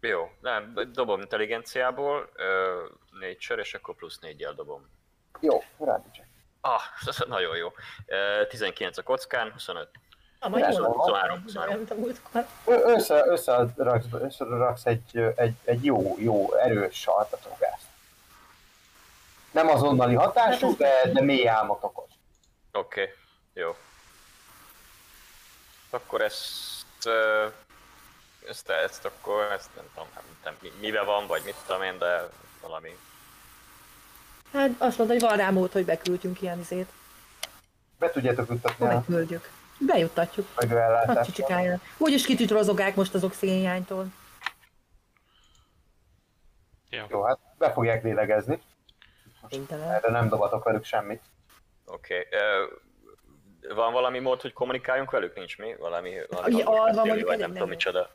[0.00, 2.82] Jó, nem, dobom intelligenciából, ö,
[3.20, 4.88] nature, és akkor plusz négyel dobom.
[5.40, 6.26] jó, rád csak.
[6.66, 6.80] Ah,
[7.28, 7.72] nagyon jó.
[8.06, 9.88] Ö, 19 a kockán, 25.
[10.40, 10.90] Na, majd jól van.
[10.90, 10.98] van.
[10.98, 11.74] 23, 23.
[11.74, 12.46] Nem tudom, múltkor.
[12.64, 17.82] Ö- Össze, összeraksz, összeraksz egy, egy, egy jó, jó, erős sarkatógást.
[19.50, 22.08] Nem azonnali hatású, de, de mély álmot okoz.
[22.72, 23.14] Oké, okay,
[23.52, 23.76] jó.
[25.90, 27.08] Akkor ezt,
[28.48, 31.98] ezt, ezt akkor, ezt nem tudom, nem, nem, mi- mivel van, vagy mit tudom én,
[31.98, 32.28] de
[32.60, 32.98] valami.
[34.54, 36.88] Hát azt mondta, hogy van rá mód, hogy beküldjünk ilyen izét.
[37.98, 39.50] Be tudjátok juttatni a beküldjük.
[39.78, 40.46] Bejuttatjuk.
[40.56, 41.24] Nagy megőellátást.
[41.24, 41.80] csicsikáján.
[41.98, 44.06] Úgyis kitütrozogák most az oxigénhiánytól.
[46.90, 47.06] Ja.
[47.10, 48.60] Jó, hát be fogják lélegezni.
[49.48, 49.92] Ténytelen.
[49.92, 51.22] Erre nem dobatok velük semmit.
[51.84, 52.18] Oké.
[52.18, 53.74] Okay.
[53.74, 55.34] Van valami mód, hogy kommunikáljunk velük?
[55.34, 55.74] Nincs mi?
[55.78, 58.10] Valami, valami Ja, van, vagy nem tudom micsoda.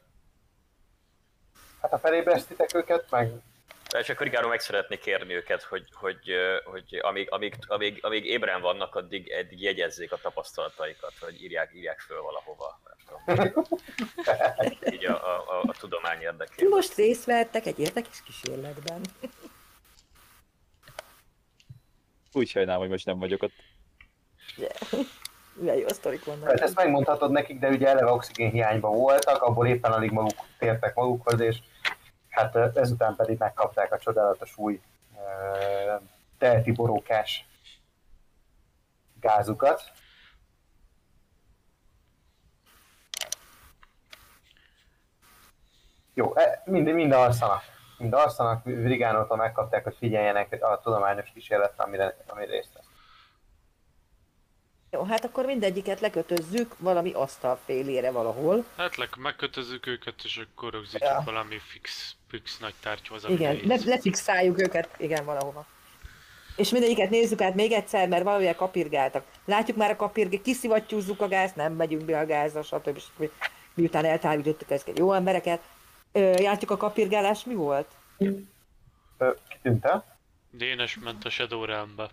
[1.82, 3.32] Hát ha felébresztitek őket, meg
[3.92, 8.62] De csak Rigáról meg szeretnék kérni őket, hogy, hogy, hogy amíg, amíg, amíg, amíg ébren
[8.62, 12.80] vannak, addig, addig jegyezzék a tapasztalataikat, hogy írják, írják föl valahova.
[14.94, 16.70] Így a, a, a, a tudomány érdekében.
[16.70, 19.02] Most részt vettek egy érdekes kísérletben.
[22.32, 23.54] Úgy sajnálom, hogy most nem vagyok ott.
[25.54, 26.50] Milyen jó sztorik vannak.
[26.50, 30.96] Hát ezt megmondhatod nekik, de ugye eleve oxigén hiányban voltak, abból éppen alig maguk tértek
[30.96, 31.58] magukhoz, és
[32.40, 34.82] hát ezután pedig megkapták a csodálatos új
[36.38, 37.46] teheti borókás
[39.20, 39.92] gázukat.
[46.14, 47.62] Jó, e, mind, mind alszanak.
[47.98, 52.89] Mind alszanak, Vrigánótól megkapták, hogy figyeljenek a tudományos kísérletre, amire, amire részt vesz.
[54.92, 58.66] Jó, hát akkor mindegyiket lekötözzük valami asztal félére valahol.
[58.78, 61.22] Hát leg, megkötözzük őket, és akkor rögzítjük Ja.
[61.26, 65.66] valami fix, fix nagy tárgyhoz, Igen, le, lefixáljuk őket, igen, valahova.
[66.56, 69.26] És mindegyiket nézzük át még egyszer, mert valamivel kapirgáltak.
[69.46, 73.00] Látjuk már a kapirgát, kiszivattyúzzuk a gázt, nem megyünk be a gázra, stb.
[73.00, 73.30] stb.
[73.74, 75.62] Miután eltávolítottuk ezeket jó embereket.
[76.12, 77.88] Ö, látjuk a kapirgálás, mi volt?
[79.18, 80.18] Ö, Kitűnt el?
[80.52, 82.10] Dénes ment a Shadow Realmbe.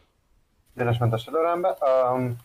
[0.75, 1.77] Dénes ment a Shadowrunbe.
[1.81, 2.37] Um,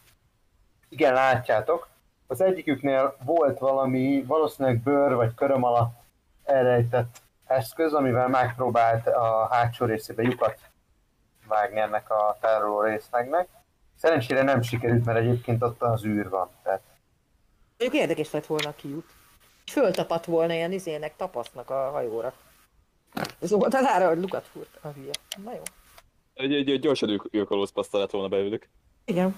[0.91, 1.87] igen, látjátok.
[2.27, 5.99] Az egyiküknél volt valami, valószínűleg bőr vagy köröm alatt
[6.43, 10.59] elrejtett eszköz, amivel megpróbált a hátsó részébe lyukat
[11.47, 13.47] vágni ennek a tároló részlegnek.
[13.95, 16.49] Szerencsére nem sikerült, mert egyébként ott az űr van.
[16.63, 16.81] Tehát
[17.77, 19.09] Mondjuk érdekes lett volna a kiút.
[19.71, 22.33] Föltapadt volna ilyen izének, tapasznak a hajóra.
[23.39, 25.11] Ez volt az ára, hogy lukat fúrt a hülye.
[25.43, 25.61] Na jó.
[26.33, 28.69] Egy, egy, egy gyorsan ők, őkalózpasztal lett volna belőlük.
[29.05, 29.35] Igen.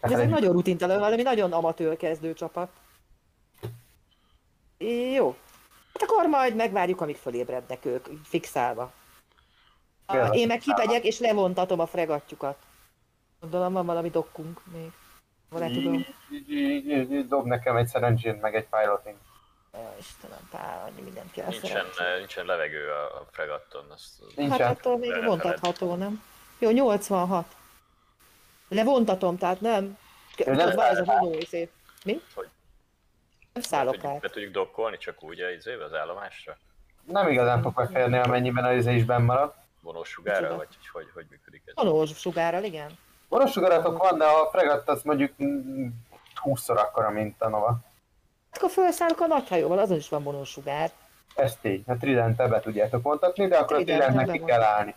[0.00, 2.70] Ez egy nagyon rutintalan, valami nagyon amatőr kezdő csapat.
[5.14, 5.36] Jó.
[5.92, 8.92] Hát akkor majd megvárjuk, amíg fölébrednek ők, fixálva.
[10.06, 12.56] A, én meg kipegyek és levontatom a fregattyukat.
[13.40, 14.90] Gondolom van valami dokkunk még.
[15.48, 16.06] Van tudom.
[17.28, 19.16] Dob nekem egy szerencsét, meg egy piloting.
[19.72, 23.84] Ó, Istenem, pár, annyi mindent kell Nincsen, eh, nincsen levegő a, a fregatton.
[23.90, 26.22] Azt, Hát attól még vontatható, nem?
[26.58, 27.56] Jó, 86.
[28.70, 29.98] Levontatom, tehát nem.
[30.44, 31.70] nem Tudod, van ez a vonó izé.
[32.04, 32.20] Mi?
[32.34, 32.48] Hogy?
[33.52, 34.20] Nem be, szállok tudjuk, át.
[34.20, 36.56] be tudjuk dokkolni csak úgy az, izébe, az állomásra?
[37.04, 39.54] Nem igazán fog beférni, amennyiben az izé is benn marad.
[39.82, 40.56] Vonósugárra, Micsoda?
[40.56, 41.74] vagy hogy, hogy, hogy működik ez?
[41.74, 42.98] Vonós sugárral, igen.
[43.28, 45.86] Vonosugaratok van, de a fregatt az mondjuk mm,
[46.44, 47.78] 20-szor akkora, mint a Nova.
[48.52, 50.90] Akkor felszállok a nagy hajóval, azon is van vonós sugár.
[51.34, 51.82] Ez tény.
[51.86, 54.94] A Trident be tudjátok vontatni, de akkor a Tridentnek ki kell állni.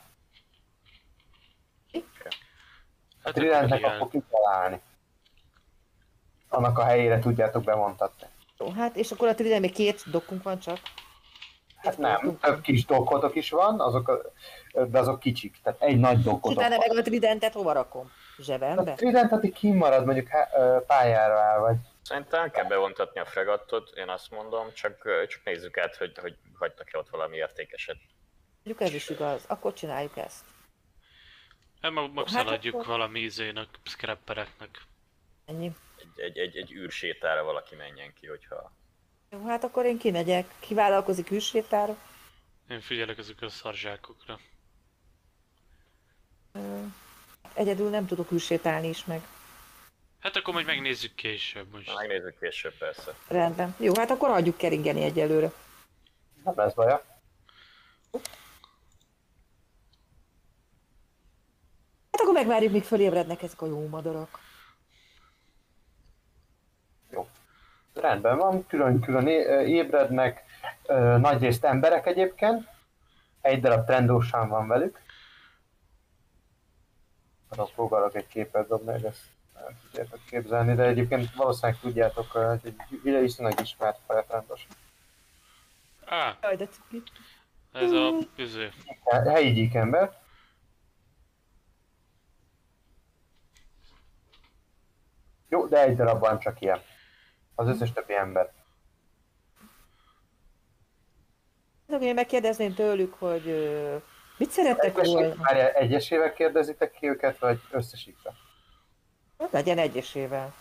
[3.23, 4.81] A Hát akkor Tridentnek akkor ki kell állni.
[6.49, 8.27] Annak a helyére tudjátok bevontatni.
[8.59, 10.79] Jó, hát és akkor a trident még két dokkunk van csak.
[11.75, 14.21] Hát nem, több kis dokkotok is van, azok a,
[14.85, 15.59] de azok kicsik.
[15.63, 16.85] Tehát egy nagy dokkotok Utána van.
[16.87, 18.11] meg a tridentet hova rakom?
[18.37, 18.93] A Zsebembe?
[18.93, 20.27] Trident addig kimarad, mondjuk
[20.87, 24.97] pályára áll, vagy Szerintem nem kell bevontatni a fregattot, én azt mondom, csak,
[25.27, 27.97] csak nézzük át, hogy, hogy hagytak-e ott valami értékeset.
[28.63, 30.45] Mondjuk ez is igaz, akkor csináljuk ezt.
[31.83, 34.81] Hát mag- Hát Maxeladjuk akkor- valami izének, scrappereknek.
[35.45, 35.71] Ennyi.
[35.97, 38.71] Egy, egy, egy, egy űrsétára valaki menjen ki, hogyha...
[39.29, 40.53] Jó, hát akkor én kimegyek.
[40.59, 41.97] Kivállalkozik hűsétára.
[42.69, 44.39] Én figyelek ezekre a szarzsákokra.
[47.53, 49.27] Egyedül nem tudok hűsétálni is meg.
[50.19, 51.95] Hát akkor majd megnézzük később most.
[51.95, 53.15] Megnézzük később persze.
[53.27, 53.75] Rendben.
[53.79, 55.51] Jó, hát akkor hagyjuk keringeni egyelőre.
[56.43, 57.03] nem lesz baja.
[62.11, 64.39] Hát akkor megvárjuk, míg fölébrednek ezek a jó madarak.
[67.93, 69.27] Rendben van, külön-külön
[69.67, 70.43] ébrednek,
[71.17, 72.69] nagyrészt emberek egyébként,
[73.41, 74.99] egy darab trendósán van velük.
[77.49, 79.23] Arra próbálok egy képet dobni, hogy ezt
[79.55, 84.67] el tudjátok képzelni, de egyébként valószínűleg tudjátok, hogy egy viszonylag ismert faj trendos.
[86.05, 87.03] Á, cuki.
[87.71, 88.69] ez a izé.
[89.25, 89.73] Helyi gyík
[95.53, 96.81] Jó, de egy darab van csak ilyen.
[97.55, 98.51] Az összes többi ember.
[101.87, 103.95] Akkor én megkérdezném tőlük, hogy ö,
[104.37, 105.35] mit szerettek volna.
[105.35, 108.33] Várjál, egyesével kérdezitek ki őket, vagy összesítve?
[109.51, 110.53] Legyen egyesével.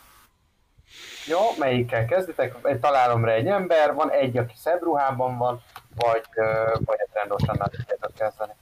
[1.26, 2.80] Jó, melyikkel kezditek?
[2.80, 5.62] Találomra egy ember, van egy, aki szebb ruhában van,
[5.95, 8.53] vagy, ö, vagy egy rendosannal tudjátok kezdeni.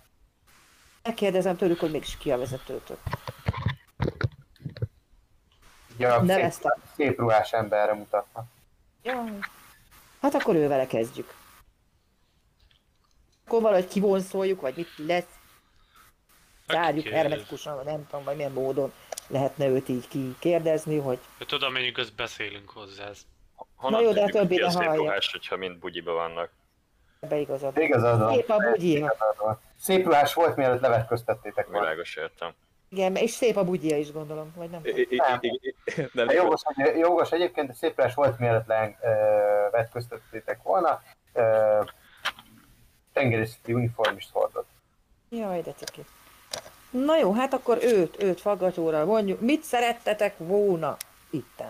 [1.03, 2.99] Megkérdezem tőlük, hogy mégis ki a vezetőtök.
[6.01, 6.73] Ugye a szép, Neveztem.
[6.97, 8.45] szép ruhás emberre mutatnak.
[9.03, 9.39] Jaj.
[10.21, 11.35] Hát akkor ő vele kezdjük.
[13.47, 15.25] Akkor valahogy kivonszoljuk, vagy mit lesz,
[16.67, 17.21] zárjuk kérdez?
[17.21, 18.93] hermetikusan, vagy nem tudom, vagy milyen módon
[19.27, 23.09] lehetne őt így kikérdezni, hogy De tudom, menjünk, azt beszélünk hozzá.
[23.09, 23.21] Ez.
[23.77, 24.95] Honnan Na jó, de a többi ki a ne hallja.
[24.95, 26.51] ruhás, hogyha mind bugyiba vannak?
[27.21, 27.75] ebbe igazad.
[27.75, 27.83] van.
[27.85, 28.33] Igazad van.
[28.35, 29.05] Szép a bugyi.
[29.79, 31.81] Szép ruhás volt, mielőtt levetköztettétek volna.
[31.81, 32.55] Világos értem.
[32.93, 34.81] Igen, és szép a bugyja is, gondolom, vagy nem?
[34.85, 38.39] I- i- i- i- i- Nem, De jogos, hogy- jogos egyébként, de szép ruhás volt,
[38.39, 41.03] mielőtt levetköztettétek volna.
[41.33, 41.83] Ö,
[43.13, 44.69] tengerészeti uniformist hordott.
[45.29, 46.05] Jaj, de ciki.
[46.91, 49.41] Na jó, hát akkor őt, őt faggatóra mondjuk.
[49.41, 50.97] Mit szerettetek volna
[51.31, 51.69] itten?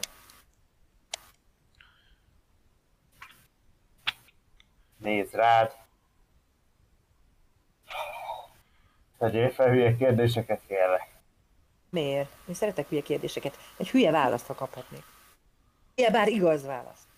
[4.97, 5.73] Nézd rád.
[9.19, 11.09] Tegyél fel hülye kérdéseket kérlek.
[11.91, 12.31] Miért?
[12.49, 13.59] Én szeretek hülye kérdéseket.
[13.77, 15.03] Egy hülye választ, ha kaphatnék.
[15.95, 17.09] Hülye, bár igaz választ.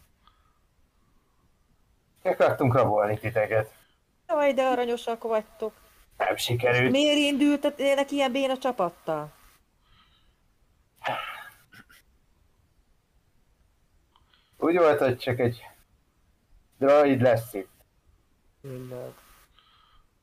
[2.22, 3.74] Akartunk rabolni titeket.
[4.28, 5.72] Jaj, de aranyosak vagytok.
[6.16, 6.90] Nem sikerült.
[6.90, 9.32] Miért indultatok ilyen béna csapattal?
[14.58, 15.62] Úgy volt, hogy csak egy
[16.78, 17.70] droid lesz itt.
[18.60, 19.14] Mindög.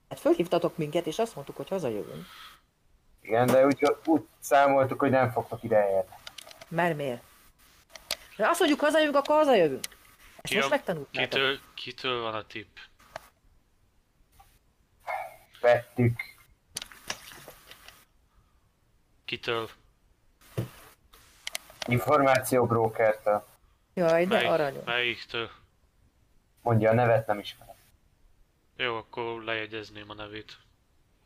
[0.10, 2.26] Hát fölhívtatok minket, és azt mondtuk, hogy hazajövünk.
[3.22, 6.16] Igen, de úgy, úgy számoltuk, hogy nem fogtok ide érni.
[6.68, 7.24] Mert miért?
[8.38, 9.86] Ha azt mondjuk hazajövünk, akkor hazajövünk.
[10.42, 11.30] Ezt Ki most megtanultátok.
[11.30, 12.78] Kitől, kitől van a tipp?
[15.62, 16.22] Vettük.
[19.26, 19.70] Kitől?
[21.88, 23.46] Információbrókertől.
[23.94, 24.84] Jaj, de Melyik, aranyos.
[24.86, 25.50] melyiktől?
[26.62, 27.76] Mondja a nevet, nem ismerem.
[28.78, 30.58] Jó, akkor lejegyezném a nevét.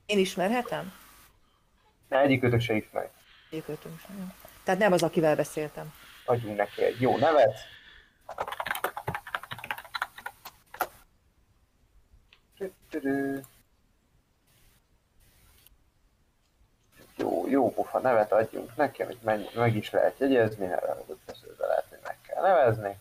[0.06, 0.94] Én ismerhetem?
[2.14, 3.08] Ne, egyikőtök se ismeri.
[3.50, 4.34] Egyikőtünk sem.
[4.64, 5.94] Tehát nem az, akivel beszéltem.
[6.26, 7.58] Adjunk neki egy jó nevet.
[17.18, 21.66] Jó, jó pufa nevet adjunk neki, amit meg, meg is lehet jegyezni, mert az összeszőbe
[21.66, 22.98] lehet, hogy meg kell nevezni.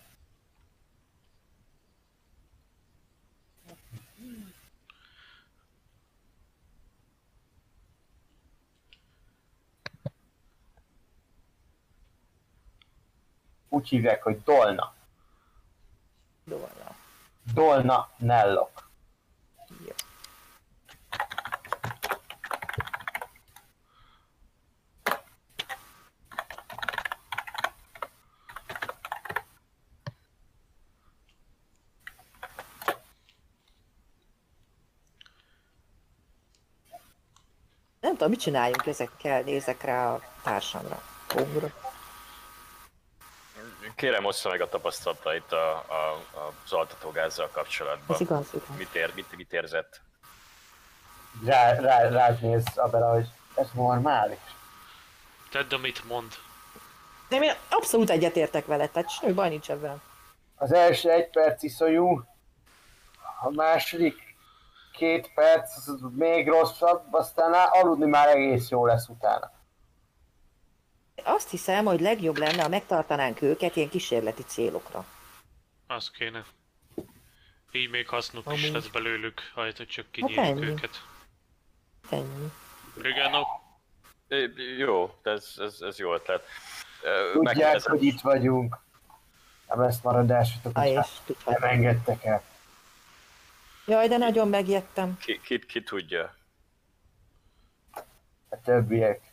[13.72, 14.94] Úgy hívják, hogy Dolna.
[16.44, 16.96] Dolna.
[17.54, 18.90] Dolna Nellok.
[19.68, 19.94] Jó.
[38.00, 41.02] Nem tudom, mit csináljunk ezekkel, nézek rá a társamra.
[41.28, 41.91] Kongra.
[44.02, 48.16] Kérem, ossza meg a tapasztalatait a, a, a, az altatógázzal kapcsolatban.
[48.16, 48.76] Ez igaz, igaz.
[48.76, 50.00] Mit, ér, mit, mit érzett?
[51.44, 54.38] Rá, rá, rád néz Abela, hogy ez normális.
[55.50, 56.32] Tedd, amit mond.
[57.28, 60.02] De én abszolút egyetértek vele, tehát semmi baj nincs ebben.
[60.56, 62.22] Az első egy perc iszonyú,
[63.42, 64.36] a második
[64.92, 69.50] két perc az még rosszabb, aztán aludni már egész jó lesz utána.
[71.22, 75.04] Azt hiszem, hogy legjobb lenne, ha megtartanánk őket ilyen kísérleti célokra.
[75.86, 76.44] Az kéne.
[77.72, 78.72] Így még hasznuk is Amúgy.
[78.74, 80.64] lesz belőlük, ha csak Hát kinyírjuk ennyi.
[80.64, 81.02] őket.
[82.10, 82.52] Ennyi.
[84.28, 84.46] Ö,
[84.78, 86.44] Jó, ez, ez, ez jó ötlet.
[87.32, 88.78] Tudják, hogy itt vagyunk.
[89.68, 92.42] Nem lesz maradásotok, hogy és nem engedtek el.
[93.86, 95.18] Jaj, de nagyon megjettem.
[95.18, 96.34] Ki, ki, ki tudja?
[98.48, 99.31] A többiek.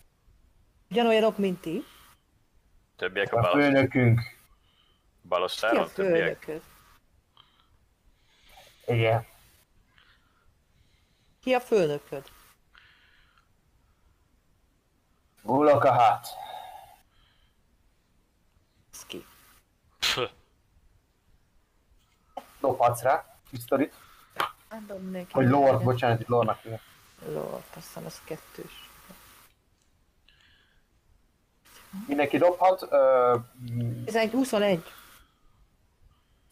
[0.89, 1.83] Ugyanolyanok, mint ti.
[2.95, 4.21] Többiek a A balos- főnökünk.
[5.59, 5.87] Ki a?
[5.93, 6.47] Többiek?
[8.85, 9.25] Igen.
[11.41, 12.23] Ki a főnököd?
[15.41, 16.27] Gulok a hát.
[18.93, 19.25] Ez ki?
[19.99, 20.19] Pff,
[22.59, 23.39] Dobhatsz rá.
[23.49, 23.93] Pisztolit.
[25.31, 26.81] Hogy lore, bocsánat, itt lore-nak hívják.
[27.25, 28.88] Lord, azt hiszem az kettős.
[32.07, 32.87] Mindenki dobhat.
[32.89, 33.35] Ö,
[33.71, 34.83] mm, Ez egy 21.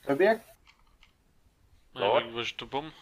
[0.05, 0.45] többiek?
[1.93, 2.93] én még most dobom.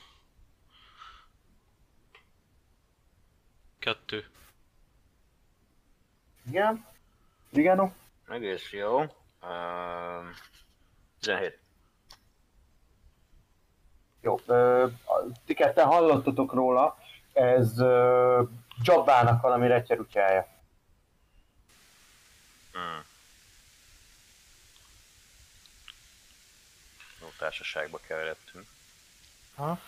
[3.79, 4.25] Kettő.
[6.47, 6.85] Igen.
[7.51, 7.93] Igen.
[8.27, 9.01] Egész jó.
[9.01, 9.09] Uh,
[11.19, 11.59] 17.
[14.21, 14.87] Jó, ö,
[15.45, 16.97] ti ketten hallottatok róla,
[17.33, 18.43] ez ö,
[18.81, 20.47] Jabbának valami retyerutyája.
[22.75, 23.03] Hmm.
[27.21, 28.65] Jó társaságba keveredtünk.
[29.55, 29.79] Ha?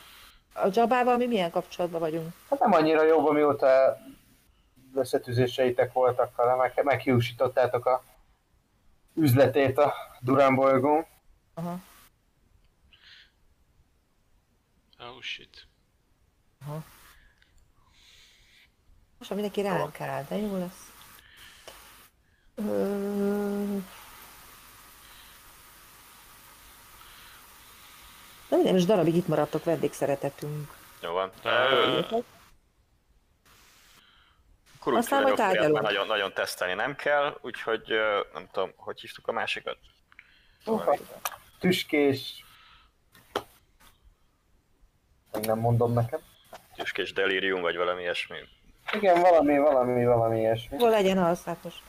[0.53, 2.33] A Jabával mi milyen kapcsolatban vagyunk?
[2.49, 3.97] Hát nem annyira jobb, amióta
[4.93, 8.03] összetűzéseitek voltak, hanem meg, meghiúsítottátok a
[9.13, 11.05] üzletét a Durán bolygón.
[11.53, 11.79] Aha.
[14.99, 15.67] Oh shit.
[19.17, 20.96] Most már mindenki ránk áll, de jó lesz.
[22.57, 23.77] Ö...
[28.49, 30.73] De minden is darabig itt maradtok vendégszeretetünk.
[31.01, 31.31] Jó van.
[34.79, 35.81] Akkor úgy Aztán majd tárgyalunk.
[35.81, 37.83] nagyon, nagyon tesztelni nem kell, úgyhogy
[38.33, 39.77] nem tudom, hogy hívtuk a másikat?
[41.59, 42.45] Tüskés...
[45.31, 46.21] Még nem mondom neked.
[46.75, 48.37] Tüskés delirium, vagy valami ilyesmi.
[48.93, 50.77] Igen, valami, valami, valami ilyesmi.
[50.77, 51.81] Hol legyen az, hát most.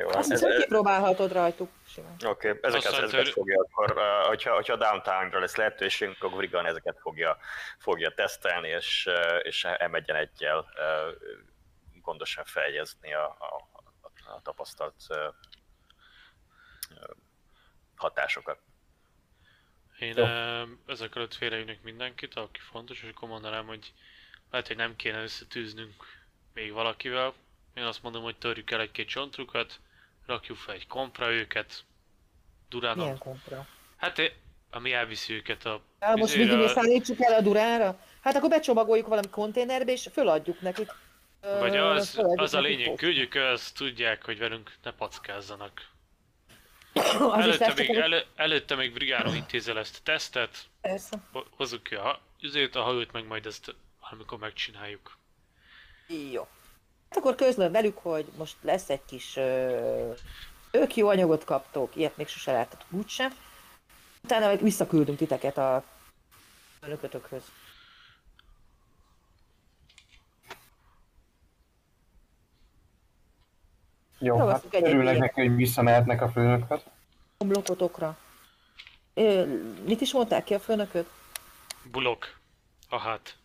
[0.00, 1.70] Jó, Azt hiszem, ez, kipróbálhatod rajtuk.
[1.96, 6.36] Oké, okay, ezeket, Aztán ezeket tör- fogja akkor, uh, hogyha, hogyha downtown-ra lesz lehetőségünk, akkor
[6.36, 7.36] Vrigan ezeket fogja,
[7.78, 11.16] fogja tesztelni, és, uh, és emegyen egyel uh,
[12.02, 13.68] gondosan feljegyezni a, a,
[14.26, 14.94] a, tapasztalt
[17.96, 18.58] hatásokat.
[19.98, 20.24] Én Jó.
[20.86, 23.92] ezek előtt félreülnek mindenkit, aki fontos, és akkor mondanám, hogy
[24.50, 26.04] lehet, hogy nem kéne összetűznünk
[26.54, 27.34] még valakivel.
[27.74, 29.80] Én azt mondom, hogy törjük el egy-két csontrukat,
[30.30, 31.84] rakjuk fel egy kompra őket,
[32.68, 32.98] Duránon.
[32.98, 33.66] Milyen kompra?
[33.96, 34.36] Hát é-
[34.70, 35.82] ami elviszi őket a...
[36.00, 38.00] Hát most és szállítsuk el a Durára?
[38.22, 40.90] Hát akkor becsomagoljuk valami konténerbe, és föladjuk nekik.
[41.40, 45.88] Ö, Vagy az, föladjuk az a lényeg, küldjük azt, tudják, hogy velünk ne packázzanak.
[47.40, 51.18] Előtte még, elő, előtte még Brigánó intézel ezt a tesztet, Persze.
[51.32, 55.18] ho- hozzuk ki a üzét, a hajót meg majd ezt valamikor megcsináljuk.
[56.32, 56.48] Jó.
[57.10, 60.12] Hát akkor közlöm velük, hogy most lesz egy kis ö,
[60.70, 63.32] ők jó anyagot kaptok, ilyet még sose láttatok úgysem.
[64.24, 65.84] Utána meg visszaküldünk titeket a
[66.80, 67.42] önökötökhöz.
[74.18, 75.18] Jó, hát egyet.
[75.18, 76.80] neki, hogy visszamehetnek a főnökhöz.
[77.38, 78.18] Homlokotokra.
[79.14, 79.46] Ö,
[79.84, 81.06] mit is mondták ki a főnököd?
[81.90, 82.38] Bulok.
[82.88, 83.36] A hát.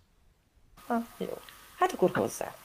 [0.88, 1.42] Ha, jó.
[1.78, 2.56] Hát akkor hozzá.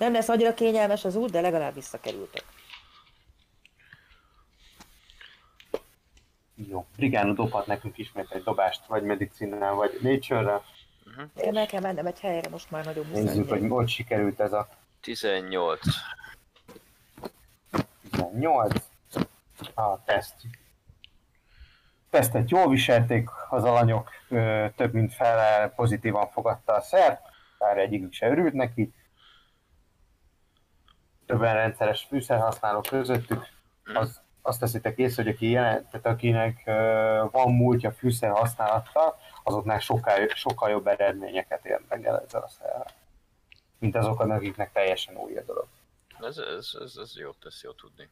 [0.00, 2.44] Nem lesz annyira kényelmes az út, de legalább visszakerültek.
[6.54, 6.86] Jó.
[6.96, 10.60] Brigánó dobhat nekünk ismét egy dobást, vagy medicinnel, vagy nature-re.
[11.36, 13.24] Én el kell mennem egy helyre, most már nagyon muszáj.
[13.24, 14.68] Nézzük, hogy hogy sikerült ez a
[15.00, 15.80] 18.
[18.10, 18.74] 18.
[19.74, 20.34] A teszt.
[22.10, 24.10] Tesztet jól viselték az alanyok,
[24.76, 27.20] több mint fele pozitívan fogadta a szert,
[27.58, 28.92] bár egyikük se örült neki.
[31.30, 33.46] Többen rendszeres fűszerhasználók közöttük.
[33.94, 36.62] Az, azt teszitek észre, hogy aki jelen, tehát akinek
[37.30, 42.86] van múltja fűszerhasználattal, azoknál sokkal, sokkal jobb eredményeket érnek el ezzel a szerrel.
[43.78, 45.66] Mint azoknak, akiknek teljesen új a dolog.
[46.20, 48.08] Ez, ez, ez, ez jó, ez jó tudni.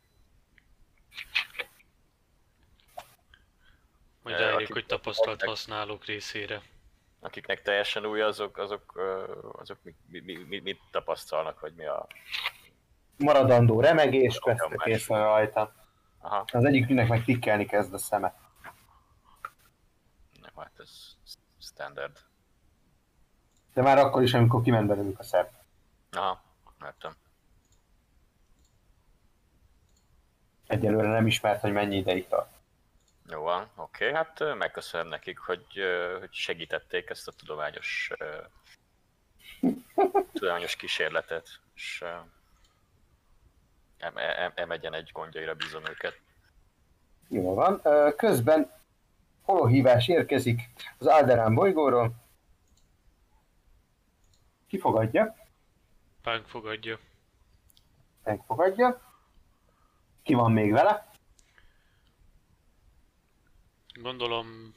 [4.23, 6.63] Ráírjuk, akik- hogy tapasztalt használók részére.
[7.21, 9.01] Akiknek teljesen új, azok, azok,
[9.53, 12.07] azok mi, mi, mi, mit tapasztalnak, vagy mi a...
[13.19, 14.59] maradandó remegés, más.
[14.85, 15.75] észre rajta.
[16.21, 18.35] Aha, Az egyiknek meg tikkelni kezd a szeme.
[20.41, 20.91] nem, hát ez
[21.61, 22.19] standard.
[23.75, 25.47] De már akkor is, amikor kiment belőlük a szem.
[26.11, 26.43] Aha,
[26.85, 27.13] értem.
[30.67, 32.51] Egyelőre nem ismert, hogy mennyi ideig tart.
[33.31, 35.65] Jó van, oké, hát megköszönöm nekik, hogy,
[36.19, 38.11] hogy segítették ezt a tudományos,
[40.33, 42.05] tudományos kísérletet, és
[44.55, 46.21] emegyen egy gondjaira bízom őket.
[47.29, 47.83] Jó van.
[48.17, 48.73] Közben
[49.43, 50.61] holohívás érkezik
[50.99, 52.13] az Alderán bolygóról.
[54.67, 55.37] Ki fogadja?
[56.23, 56.99] Pánk fogadja.
[58.25, 59.01] Meg fogadja.
[60.23, 61.11] Ki van még vele?
[64.03, 64.75] Gondolom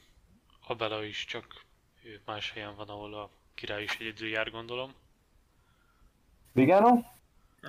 [0.66, 1.64] Abela is, csak
[2.02, 4.94] ő más helyen van, ahol a király is egyedül jár, gondolom.
[6.52, 7.02] Vigano?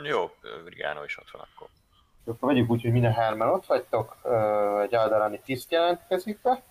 [0.01, 1.67] Jó, Rigánó is ott van akkor.
[2.25, 4.17] Akkor vegyük úgy, hogy minden hárman ott vagytok.
[4.81, 6.63] Egy Alderáni tiszt jelentkezik be.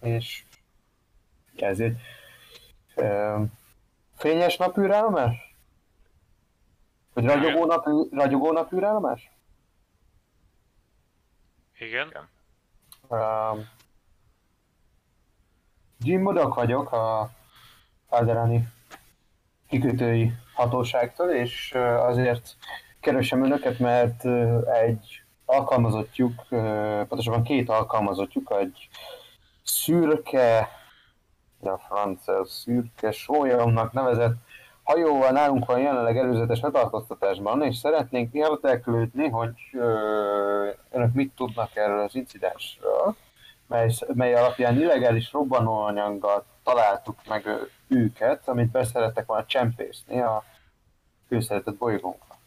[0.00, 0.44] És
[1.56, 2.00] ez egy
[4.16, 5.56] fényes napűrállomás?
[7.12, 9.30] Vagy ragyogó, napű, ragyogó napűrállomás?
[11.78, 12.28] Igen?
[13.08, 13.68] Um,
[15.98, 17.30] Jim Modoc vagyok a
[18.08, 18.68] Alderani
[19.70, 22.56] kikötői hatóságtól, és azért
[23.00, 24.24] keresem önöket, mert
[24.66, 26.32] egy alkalmazottjuk,
[27.08, 28.88] pontosabban két alkalmazottjuk, egy
[29.64, 30.68] szürke,
[31.62, 34.34] a francia szürke sólyomnak nevezett
[34.82, 39.54] hajóval nálunk van jelenleg előzetes letartóztatásban, és szeretnénk érdeklődni, hogy
[40.90, 43.16] önök mit tudnak erről az incidensről,
[43.66, 46.44] mely, mely alapján illegális robbanóanyaggal
[46.74, 47.48] találtuk meg
[47.88, 50.44] őket, amit beszerettek volna csempészni a
[51.28, 52.38] főszeretett bolygónkra.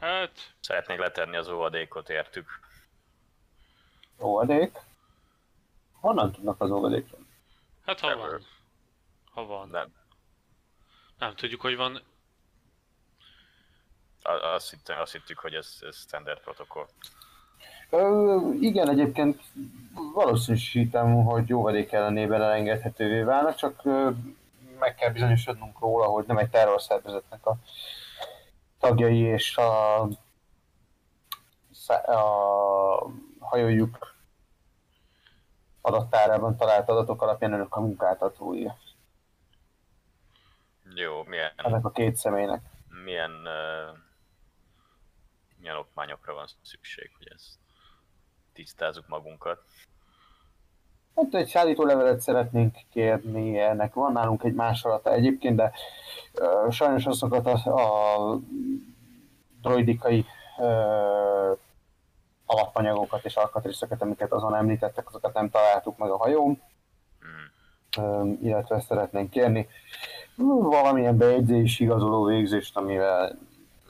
[0.00, 2.60] Hát, Szeretnék letenni az óvadékot, értük.
[4.20, 4.78] Óvadék?
[5.92, 7.26] Honnan tudnak az óvadékról?
[7.86, 8.30] hát ha Never.
[8.30, 8.46] van.
[9.30, 9.68] Ha van.
[9.68, 9.94] Nem.
[11.18, 12.02] Nem tudjuk, hogy van.
[14.22, 16.86] Azt, hittük, azt hittük, hogy ez, ez standard protokoll.
[17.90, 19.42] Ö, igen, egyébként
[20.14, 24.10] valószínűsítem, hogy jóvadék ellenében elengedhetővé válnak, csak ö,
[24.78, 27.56] meg kell bizonyosodnunk róla, hogy nem egy terrorszervezetnek a
[28.78, 30.02] tagjai és a,
[32.06, 34.14] a hajójuk
[35.80, 38.66] adattárában talált adatok alapján önök a munkáltatói
[40.94, 42.62] Jó, milyen, ennek a két személynek.
[43.04, 43.98] milyen, uh,
[45.58, 47.58] milyen okmányokra van szükség, hogy ezt
[48.56, 49.62] tisztázzuk magunkat.
[51.16, 55.72] Hát egy szállítólevelet szeretnénk kérni, ennek van nálunk egy másolata egyébként, de
[56.32, 58.40] ö, sajnos azokat a, a
[59.62, 60.24] droidikai
[60.58, 61.52] ö,
[62.46, 66.62] alapanyagokat és alkatrészeket, amiket azon említettek, azokat nem találtuk meg a hajón,
[67.26, 68.04] Mm.
[68.04, 69.68] ö, illetve szeretnénk kérni
[70.62, 73.38] valamilyen bejegyzés, igazoló végzést, amivel,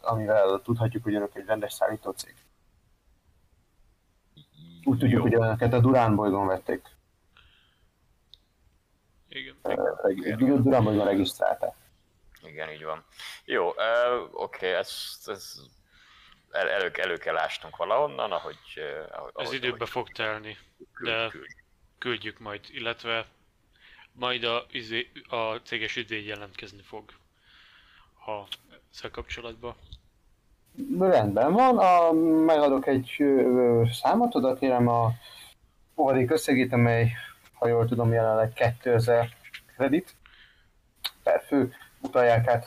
[0.00, 2.34] amivel tudhatjuk, hogy önök egy rendes szállítócég.
[4.86, 6.82] Úgy tudjuk, hogy önöket a Durán bolygón vették.
[9.28, 9.56] Igen.
[9.62, 11.74] Reg- Durán bolygón regisztrálták.
[12.42, 13.04] Igen, így van.
[13.44, 15.60] Jó, uh, oké, okay, ez, ez
[16.50, 18.58] el, elő, elő kell ástunk valahonnan, ahogy...
[18.76, 20.56] Uh, ahogy Ez ahogy- időbe ahogy fog telni.
[20.92, 21.46] küld- de- küld.
[21.98, 23.26] Küldjük majd, illetve
[24.12, 27.10] majd a, izé, a céges ügyvéd jelentkezni fog.
[28.14, 28.48] Ha
[28.92, 29.76] ezzel kapcsolatban.
[30.98, 32.12] Rendben van, a,
[32.44, 35.10] megadok egy ö, számot, oda kérem a
[35.96, 37.12] óvadék összegét, amely,
[37.54, 39.28] ha jól tudom, jelenleg 2000
[39.76, 40.14] kredit
[41.22, 41.72] per fő.
[42.00, 42.66] Utalják át,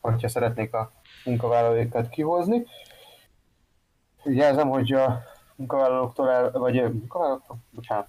[0.00, 0.92] hogyha szeretnék a
[1.24, 2.66] munkavállalóikat kihozni.
[4.24, 5.22] Jelzem, hogy a
[5.56, 8.08] munkavállalóktól el, vagy munkavállalóktól, bocsánat.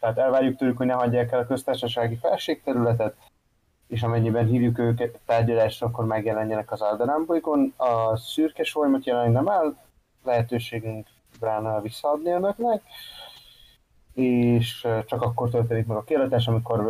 [0.00, 3.16] Tehát elvárjuk tőlük, hogy ne hagyják el a köztársasági felségterületet,
[3.86, 7.74] és amennyiben hívjuk őket tárgyalásra, akkor megjelenjenek az Alderán bolygón.
[7.76, 9.76] A szürke solymot jelenleg nem áll
[10.24, 11.08] lehetőségünk
[11.40, 12.82] Bránnal visszaadni önöknek,
[14.12, 16.80] és csak akkor történik meg a kérdetés, amikor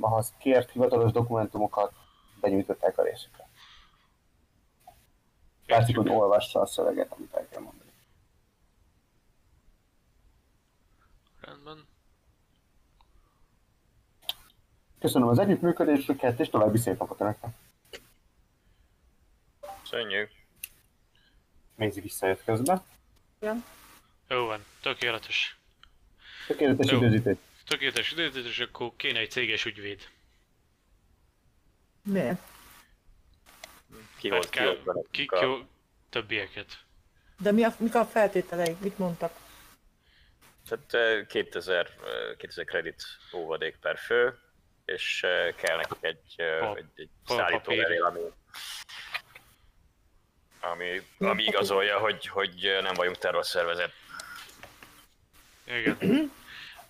[0.00, 1.92] ahhoz kért hivatalos dokumentumokat
[2.40, 3.48] benyújtották a részükre.
[5.66, 7.90] Látszik, hogy olvassa a szöveget, amit el kell mondani.
[11.40, 11.93] Rendben.
[15.04, 17.54] Köszönöm az együttműködésüket, és további szép napot önöknek.
[19.82, 20.30] Köszönjük.
[21.76, 22.82] Mézi visszajött közben.
[24.28, 25.56] Jó van, tökéletes.
[26.46, 26.96] Tökéletes Jó.
[26.98, 27.36] időzítés.
[27.66, 30.08] Tökéletes időzítés, és akkor kéne egy céges ügyvéd.
[32.02, 32.40] Miért?
[34.18, 35.66] Ki Mert volt, ki benne ki, a- ki,
[36.10, 36.78] többieket.
[37.38, 38.78] De mi a, mik a feltételeik?
[38.80, 39.36] Mit mondtak?
[40.68, 43.02] Tehát eh, 2000, eh, 2000 kredit
[43.34, 44.38] óvadék per fő,
[44.84, 45.20] és
[45.56, 48.20] kell nekik egy, Pa- egy, egy szállítólevél, ami,
[50.60, 53.92] ami, ami igazolja, hogy, hogy nem vagyunk terrorszervezet.
[55.64, 56.32] Igen.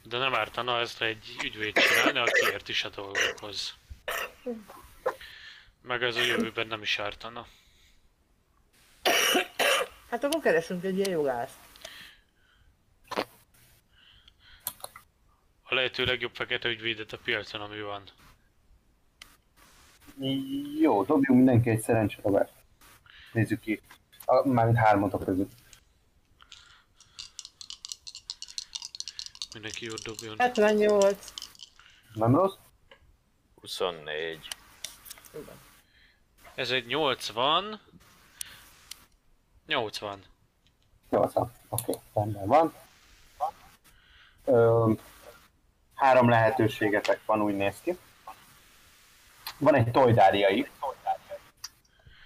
[0.02, 3.74] De nem ártana ezt egy ügyvéd csinálni, aki ért is a dolgokhoz.
[5.82, 7.46] Meg ez a jövőben nem is ártana.
[10.10, 11.56] Hát akkor keresünk egy ilyen jogászt.
[15.74, 18.02] A lehető legjobb fekete ügyvédet a piacon, ami van.
[20.80, 22.52] Jó, dobjunk mindenki egy szerencserobert.
[23.32, 23.80] Nézzük ki.
[24.24, 25.50] A, mármint hármatok között.
[29.52, 30.38] Mindenki jót dobjon.
[30.38, 31.32] 78.
[32.12, 32.54] Nem rossz?
[33.60, 34.48] 24.
[36.54, 37.80] Ez egy 80.
[39.66, 40.24] 80.
[41.10, 41.52] 80.
[41.68, 42.74] Oké, okay, rendben van.
[44.44, 44.92] Ö,
[46.04, 47.98] három lehetőségetek van, úgy néz ki.
[49.58, 50.68] Van egy tojdáriai,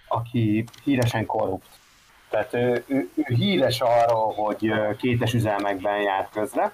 [0.07, 1.67] aki híresen korrupt.
[2.29, 6.71] Tehát ő, ő, ő híres arról, hogy kétes üzelmekben jár közre.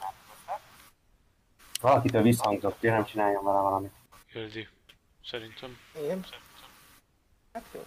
[1.82, 3.91] Valakitől visszhangzott, hogy nem csináljon vele valamit.
[4.34, 4.68] Jöldi.
[5.26, 5.77] Szerintem.
[6.10, 6.26] Én.
[7.53, 7.86] Hát jó.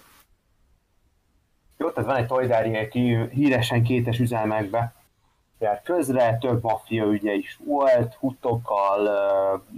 [1.77, 4.97] Jó, tehát van egy Toydári, aki híresen kétes üzelmekbe
[5.59, 9.09] jár közre, több maffia ügye is volt, hutokkal,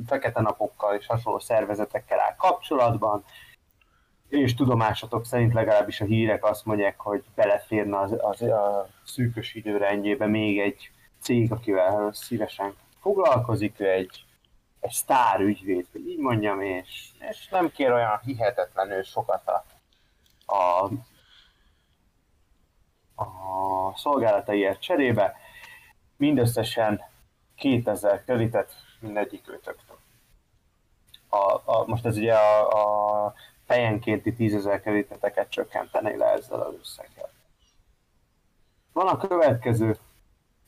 [0.07, 3.24] fekete napokkal és hasonló szervezetekkel áll kapcsolatban,
[4.28, 10.27] és tudomásatok szerint legalábbis a hírek azt mondják, hogy beleférne az, az a szűkös időrendjébe
[10.27, 10.90] még egy
[11.20, 14.24] cég, akivel szívesen foglalkozik, ő egy,
[14.81, 19.65] egy sztár ügyvéd, hogy így mondjam, és, és nem kér olyan hihetetlenül sokat a,
[20.55, 20.90] a,
[23.23, 25.36] a szolgálataiért cserébe,
[26.20, 27.01] mindösszesen
[27.56, 29.98] 2000 kreditet mindegyik őtöktől.
[31.28, 33.34] A, a, most ez ugye a, a
[33.66, 37.30] fejenkénti 10.000 krediteteket csökkenteni le ezzel az összeggel.
[38.92, 39.97] Van a következő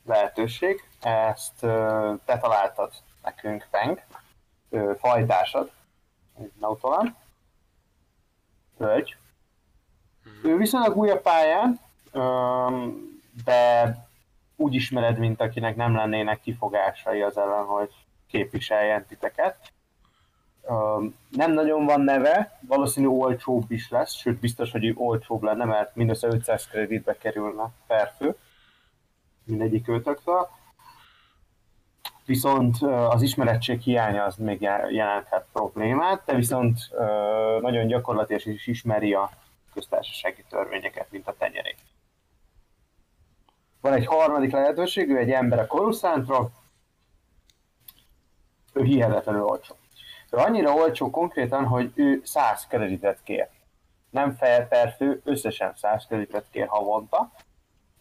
[0.05, 2.91] lehetőség, ezt ö, te találtad
[3.23, 4.03] nekünk, Feng,
[4.69, 5.71] ö, fajtásod,
[6.39, 7.15] egy Nautolan,
[8.77, 9.17] hölgy.
[10.43, 11.79] Ő viszonylag új a pályán,
[12.11, 12.87] ö,
[13.45, 13.97] de
[14.55, 17.89] úgy ismered, mint akinek nem lennének kifogásai az ellen, hogy
[18.27, 19.71] képviseljen titeket.
[21.29, 26.27] Nem nagyon van neve, valószínű olcsóbb is lesz, sőt biztos, hogy olcsóbb lenne, mert mindössze
[26.27, 28.35] 500 kreditbe kerülne per fő
[29.43, 30.49] mindegyik őtöktől.
[32.25, 36.77] Viszont az ismerettség hiánya az még jel- jelenthet problémát, de viszont
[37.61, 39.29] nagyon gyakorlatilag is ismeri a
[39.73, 41.77] köztársasági törvényeket, mint a tenyerét.
[43.83, 46.51] Van egy harmadik lehetőség, ő egy ember a Coruscantról,
[48.73, 49.75] ő hihetetlenül olcsó.
[50.31, 53.47] Ő annyira olcsó konkrétan, hogy ő 100 kreditet kér.
[54.09, 57.31] Nem fel per fő, összesen 100 kreditet kér havonta,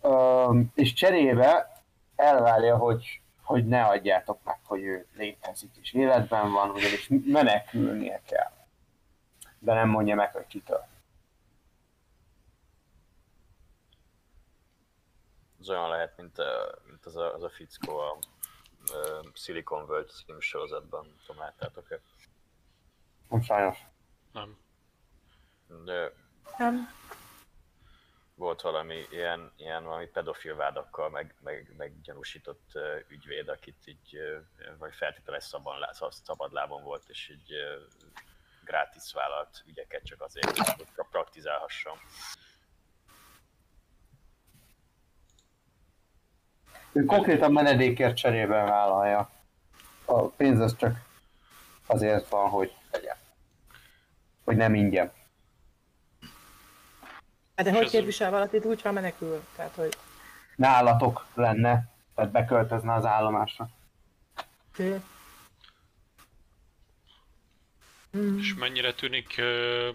[0.00, 1.82] Öm, és cserébe
[2.16, 8.50] elvárja, hogy, hogy ne adjátok meg, hogy ő létezik és életben van, ugyanis menekülnie kell.
[9.58, 10.86] De nem mondja meg, hogy kitől.
[15.62, 18.18] Az olyan lehet, mint, a, mint az, a, az a fickó a,
[18.92, 22.00] a Silicon World című sorozatban, nem tudom, láttátok-e?
[23.28, 23.78] Nem sajnos.
[24.32, 24.58] Nem.
[25.84, 26.12] De
[26.58, 26.88] Nem.
[28.34, 34.16] volt valami ilyen, ilyen valami pedofil vádakkal meg, meg, meg gyanúsított uh, ügyvéd, akit így,
[34.18, 35.74] uh, vagy feltételes szabad,
[36.10, 37.82] szabad lábon volt, és így uh,
[38.64, 41.98] gratis vállalt ügyeket csak azért, hogy pra- praktizálhasson.
[46.92, 49.30] Ő konkrétan menedékért cserében vállalja.
[50.04, 50.96] A pénz az csak
[51.86, 53.16] azért van, hogy legyen.
[54.44, 55.12] Hogy nem ingyen.
[57.56, 59.44] Hát de hogy képvisel valakit úgy, ha menekül?
[59.56, 59.96] Tehát, hogy
[60.56, 63.68] Nálatok lenne, tehát beköltözne az állomásra.
[64.72, 65.00] oké.
[68.16, 68.38] Mm.
[68.38, 69.88] És mennyire tűnik ö,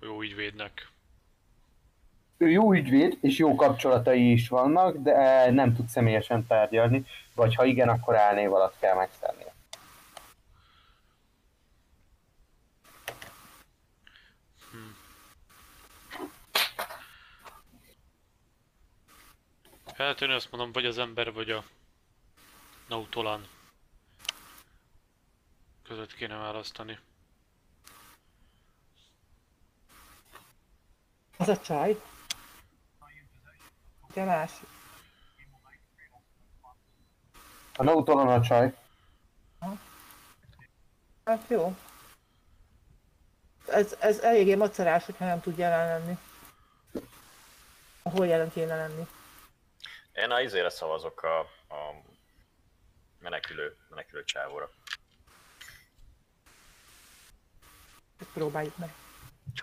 [0.00, 0.91] jó ügyvédnek?
[2.42, 7.64] Ő jó ügyvéd, és jó kapcsolatai is vannak, de nem tud személyesen tárgyalni, vagy ha
[7.64, 9.54] igen, akkor állnév alatt kell megszernie.
[19.94, 21.64] Hát én azt mondom, vagy az ember, vagy a
[22.88, 23.46] Nautolan
[25.82, 26.98] között kéne választani.
[31.36, 32.00] Az a csaj.
[34.14, 34.52] Más.
[37.76, 38.74] A Nautolan a csaj.
[41.24, 41.76] Hát jó.
[43.66, 46.18] Ez, ez eléggé macerás, hogyha nem tud jelen lenni.
[48.02, 49.06] Ahol jelen kéne lenni.
[50.12, 51.38] Én a izére szavazok a,
[51.74, 52.02] a
[53.18, 54.70] menekülő, menekülő csávóra.
[58.18, 58.94] Ezt próbáljuk meg.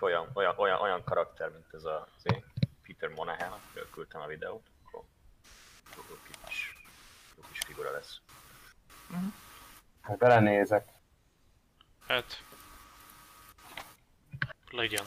[0.00, 2.44] Olyan, olyan, olyan, olyan karakter, mint ez a az én
[2.90, 5.04] Peter Monahan, akiről küldtem a videót, akkor
[5.96, 6.74] jó kis,
[7.36, 8.20] jó kis figura lesz.
[10.00, 10.88] Hát belenézek.
[12.06, 12.44] Hát...
[14.70, 15.04] Legyen.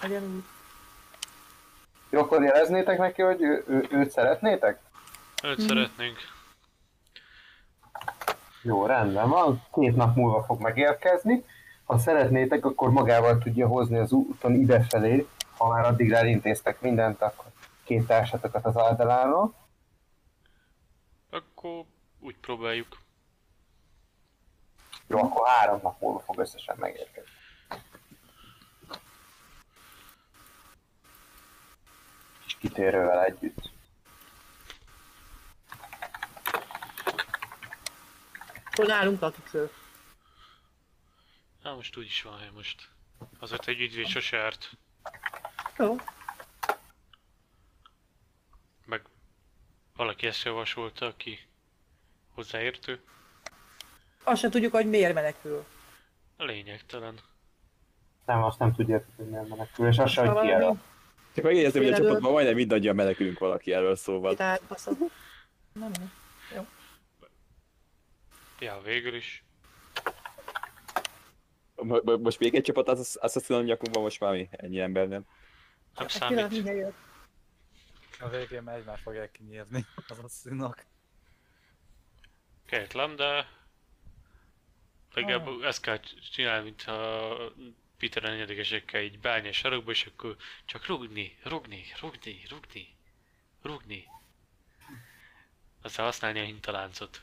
[0.00, 0.44] Legyen úgy.
[2.10, 4.80] Jó, akkor jeleznétek neki, hogy ő, ő, őt szeretnétek?
[5.42, 6.18] Őt szeretnénk.
[8.62, 9.62] Jó, rendben van.
[9.72, 11.44] Két nap múlva fog megérkezni.
[11.84, 15.26] Ha szeretnétek, akkor magával tudja hozni az úton idefelé.
[15.56, 17.46] Ha már addigra elintéztek mindent, akkor
[17.84, 19.54] két társatokat az oldaláról.
[21.30, 21.84] Akkor
[22.18, 22.98] úgy próbáljuk.
[25.06, 27.30] Jó, akkor három nap múlva fog összesen megérkezni.
[32.42, 33.70] Kis kitérővel együtt.
[38.64, 39.70] Akkor nálunk lakik ő.
[41.62, 42.88] Na most úgy is van hely most.
[43.38, 44.70] Azért egy ügyvéd sose árt.
[45.78, 45.96] Jó.
[48.84, 49.02] Meg
[49.96, 51.38] valaki ezt javasolta, aki
[52.34, 53.00] hozzáértő.
[54.24, 55.64] Azt sem tudjuk, hogy miért menekül.
[56.36, 57.18] Lényegtelen.
[58.26, 60.76] Nem, azt nem tudjátok, hogy miért menekül, és azt sem, hogy ki elad.
[61.34, 64.34] Csak megjegyeztem, hogy a csapatban majdnem mindannyian menekülünk valaki elől, szóval.
[64.34, 64.62] Tehát,
[65.72, 66.12] Nem, nem.
[66.54, 66.66] Jó.
[68.60, 69.44] Ja, végül is.
[72.02, 74.48] Most még egy csapat, azt, azt hiszem, nyakunkban most már mi?
[74.50, 75.26] Ennyi ember, nem?
[75.98, 76.94] Egy pillanat, számít.
[78.20, 80.84] A végén már egymást fogják kinyírni az asszínok.
[82.66, 83.48] Kejtlem, de...
[85.14, 86.00] Legalább ezt kell
[86.32, 87.36] csinálni, mintha
[87.98, 92.96] Peter a negyedikesekkel így beállni a sarokba, és akkor csak rugni, rugni, rugni, rugni,
[93.62, 94.04] rugni.
[95.82, 97.22] Aztán használni a hintaláncot.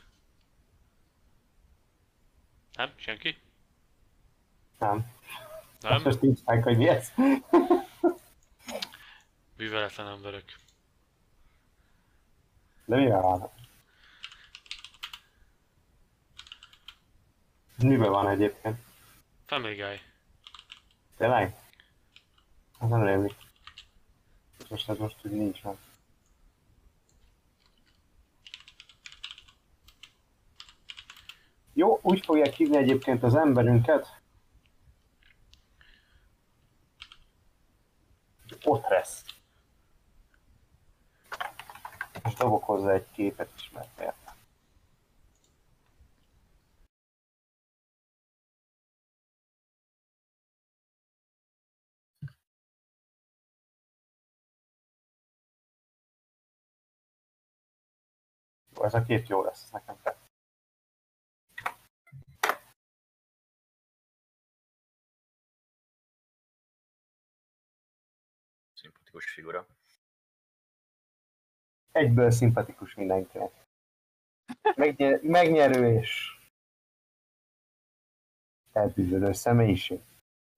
[2.74, 2.94] Nem?
[2.96, 3.38] Senki?
[4.80, 5.12] Nem.
[5.82, 6.06] Nem?
[6.06, 7.14] Azt nincs meg, hogy mi ez.
[9.64, 10.60] Műveletlen emberek.
[12.86, 13.50] De mi van?
[17.78, 18.80] Miben van egyébként?
[19.46, 20.02] Family Guy.
[21.18, 21.56] Tényleg?
[22.80, 23.36] Az nem rémlik.
[24.70, 25.78] Most ez most úgy nincs meg.
[31.74, 34.22] Jó, úgy fogják hívni egyébként az emberünket.
[38.64, 38.88] Ott
[42.24, 44.16] És dobok hozzá egy képet is, mert miért?
[58.76, 60.32] Jó, ez a kép jó lesz, nekem tetszik.
[68.74, 69.83] Szimpatikus figura.
[71.94, 73.52] Egyből szimpatikus mindenkinek.
[74.76, 76.38] Megnyer, megnyerő és
[78.72, 80.00] elbűzölő személyiség.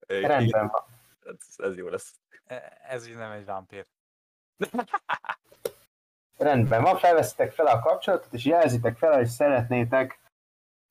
[0.08, 0.84] Rendben van.
[1.26, 2.20] Ez, ez jó lesz.
[2.46, 3.86] E- Ez így nem egy vámpír.
[6.38, 10.20] Rendben van, felveszitek fel a kapcsolatot, és jelzitek fel, hogy szeretnétek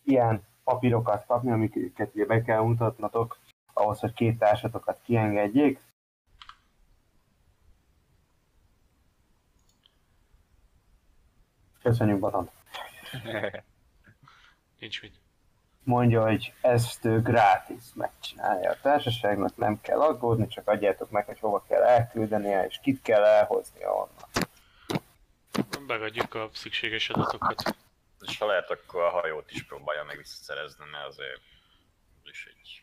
[0.05, 3.39] ilyen papírokat kapni, amiket ugye be kell mutatnatok,
[3.73, 5.81] ahhoz, hogy két társatokat kiengedjék.
[11.85, 12.51] Köszönjük, Baton.
[14.79, 15.15] Nincs mit.
[15.83, 21.41] Mondja, hogy ezt ő gratis megcsinálja a társaságnak, nem kell aggódni, csak adjátok meg, hogy
[21.41, 24.49] hova kell elküldenie, és kit kell elhoznia onnan.
[25.87, 27.77] Megadjuk a szükséges adatokat.
[28.27, 31.41] És ha lehet, akkor a hajót is próbálja meg visszaszerezni, mert azért
[32.25, 32.83] is egy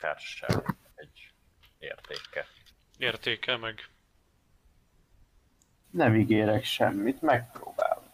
[0.00, 1.30] társaság, egy
[1.78, 2.46] értéke.
[2.96, 3.88] Értéke meg.
[5.90, 8.04] Nem ígérek semmit, megpróbálom.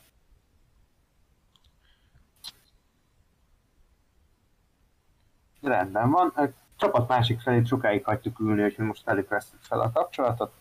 [5.60, 6.28] Rendben van.
[6.28, 10.54] A csapat másik felét sokáig hagytuk ülni, hogy most velük vesztük fel a kapcsolatot.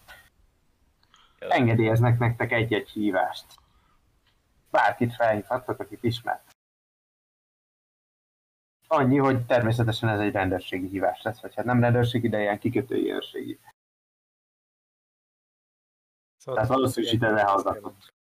[1.40, 3.46] Engedélyeznek nektek egy-egy hívást.
[4.72, 6.52] Bárkit felhívhattok, akit ismert.
[8.88, 13.12] Annyi, hogy természetesen ez egy rendőrségi hívás lesz, vagy hát nem rendőrségi, de ilyen kikötői
[13.12, 13.60] őrségi.
[16.44, 18.14] Szóval Tehát valószínűleg ide lehallgatott.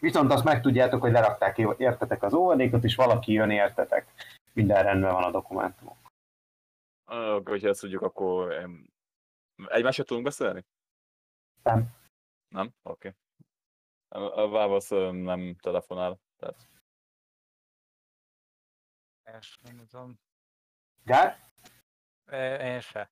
[0.00, 4.12] Viszont azt megtudjátok, hogy lerakták értetek az óvadékot, és valaki jön értetek.
[4.52, 6.12] Minden rendben van a dokumentumok.
[7.04, 8.90] Akkor, hogyha ezt tudjuk, akkor em,
[9.66, 10.64] egymással tudunk beszélni?
[11.62, 11.94] Nem.
[12.48, 12.74] Nem?
[12.82, 13.14] Oké.
[14.08, 14.44] Okay.
[14.44, 16.68] A, válasz nem telefonál, tehát
[19.88, 20.27] tudom.
[21.08, 21.38] Gár?
[22.60, 23.08] Én se.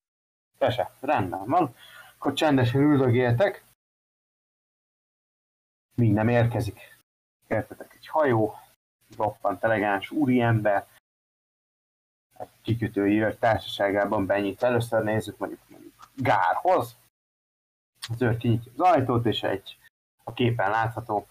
[0.58, 0.90] Te se.
[1.00, 1.74] Rendben van.
[2.14, 3.64] Akkor csendesen üldögéltek.
[5.94, 6.80] Míg nem érkezik.
[7.46, 8.54] Értetek egy hajó,
[9.16, 10.88] roppant elegáns úriember,
[12.38, 14.62] egy kikötői őr társaságában benyit.
[14.62, 16.96] Először nézzük mondjuk, mondjuk Gárhoz.
[18.08, 19.78] Az őr kinyitja az ajtót, és egy
[20.24, 21.26] a képen látható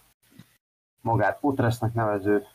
[1.00, 2.46] magát Putresznek nevező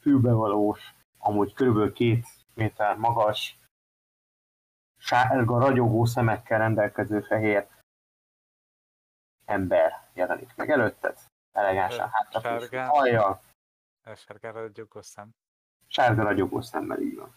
[0.00, 2.26] fülbevalós, amúgy körülbelül két
[2.60, 3.58] méter magas,
[4.96, 7.68] sárga, ragyogó szemekkel rendelkező fehér
[9.44, 11.18] ember jelenik meg előtted.
[11.52, 12.88] Elegánsan sárgán?
[12.88, 13.42] hajjal,
[14.02, 15.30] Elsárgára gyugos szem.
[15.86, 17.34] sárga ragyogó szemmel így van.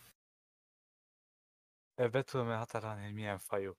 [1.95, 3.73] Be tudom-e határolni, hogy milyen fajú?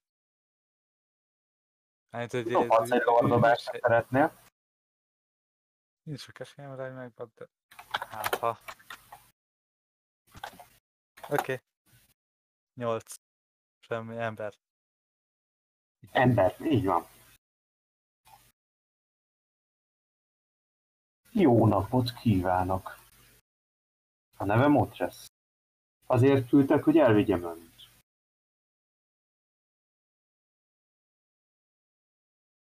[2.10, 4.40] Hát, hogy Dobhatsz egy lordobást, ha szeretnél.
[6.02, 7.46] Nincs sok esélyem rá, hogy megbad, de...
[8.10, 8.58] Hát, ha...
[11.28, 11.40] Oké.
[11.40, 11.58] Okay.
[12.74, 13.14] Nyolc.
[13.80, 14.54] Semmi ember.
[16.12, 17.06] Ember, így van.
[21.32, 22.96] Jó napot kívánok!
[24.36, 25.26] A nevem Otresz.
[26.06, 27.72] Azért küldtek, hogy elvigyem önt.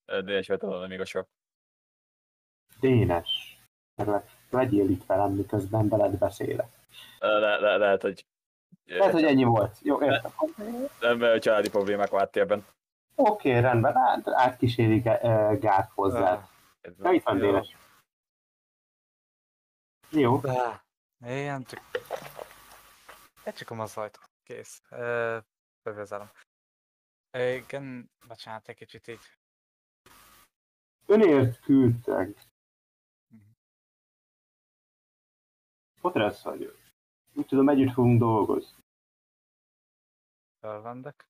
[0.05, 1.27] Dénes vettem még a sok.
[2.79, 3.59] Dénes,
[3.95, 6.71] kérlek, legyél itt velem, miközben veled beszélek.
[7.19, 8.25] Le, le, lehet, hogy...
[8.85, 9.77] Lehet, hogy ennyi volt.
[9.81, 10.31] Jó, értem.
[10.99, 12.65] Nem, mert családi problémák a háttérben.
[13.15, 16.49] Oké, rendben, hát átkíséri Gá- Gát hozzá.
[16.81, 17.45] Ja, itt van Jó.
[17.51, 17.75] Dénes.
[20.09, 20.83] Jó, De,
[21.19, 21.79] én csak...
[23.43, 24.29] Lecsukom az ajtót.
[24.43, 24.81] Kész.
[25.83, 26.31] Bevezelem.
[27.31, 29.19] Igen, bocsánat, egy kicsit így.
[31.05, 32.37] önért küldtek.
[36.01, 36.77] Potresz vagyok.
[37.37, 38.83] Úgy tudom, együtt fogunk dolgozni.
[40.59, 41.27] Fölvendek.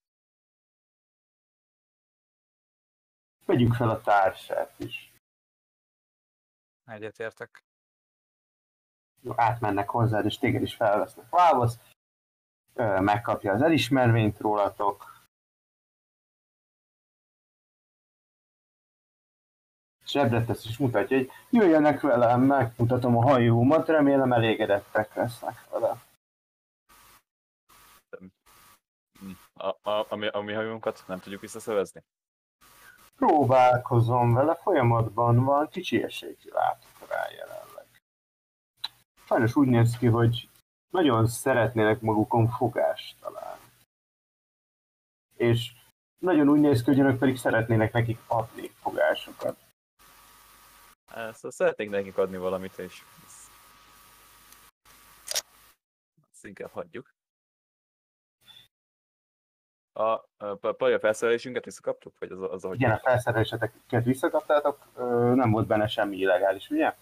[3.46, 5.14] Vegyük fel a társát is.
[6.86, 7.64] Egyetértek.
[9.22, 11.80] Jó, átmennek hozzád, és téged is felvesznek válasz.
[13.00, 15.15] Megkapja az elismervényt rólatok.
[20.16, 26.02] Zsebre tesz és mutatja, hogy jöjjenek velem, megmutatom a hajómat, remélem elégedettek lesznek vele.
[29.54, 32.04] A, a, a, mi, a mi hajónkat nem tudjuk visszaszervezni?
[33.16, 37.86] Próbálkozom vele, folyamatban van, kicsi esélyt látok rá jelenleg.
[39.26, 40.50] Sajnos úgy néz ki, hogy
[40.92, 43.64] nagyon szeretnének magukon fogást találni.
[45.38, 45.72] És
[46.18, 49.65] nagyon úgy néz ki, hogy önök pedig szeretnének nekik adni fogásokat.
[51.16, 53.04] Szóval szeretnénk nekik adni valamit, és
[56.32, 57.14] ezt, inkább hagyjuk.
[59.92, 62.20] A, a, a pálya felszerelésünket visszakaptuk?
[62.20, 62.80] Vagy az, az ahogy...
[62.80, 64.96] Igen, a felszereléseteket visszakaptátok,
[65.36, 66.96] nem volt benne semmi illegális, ugye?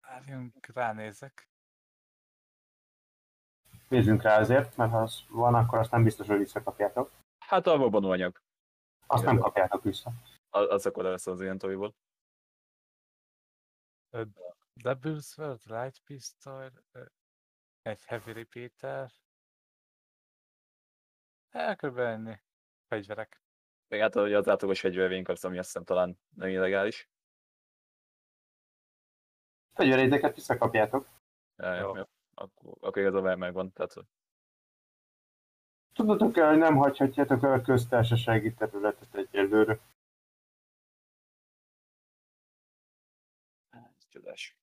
[0.00, 1.48] Várjunk, ránézek.
[3.88, 7.10] Nézzünk rá azért, mert ha az van, akkor azt nem biztos, hogy visszakapjátok.
[7.38, 8.40] Hát a robbanóanyag.
[9.06, 10.10] Azt nem kapjátok vissza.
[10.50, 11.94] Az, akkor lesz az ilyen toviból.
[14.74, 16.72] Double Sword, Light Pistol,
[17.82, 19.10] egy Heavy Repeater.
[21.50, 21.98] El kb.
[21.98, 22.40] ennyi.
[22.86, 23.42] Fegyverek.
[23.88, 27.08] Még hát hogy az átlagos fegyvervénk az, ami azt hiszem talán nem illegális.
[29.74, 31.08] Fegyveréteket visszakapjátok.
[31.56, 31.80] Ja, Jó.
[31.80, 31.96] jó.
[31.96, 32.04] Jó.
[32.34, 33.72] Akkor, akkor igazából megvan.
[33.72, 34.06] Tehát, hogy
[35.92, 39.78] Tudnotok kell, hogy nem hagyhatjátok el a köztársasági területet egyelőre.
[44.20, 44.56] Csodás.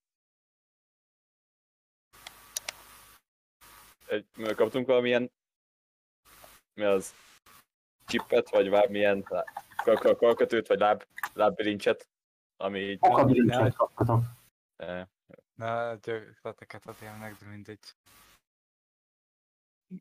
[4.07, 5.31] Egy, mi kaptunk valamilyen
[6.73, 7.15] mi az
[8.05, 8.69] csippet, vagy
[9.83, 12.09] kar- karkötőt, vagy láb, lábbilincset,
[12.57, 12.97] ami így...
[13.01, 14.23] Okabilincset kaptatok.
[15.55, 17.95] Na, gyökleteket adják de mindegy.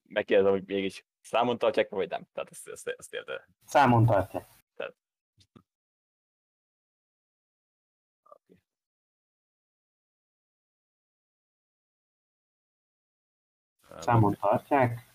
[0.09, 2.29] megkérdezem, hogy mégis számon tartják, vagy nem.
[2.33, 3.49] Tehát ezt, ezt, ezt érte.
[3.65, 4.49] Számon tartják.
[14.03, 15.07] Számon tartják.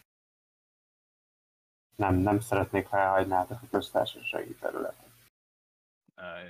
[1.96, 5.10] Nem, nem szeretnék, ha elhagynátok a köztársasági területet.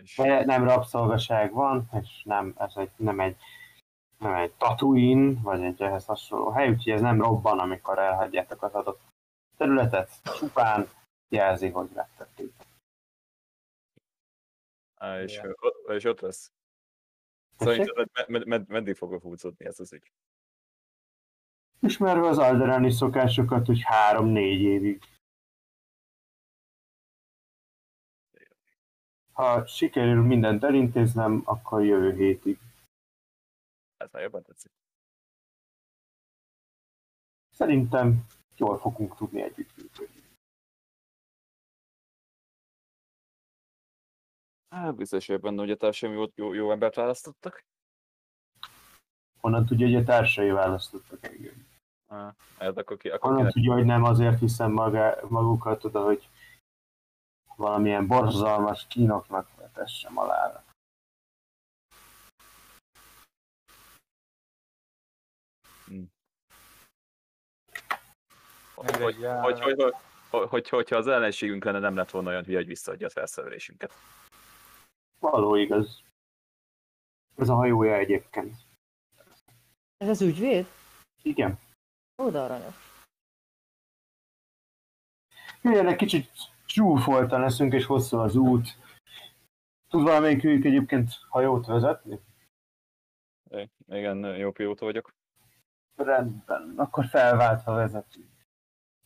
[0.01, 3.37] És, De nem rabszolgaság van, és nem, ez egy, nem egy
[4.21, 8.73] nem egy Tatooine, vagy egy ehhez hasonló hely, úgyhogy ez nem robban, amikor elhagyjátok az
[8.73, 9.01] adott
[9.57, 10.87] területet, csupán
[11.29, 12.53] jelzi, hogy megtették.
[14.97, 15.41] eh, és,
[15.87, 16.51] és ott lesz.
[17.57, 20.11] Szerinted med, med, med, meddig fog húzódni ez az ügy?
[21.83, 25.03] Ismerve az alderani szokásokat, hogy három-négy évig.
[29.31, 32.59] Ha sikerül mindent elintéznem, akkor jövő hétig.
[33.97, 34.71] Ez már jobban tetszik.
[37.49, 38.25] Szerintem
[38.55, 40.21] jól fogunk tudni együttműködni.
[44.69, 47.65] Hát biztos, hogy benne, hogy a társadalmi jó, jó, jó embert választottak.
[49.39, 51.70] Honnan tudja, hogy a társai választottak engem?
[52.11, 56.29] Ah, hát akkor ki, akkor kinek, tudja, hogy nem azért hiszem maga, magukat oda, hogy
[57.55, 60.63] valamilyen borzalmas kínoknak vetessem alá.
[68.75, 69.93] Mindegy, hogy, hogy, hogy, hogy,
[70.29, 73.93] hogy, hogy, hogyha az ellenségünk lenne, nem lett volna olyan hülye, hogy visszaadja a felszerelésünket.
[75.19, 76.03] Való igaz.
[77.35, 78.55] Ez a hajója egyébként.
[79.97, 80.67] Ez az ügyvéd?
[81.21, 81.59] Igen.
[82.25, 82.75] Oda aranyos.
[85.61, 86.31] Jöjjön egy kicsit
[86.67, 88.67] zsúfoltan leszünk, és hosszú az út.
[89.87, 92.19] Tud valamelyikük egyébként hajót vezetni?
[93.87, 95.13] Igen, jó pilóta vagyok.
[95.95, 98.29] Rendben, akkor felváltva vezetünk.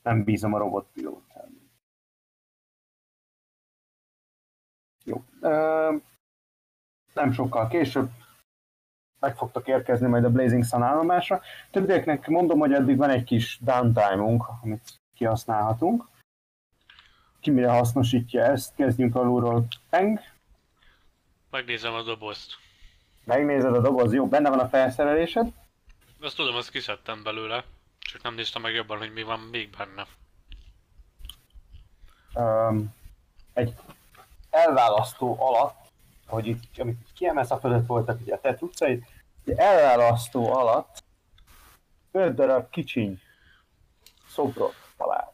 [0.02, 1.70] Nem bízom a robotpilótán.
[5.04, 5.24] Jó.
[5.42, 5.96] Ö,
[7.14, 8.10] nem sokkal később
[9.26, 11.42] meg fogtok érkezni majd a Blazing Sun állomásra.
[11.72, 16.06] Többieknek mondom, hogy eddig van egy kis downtime-unk, amit kihasználhatunk.
[17.40, 18.76] Ki mire hasznosítja ezt?
[18.76, 19.66] Kezdjünk alulról.
[19.90, 20.20] Peng.
[21.50, 22.52] Megnézem a dobozt.
[23.24, 25.48] Megnézed a doboz, jó, benne van a felszerelésed.
[26.22, 27.64] Azt tudom, azt kiszedtem belőle.
[28.00, 30.06] Csak nem néztem meg jobban, hogy mi van még benne.
[32.46, 32.94] um,
[33.54, 33.74] egy
[34.50, 35.86] elválasztó alatt,
[36.28, 39.04] hogy itt, amit kiemelsz a fölött voltak ugye a te cuccaid,
[39.46, 41.04] egy elválasztó alatt
[42.12, 43.22] öt darab kicsiny
[44.28, 45.32] szobrot talál.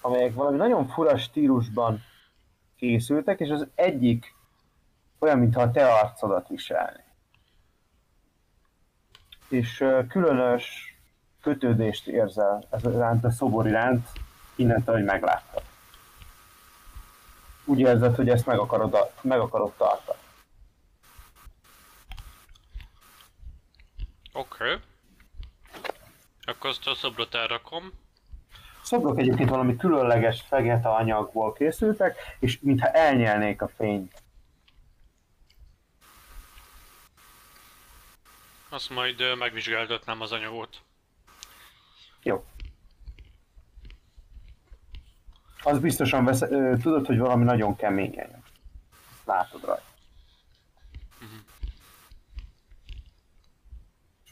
[0.00, 2.02] Amelyek valami nagyon fura stílusban
[2.76, 4.34] készültek, és az egyik
[5.18, 7.02] olyan, mintha a te arcodat viselni.
[9.48, 10.96] És különös
[11.42, 14.08] kötődést érzel ez iránt, a szobor iránt,
[14.56, 15.62] innentől, hogy megláttad.
[17.64, 20.18] Úgy érzed, hogy ezt meg akarod, meg akarod tartani.
[24.36, 24.64] Oké.
[24.64, 24.76] Okay.
[26.44, 27.92] Akkor azt a szobrot elrakom.
[28.82, 34.22] Szobrok egyébként valami különleges fekete anyagból készültek, és mintha elnyelnék a fényt.
[38.68, 40.82] Azt majd megvizsgáltatnám az anyagot.
[42.22, 42.44] Jó.
[45.62, 46.38] Az biztosan vesz,
[46.82, 48.42] tudod, hogy valami nagyon kemény anyag.
[49.24, 49.93] Látod rajta.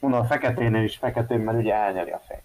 [0.02, 2.42] Mondom, a feketénél is feketén, mert ugye elnyeli a fényt.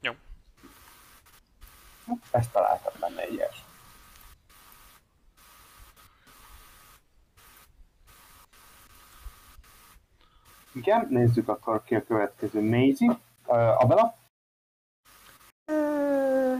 [0.00, 0.12] Jó.
[2.30, 3.64] Ezt találtam benne egy ilyes.
[10.72, 12.68] Igen, nézzük akkor ki a következő.
[12.68, 14.16] Maisie, uh, Abela,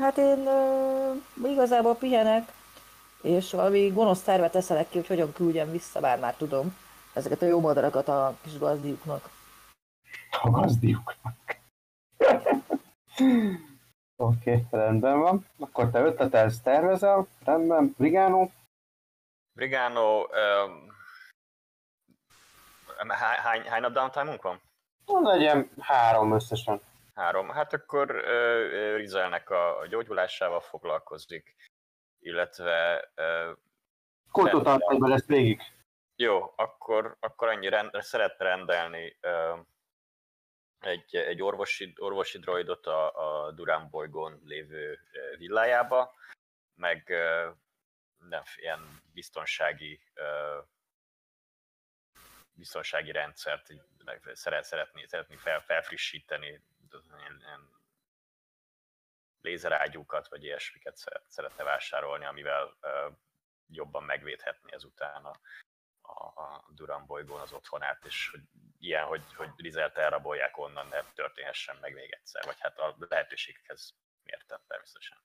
[0.05, 1.12] Hát én ö,
[1.45, 2.53] igazából pihenek,
[3.24, 6.76] és valami gonosz tervet eszelek ki, hogy hogyan küldjem vissza, bár már tudom,
[7.12, 9.28] ezeket a jó madarakat a kis gazdiuknak.
[10.42, 11.36] a gazdiuknak.
[14.16, 15.46] Oké, okay, rendben van.
[15.59, 17.94] Akkor te ötletelsz, tervezel, rendben.
[17.98, 18.51] Brigánó,
[19.55, 20.92] Brigano, um,
[23.09, 24.60] hány, hány, nap downtime-unk van?
[25.05, 26.80] van legyen három összesen.
[27.14, 27.48] Három.
[27.48, 31.55] Hát akkor ö, Rizelnek a a gyógyulásával foglalkozik,
[32.24, 33.52] illetve ö,
[34.30, 35.60] Koltótartályban lesz végig.
[36.16, 39.18] jó, akkor, akkor annyi rend, szeretne rendelni
[40.78, 44.98] egy, egy orvosi, orvosi droidot a, a Durán bolygón lévő
[45.36, 46.14] villájába,
[46.74, 47.12] meg
[48.28, 50.01] nem, ilyen biztonsági
[52.56, 53.72] biztonsági rendszert
[54.32, 56.62] szeret, szeretné, szeretné fel, felfrissíteni,
[57.18, 57.70] ilyen, ilyen
[59.44, 62.76] lézerágyúkat, vagy ilyesmiket szeret, szeretne vásárolni, amivel
[63.66, 65.32] jobban megvédhetni ezután a,
[66.00, 68.40] a, a Duran bolygón az otthonát, és hogy
[68.78, 73.94] ilyen, hogy, hogy Rizelt elrabolják onnan, ne történhessen meg még egyszer, vagy hát a lehetőséghez
[74.22, 75.18] mérten természetesen.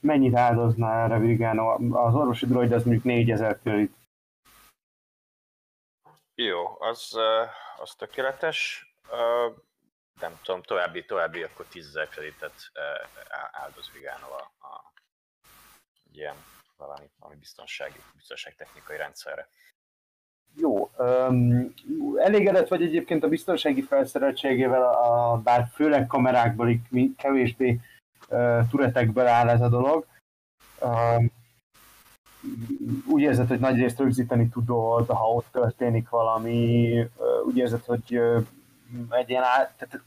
[0.00, 1.68] Mennyit áldozná erre Brigánó?
[1.96, 3.96] Az orvosi droid az mondjuk 4000 körit.
[6.34, 7.18] Jó, az,
[7.76, 8.86] az tökéletes.
[10.20, 12.54] Nem tudom, további, további akkor 10.000 kreditet
[13.28, 14.92] á- áldoz Vigano a,
[16.12, 16.36] ilyen
[16.76, 19.48] valami, valami biztonsági, biztonságtechnikai rendszerre.
[20.54, 20.90] Jó.
[20.98, 21.74] Um,
[22.16, 26.80] elégedett vagy egyébként a biztonsági felszereltségével, a, bár főleg kamerákból
[27.16, 27.80] kevésbé
[28.28, 30.06] uh, turetekből áll ez a dolog.
[30.80, 31.30] Um,
[33.06, 38.46] úgy érzed, hogy nagyrészt rögzíteni tudod, ha ott történik valami, uh, úgy érzed, hogy uh,
[39.10, 40.00] egy ilyen át, tehát,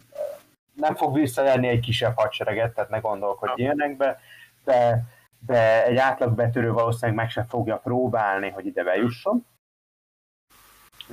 [0.73, 4.19] nem fog visszaverni egy kisebb hadsereget, tehát ne gondolkodj ilyenekbe,
[4.63, 5.03] de,
[5.45, 9.45] de egy átlag betörő valószínűleg meg se fogja próbálni, hogy ide bejusson.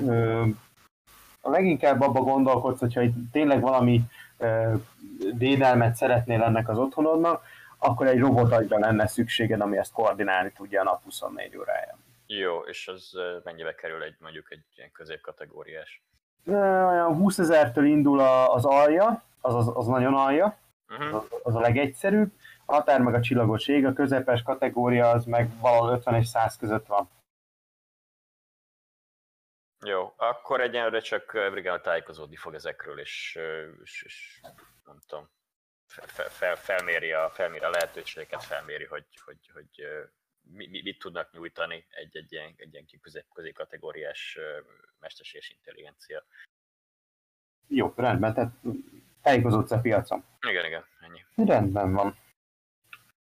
[0.06, 0.44] Ö,
[1.40, 4.00] a leginkább abba gondolkodsz, hogyha tényleg valami
[4.38, 4.74] ö,
[5.34, 7.44] védelmet szeretnél ennek az otthonodnak,
[7.78, 11.96] akkor egy robotagyra lenne szükséged, ami ezt koordinálni tudja a nap 24 óráján.
[12.26, 16.02] Jó, és az mennyibe kerül egy mondjuk egy ilyen középkategóriás?
[16.46, 20.60] Olyan 20 ezertől indul az alja, az, az, az nagyon alja,
[20.92, 21.14] Uh-huh.
[21.14, 22.32] az, az a legegyszerűbb,
[22.64, 26.56] a határ meg a csillagos ég, a közepes kategória az meg valahol 50 és 100
[26.56, 27.10] között van.
[29.84, 33.38] Jó, akkor egyenlőre csak Brigál tájékozódni fog ezekről, és,
[33.82, 34.40] és, és
[34.84, 35.30] nem tudom,
[35.86, 39.86] fel, fel, felméri, a, felméri a lehetőségeket, felméri, hogy, hogy, hogy
[40.42, 44.38] mi, mi- mit tudnak nyújtani egy, egy ilyen, egy ilyen közé, középkategóriás
[45.00, 46.24] mesterséges intelligencia.
[47.66, 48.52] Jó, rendben, tehát
[49.22, 50.24] tájékozódsz a piacon.
[50.48, 51.24] Igen, igen, ennyi.
[51.48, 52.18] Rendben van.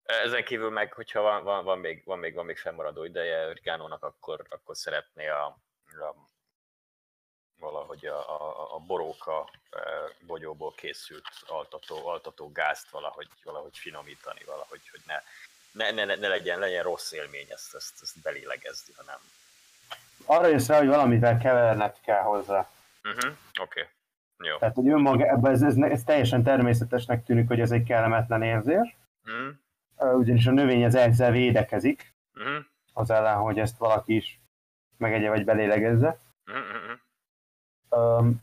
[0.03, 4.03] Ezen kívül meg, hogyha van, van, van, még, van, még, van még fennmaradó ideje Rigánónak,
[4.03, 5.45] akkor, akkor szeretné a,
[5.85, 6.15] a
[7.59, 9.51] valahogy a, a, a boróka
[10.27, 15.23] bogyóból készült altató, altató gázt valahogy, valahogy finomítani, valahogy, hogy ne,
[15.77, 19.17] ne, ne, ne legyen, legyen rossz élmény ezt, ezt, ezt belélegezni, hanem...
[20.25, 22.69] Arra jössz rá, hogy valamivel keverned kell hozzá.
[23.05, 24.49] Uh-huh, Oké, okay.
[24.49, 24.59] jó.
[24.59, 28.97] Tehát, hogy önmagában ez, ez, ez, teljesen természetesnek tűnik, hogy ez egy kellemetlen érzés.
[29.99, 32.65] Ö, Ugyanis a növény az ezzel védekezik, Uh-huh.
[32.93, 34.41] az ellen, hogy ezt valaki is
[34.97, 36.19] megegye vagy belélegezze.
[36.47, 38.19] Uh-huh.
[38.19, 38.43] Um,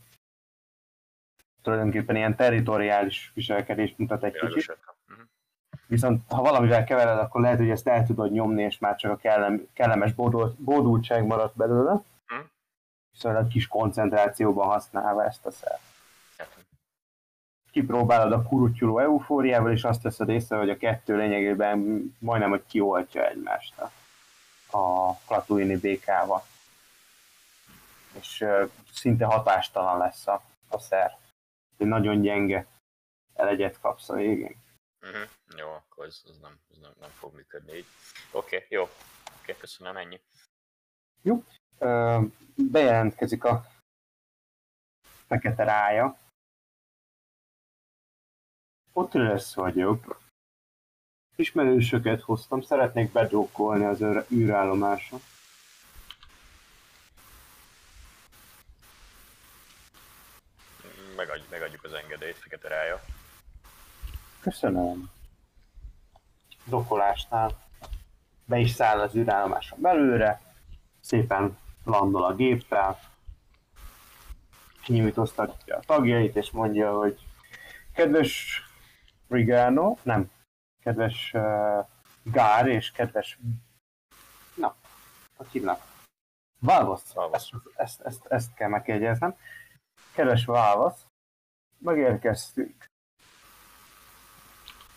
[1.62, 4.78] tulajdonképpen ilyen territoriális viselkedést mutat egy Világos kicsit.
[5.86, 9.16] Viszont ha valamivel kevered, akkor lehet, hogy ezt el tudod nyomni, és már csak a
[9.16, 12.02] kellem, kellemes bódult, bódultság maradt belőle.
[12.26, 12.34] Hm.
[13.12, 15.80] Viszont kis koncentrációban használva ezt a szert.
[17.70, 23.28] Kipróbálod a kurutyuló eufóriával, és azt veszed észre, hogy a kettő lényegében majdnem, hogy kioltja
[23.28, 23.90] egymást a-
[24.76, 26.42] a klatuini békával.
[28.12, 31.16] És ö, szinte hatástalan lesz a, a szer.
[31.76, 32.66] Egy nagyon gyenge
[33.34, 34.56] elegyet kapsz a végén.
[35.04, 35.28] Uh-huh.
[35.56, 37.86] Jó, akkor ez, ez, nem, ez nem, nem fog működni így.
[38.30, 38.82] Oké, okay, jó.
[38.82, 38.92] Oké,
[39.40, 40.20] okay, köszönöm, ennyi.
[41.78, 42.20] Ö,
[42.54, 43.66] bejelentkezik a
[45.26, 46.18] fekete rája.
[48.92, 50.22] Ott lesz vagyok.
[51.36, 55.18] Ismerősöket hoztam, szeretnék bedrókolni az őr- űrállomásra.
[61.16, 63.04] Megadj, megadjuk az engedélyt, fekete rája.
[64.44, 65.10] Köszönöm.
[66.64, 67.50] Dokolásnál
[68.44, 70.40] be is száll az űrállomáson belőle,
[71.00, 72.98] szépen landol a géppel,
[74.82, 77.26] kinyújtóztatja a tagjait, és mondja, hogy
[77.94, 78.62] kedves
[79.28, 80.30] Rigano, nem,
[80.82, 81.86] kedves uh,
[82.22, 83.38] Gár és kedves,
[84.54, 84.76] na,
[85.36, 85.80] hogy hívnak?
[86.60, 87.12] Valvasz.
[87.12, 87.50] Valvasz.
[87.76, 89.36] Ezt, ezt, ezt, kell megjegyeznem.
[90.14, 91.06] Kedves Valvasz,
[91.78, 92.92] megérkeztünk.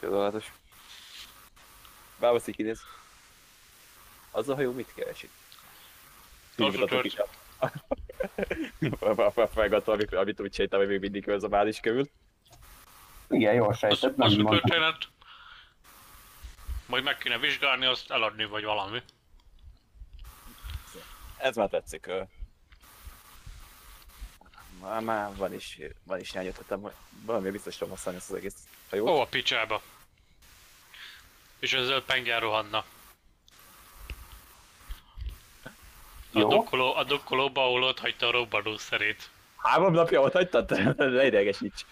[0.08, 0.52] Csodálatos.
[2.20, 2.80] Bávaszik kinéz.
[4.32, 5.30] Az a hajó mit keresik?
[6.56, 7.06] Az Így mutatok utalt.
[7.06, 7.28] is a...
[9.56, 12.10] Megadta, amit, amit úgy sejtem, hogy még mindig az a bális körül.
[13.30, 14.60] Igen, jól Az, sejtett, az nem a mondtam.
[14.60, 14.98] történet.
[16.86, 19.02] Majd meg kéne vizsgálni, azt eladni, vagy valami.
[21.38, 22.10] Ez már tetszik.
[24.82, 28.36] Már, már van is, van is néhány ötletem, hogy valami biztos tudom használni ezt az
[28.38, 28.56] egész
[28.90, 29.10] hajót.
[29.10, 29.82] Ó, a picsába.
[31.60, 32.84] És ezzel pengen rohanna.
[36.34, 36.50] A Jó.
[36.50, 39.30] dokkoló, a dokkolóba, ahol ott hagyta a robbanó szerét.
[39.58, 40.70] Három napja ott hagytad?
[40.98, 41.86] Ne idegesíts.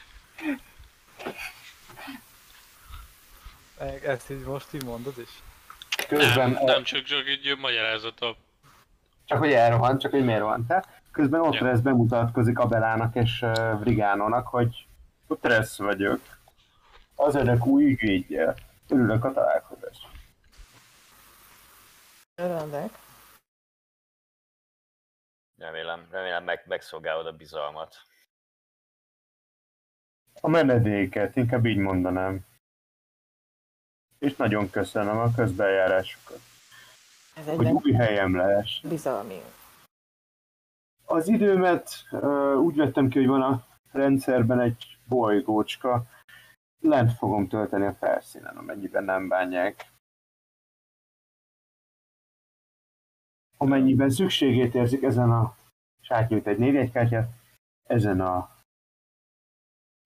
[4.03, 5.29] Ezt így most így mondod is?
[6.07, 8.35] Közben, Nem, nem csak, csak egy magyarázata.
[9.25, 10.85] csak hogy elrohant, csak hogy miért rohant el.
[11.11, 11.81] Közben ott Ja.
[11.81, 14.85] bemutatkozik Abelának és uh, Vrigánónak, hogy
[15.27, 16.19] Utresz vagyok.
[17.15, 18.55] Az önök új ügyvédje.
[18.89, 19.97] Örülök a találkozás.
[22.35, 22.89] Öröndek.
[25.57, 27.95] Remélem, remélem meg, megszolgálod a bizalmat.
[30.41, 32.45] A menedéket, inkább így mondanám.
[34.19, 36.39] És nagyon köszönöm a közbenjárásukat,
[37.35, 38.79] Ez hogy új helyem lesz.
[38.83, 39.41] bizalmi.
[41.05, 46.05] Az időmet uh, úgy vettem ki, hogy van a rendszerben egy bolygócska.
[46.85, 49.91] Lent fogom tölteni a felszínen, amennyiben nem bánják.
[53.57, 55.55] Amennyiben szükségét érzik ezen a
[56.01, 57.29] és átnyújt egy névjegykártyát,
[57.83, 58.55] ezen a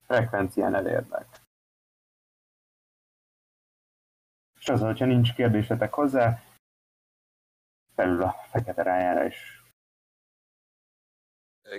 [0.05, 1.41] frekvencián elérnek.
[4.59, 6.41] És az, hogyha nincs kérdésetek hozzá,
[7.95, 9.63] felül a fekete rájára is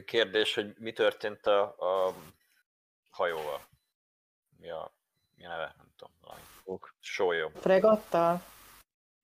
[0.04, 2.14] Kérdés, hogy mi történt a, a
[3.10, 3.69] hajóval?
[4.60, 4.92] Mi a,
[5.36, 5.74] mi a neve?
[5.76, 6.40] Nem tudom, valami.
[6.64, 6.94] Ok.
[6.98, 7.52] Sólyom.
[7.54, 8.42] Fregatta?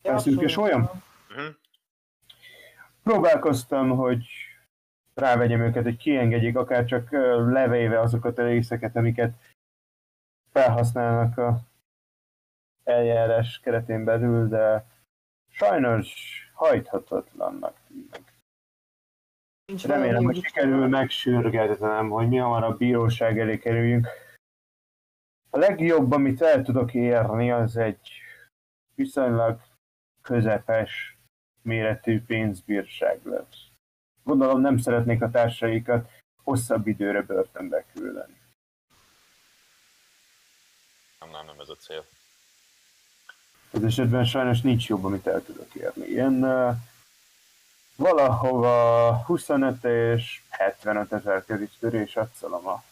[0.03, 0.91] Felszűkés olyam?
[1.31, 1.55] Uh-huh.
[3.03, 4.27] próbálkoztam, hogy
[5.15, 7.11] rávegyem őket, hogy kiengedjék akár csak
[7.51, 9.35] levéve azokat a részeket, amiket
[10.53, 11.59] felhasználnak a
[12.85, 14.87] eljárás keretén belül, de
[15.49, 16.15] sajnos
[16.55, 18.33] hajthatatlannak tűnnek.
[19.67, 24.09] Nincs Remélem, hogy sikerül megsürgetnem, hogy mi hamarabb bíróság elé kerüljünk.
[25.57, 28.11] A legjobb, amit el tudok érni, az egy
[28.95, 29.61] viszonylag
[30.23, 31.17] közepes
[31.63, 33.67] méretű pénzbírság lesz.
[34.23, 36.11] Gondolom nem szeretnék a társaikat
[36.43, 38.41] hosszabb időre börtönbe küldeni.
[41.21, 42.05] Nem, nem, nem ez a cél.
[43.71, 46.07] Ez esetben sajnos nincs jobb, amit el tudok érni.
[46.07, 46.75] Én uh,
[47.97, 52.83] valahova 25 és 75 ezer közé törés adszalom a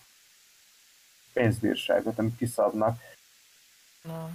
[1.34, 2.98] pénzbírságot, amit kiszabnak,
[4.04, 4.28] Na,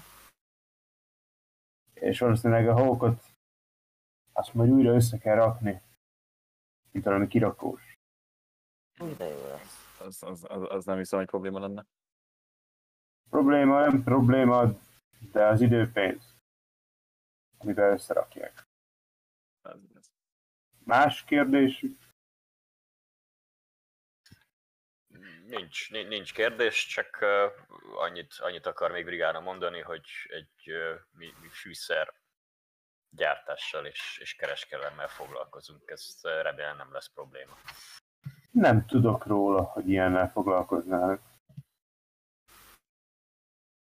[1.93, 3.23] és valószínűleg a hókot
[4.31, 5.81] azt majd újra össze kell rakni,
[6.91, 7.97] mint valami kirakós.
[8.99, 9.99] úgy de jó lesz.
[9.99, 11.85] Az, az, az, az nem hiszem, hogy probléma lenne.
[13.29, 14.63] Probléma nem probléma,
[15.31, 16.37] de az idő pénz,
[17.57, 18.67] amivel összerakják.
[20.83, 21.85] Más kérdés?
[25.49, 27.25] Nincs, nincs, kérdés, csak
[27.95, 30.73] annyit, annyit akar még Brigána mondani, hogy egy
[31.11, 32.13] mi, mi fűszer
[33.09, 35.89] gyártással és, és kereskedelemmel foglalkozunk.
[35.89, 37.53] Ez remélem nem lesz probléma.
[38.51, 41.21] Nem tudok róla, hogy ilyennel foglalkoznának.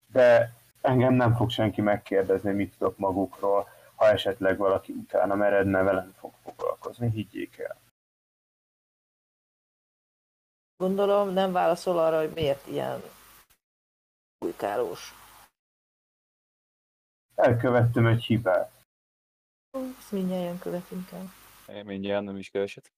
[0.08, 6.14] De engem nem fog senki megkérdezni, mit tudok magukról, ha esetleg valaki utána meredne, velem
[6.18, 7.91] fog foglalkozni, higgyék el.
[10.82, 13.02] Gondolom nem válaszol arra, hogy miért ilyen
[14.38, 15.14] bujkálós.
[17.36, 18.72] Elkövettem egy hibát.
[20.00, 21.34] Ezt mindjárt követünk el.
[21.76, 22.92] Én mindjárt nem is keveset.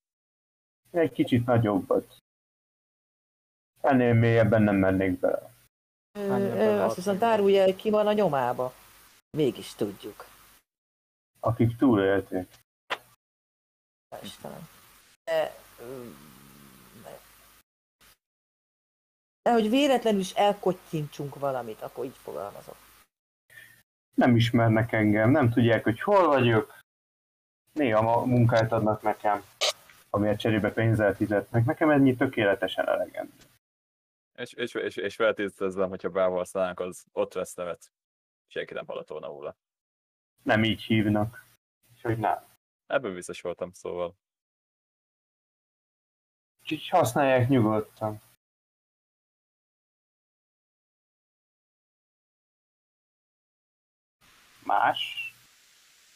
[0.91, 2.17] Egy kicsit nagyobbat.
[3.81, 5.53] Ennél mélyebben nem mennék bele.
[6.11, 8.73] Ö, ö, azt a viszont árulja, hogy ki van a nyomába.
[9.37, 10.25] Mégis tudjuk.
[11.39, 12.47] Akik túlélték.
[14.21, 14.69] Istenem.
[15.23, 16.03] De, ö,
[17.03, 17.09] ne.
[17.09, 17.19] de
[19.51, 22.75] hogy véletlenül is elkottyintsunk valamit, akkor így fogalmazok.
[24.13, 26.81] Nem ismernek engem, nem tudják, hogy hol vagyok.
[27.73, 29.43] Néha ma munkát adnak nekem,
[30.09, 31.65] amiért cserébe pénzzel fizetnek.
[31.65, 33.33] Nekem ennyi tökéletesen elegendő.
[34.35, 37.91] És, és, és, és feltételezem, hogyha bevalszálnánk, az ott lesz nevet.
[38.47, 39.55] Senki nem hallott volna róla.
[40.43, 41.45] Nem így hívnak.
[41.91, 42.43] Úgyhogy nem.
[42.87, 44.15] Ebben biztos voltam, szóval.
[46.61, 48.21] Úgyhogy használják nyugodtan.
[54.65, 55.17] Más?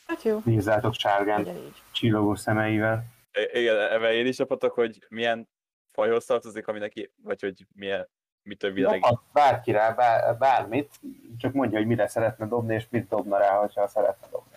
[0.08, 1.48] Hát jó, Nézzátok sárgán
[1.92, 3.04] csillogó szemeivel.
[3.34, 5.48] I- igen, ebben én is csapatok, hogy milyen
[5.92, 8.08] fajhoz tartozik, ami neki, vagy hogy milyen,
[8.42, 9.00] mitől világ.
[9.00, 11.00] Dobhat bárki rá bár, bármit,
[11.38, 14.56] csak mondja, hogy mire szeretne dobni, és mit dobna rá, hogyha szeretne dobni.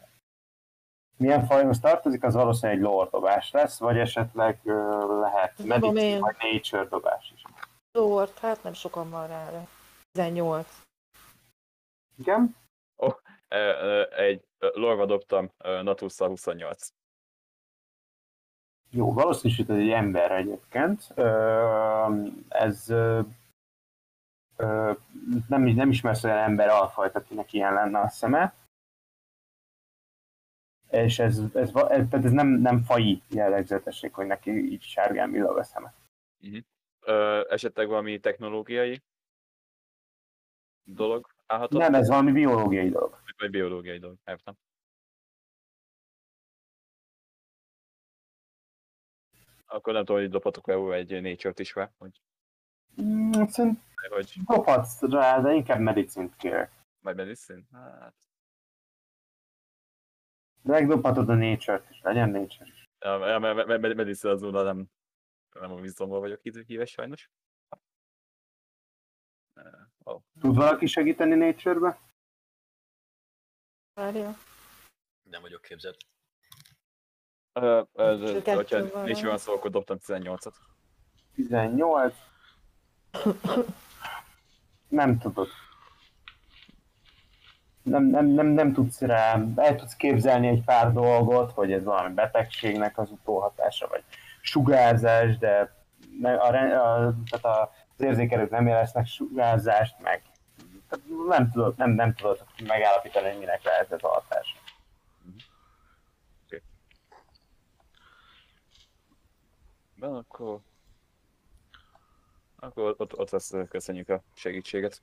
[1.16, 4.60] Milyen fajhoz tartozik, az valószínűleg egy lore dobás lesz, vagy esetleg
[5.20, 7.42] lehet medicine vagy nature dobás is.
[7.92, 9.50] Lord, hát nem sokan van rá.
[9.50, 9.66] de
[10.12, 10.82] 18.
[12.18, 12.56] Igen?
[12.96, 13.08] Ö,
[14.10, 16.88] Egy lorva dobtam, ö, Natusszal 28.
[18.90, 21.14] Jó, valószínűsített egy ember egyébként.
[22.48, 22.86] Ez
[25.48, 28.54] nem, nem ismersz olyan ember alfajt, akinek ilyen lenne a szeme.
[30.90, 35.56] És ez, ez, ez, tehát ez nem, nem faji jellegzetesség, hogy neki így sárgán villag
[35.56, 35.94] a szeme.
[37.00, 39.02] Ö, Esetleg valami technológiai
[40.84, 41.80] dolog állhatott?
[41.80, 43.19] Nem, ez valami biológiai dolog.
[43.40, 44.54] Vagy biológiai dolog, értem.
[49.66, 52.22] Akkor nem tudom, hogy dobhatok le egy nature is rá, hogy,
[53.02, 56.70] Mm, Szerintem hogy dobhatsz rá, de inkább medicint kér.
[57.00, 57.62] vagy medicine?
[57.72, 58.14] Hát,
[60.62, 62.88] De megdobhatod a nature-t is, legyen nature is.
[62.98, 64.90] a, a, a, a medicine azonnal nem,
[65.60, 67.30] nem a vízomból vagyok hív- híves sajnos.
[70.04, 71.98] Ó, Tud valaki segíteni nature-be?
[74.00, 74.36] Várja.
[75.30, 75.96] Nem vagyok képzett.
[77.52, 79.04] Ö, Kettő Hogyha van.
[79.04, 80.52] nincs olyan szó, akkor dobtam 18-at.
[81.34, 82.14] 18.
[84.88, 85.48] Nem tudod.
[87.82, 92.14] Nem, nem, nem, nem tudsz rá, el tudsz képzelni egy pár dolgot, hogy ez valami
[92.14, 94.04] betegségnek az utóhatása, vagy
[94.40, 95.74] sugárzás, de
[96.22, 100.22] a, a, tehát a, az érzékelők nem jeleznek sugárzást, meg
[101.28, 104.56] nem tudod, nem, nem tudod megállapítani, hogy minek lehet ez a hatás.
[109.94, 110.60] De akkor...
[112.56, 115.02] Akkor ott, ott lesz, köszönjük a segítséget.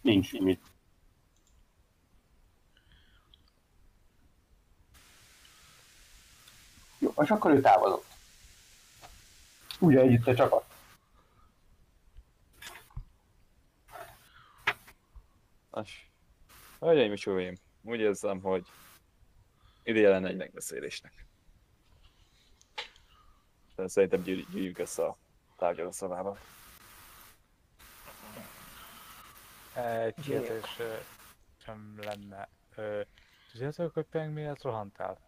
[0.00, 0.62] Nincs mit.
[6.98, 8.04] Jó, és akkor ő távozott.
[9.78, 10.71] Ugye együtt a csapat.
[15.72, 16.10] Nos,
[16.80, 18.66] hölgyeim és uraim, úgy érzem, hogy
[19.82, 21.26] ideje lenne egy megbeszélésnek.
[23.76, 25.16] De szerintem gyűr- gyűjjük össze a
[25.56, 26.38] tárgyalószobába.
[29.74, 30.14] Egy Gyerek.
[30.14, 30.96] kérdés ö,
[31.56, 32.48] sem lenne.
[32.74, 33.00] Ö,
[33.52, 35.18] Tudjátok, hogy Peng miért rohantál?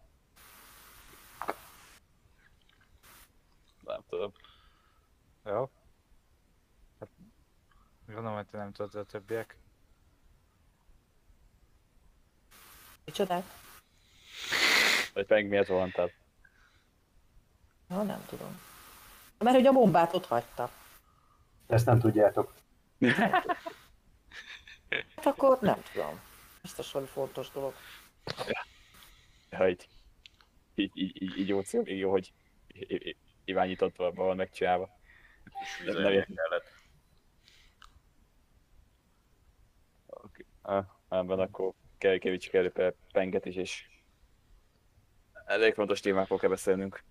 [3.81, 4.31] Nem tudom.
[5.45, 5.69] Jó?
[6.99, 7.09] Hát,
[8.05, 9.57] gondolom, hogy te nem tudod, a többiek.
[13.05, 13.43] Micsodát?
[15.13, 16.11] Vagy Peng miért rohantál?
[17.89, 18.59] Ja, nem tudom.
[19.37, 20.71] Mert hogy a bombát ott hagyta.
[21.67, 22.53] Ezt nem tudjátok.
[25.15, 26.19] Hát akkor nem tudom.
[26.61, 27.73] Biztos valami fontos dolog.
[29.51, 29.87] Ha így,
[30.75, 32.33] így, így, így, így jó cél, még jó, hogy
[32.67, 34.89] i- i- irányított van megcsinálva.
[35.61, 35.95] És Nem
[36.35, 36.73] kellett.
[40.05, 40.45] Oké.
[40.61, 41.73] Ah, Ebben akkor
[42.05, 43.85] kell kevítsük elő pe- penget is, és
[45.45, 47.03] elég fontos témákról kell beszélnünk.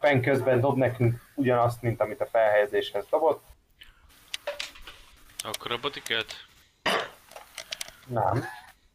[0.00, 3.44] Pen közben dob nekünk ugyanazt, mint amit a felhelyezéshez dobott.
[5.38, 6.32] Akkor a botikát?
[8.06, 8.44] Nem.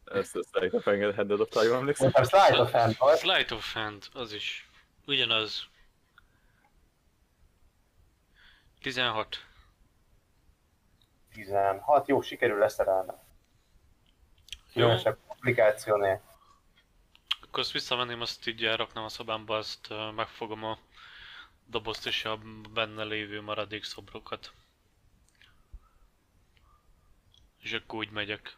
[0.04, 2.10] Ezt, ezt elég a penget headed of jól emlékszem.
[2.10, 3.18] Szerintem Slide of Hand volt.
[3.18, 4.68] Flight of Hand, az is.
[5.06, 5.66] Ugyanaz.
[8.80, 9.36] 16.
[11.32, 12.08] 16.
[12.08, 13.12] Jó, sikerül leszerelni.
[14.74, 16.30] Különösebb komplikáció nélkül.
[17.40, 20.78] akkor azt visszavenném, azt így elraknám a szobámba, azt megfogom a
[21.66, 22.38] dobozt és a
[22.72, 24.52] benne lévő maradék szobrokat.
[27.62, 28.56] És akkor úgy megyek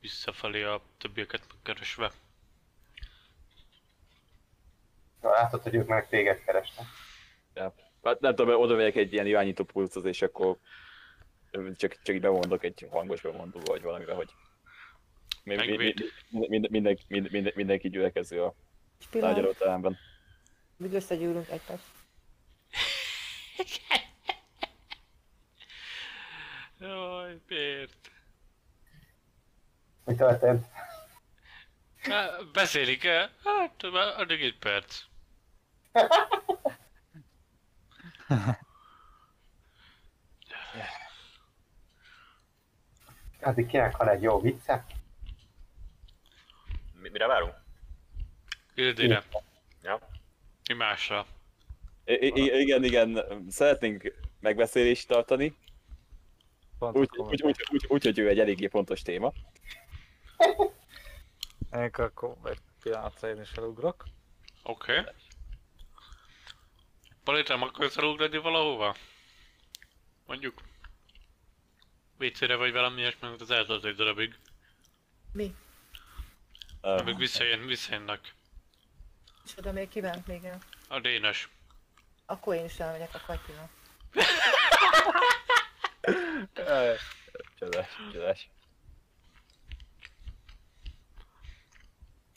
[0.00, 2.10] visszafelé a többieket megkeresve.
[5.20, 6.86] Látod, hogy ők meg téged keresnek.
[7.54, 7.74] Ja.
[8.02, 10.56] Hát nem tudom, oda megyek egy ilyen irányító pulchoz, és akkor
[11.76, 14.30] csak, csak így bemondok egy hangos bemondó, vagy valamire, hogy
[15.54, 16.12] Megvéd.
[16.28, 18.54] mi, minden, minden, minden, minden, mindenki gyülekező a
[19.10, 19.98] tárgyalóteremben.
[20.76, 21.82] míg összegyűlünk egy perc.
[26.80, 28.10] Jaj, miért?
[30.04, 30.66] Mi történt?
[32.02, 33.30] Há, Beszélik-e?
[33.44, 33.82] Hát,
[34.16, 35.02] addig egy perc.
[43.40, 44.84] Addig kinek van egy jó vicce?
[47.16, 47.54] Mi, mire várunk?
[48.74, 49.24] Ildére.
[49.82, 49.98] Ja.
[50.68, 51.26] Mi másra?
[52.04, 55.56] I- I- igen, igen, szeretnénk megbeszélést tartani,
[56.78, 59.32] úgy, úgy, úgy, úgy, úgy, hogy ő egy eléggé fontos téma.
[61.70, 64.04] Ennek akkor egy pillanatra én is elugrok.
[64.62, 64.98] Oké.
[64.98, 65.12] Okay.
[67.24, 68.96] Palitrám, akarsz elugrani valahova?
[70.26, 70.62] Mondjuk.
[72.18, 74.34] WC-re vagy valami ilyesmi, mert az eltart egy darabig.
[75.32, 75.54] Mi?
[76.86, 78.34] Ö, Amíg visszajön, visszajönnek.
[79.44, 80.58] És oda még kívánt még el.
[80.88, 81.48] A Dénes.
[82.26, 83.68] Akkor én is elmegyek a katyina.
[86.54, 87.00] Csodás,
[88.12, 88.48] csodás.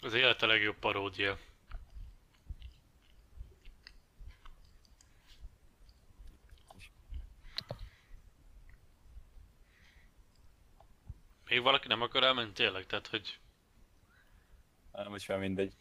[0.01, 1.37] Az élet a legjobb paródia.
[11.49, 13.39] Még valaki nem akar elmenni tényleg, tehát hogy
[14.91, 15.73] Á, Most már mindegy.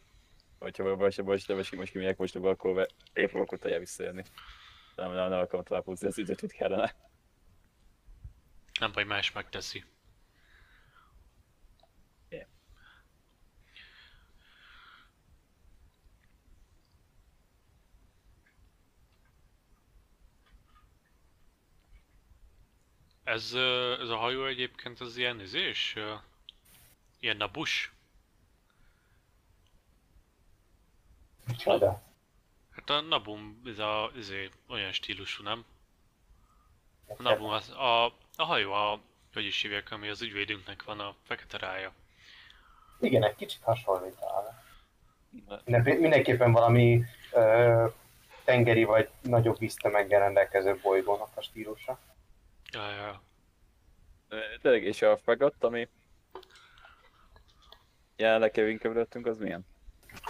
[0.59, 4.23] Hogyha most, most, most, most kimegyek most akkor én fogok eljel visszajönni.
[4.95, 6.95] Nem, nem, nem akarom tovább húzni az időt, hogy kellene.
[8.79, 9.83] nem baj, más megteszi.
[12.29, 12.47] Yeah.
[23.23, 23.53] Ez,
[24.01, 25.93] ez a hajó egyébként az ilyen izés?
[25.95, 26.13] Ö,
[27.19, 27.91] Ilyen nabus?
[31.49, 32.01] Micsoda?
[32.71, 35.65] Hát a Nabum, ez a, izé, olyan stílusú, nem?
[37.07, 38.05] A Nabum az, a,
[38.35, 38.99] a hajó, a,
[39.33, 41.93] hogy is hívják, ami az ügyvédünknek van, a fekete rája.
[42.99, 44.63] Igen, egy kicsit hasonlít arra.
[45.65, 47.03] Minden- Mindenképpen valami
[47.33, 47.85] ö,
[48.43, 51.99] tengeri vagy nagyobb víztömeggel rendelkező bolygónak a stílusa.
[52.71, 53.21] Ja, ja.
[54.61, 55.87] Tényleg, és a fregat, ami
[58.15, 59.65] jelenleg körülöttünk, az milyen?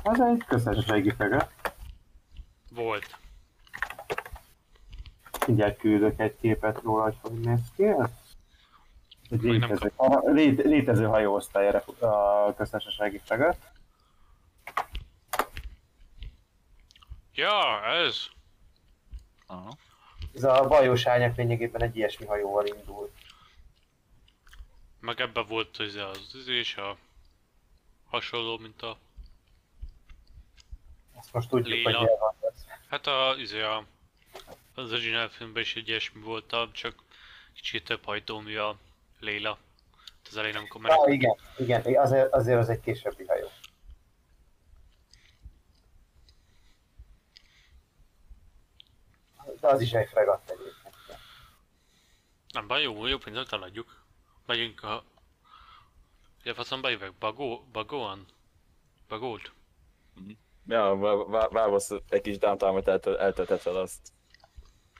[0.04, 1.50] Az egy közösségi fega.
[2.72, 3.18] Volt.
[5.48, 7.84] Mindjárt küldök egy képet róla, hogy hogy néz ki.
[7.84, 8.10] Ez
[9.30, 13.56] egy létező, a, lé, létező hajóosztály erre a köztársasági fega.
[17.34, 18.18] Ja, ez.
[19.48, 19.78] Aha.
[20.36, 23.12] Ez a bajós árnyak lényegében egy ilyesmi hajóval indul.
[25.00, 26.98] Meg ebben volt az az, az és a
[28.10, 28.98] hasonló, mint a...
[31.20, 31.98] Azt most tudjuk, Lila.
[32.00, 32.36] hogy van.
[32.90, 33.86] Hát a, izé a,
[34.76, 37.04] az original filmben is egy ilyesmi volt, csak
[37.54, 38.78] kicsit több hajtómű a
[39.20, 39.58] Léla.
[40.30, 41.40] Az elején, amikor Ah, menekült.
[41.58, 43.48] igen, igen, azért, azért az egy későbbi hajó.
[49.60, 50.96] De az is egy fregatt egyébként.
[52.52, 54.04] Nem baj, jó, jó pénzzel taladjuk.
[54.46, 55.04] Megyünk a...
[56.44, 58.26] Ja, faszom bejövök, bagó, bagóan?
[59.08, 59.52] Bagolt?
[60.70, 60.96] Ja,
[61.50, 64.12] válasz egy kis downtime-ot eltöl- eltöltett fel azt.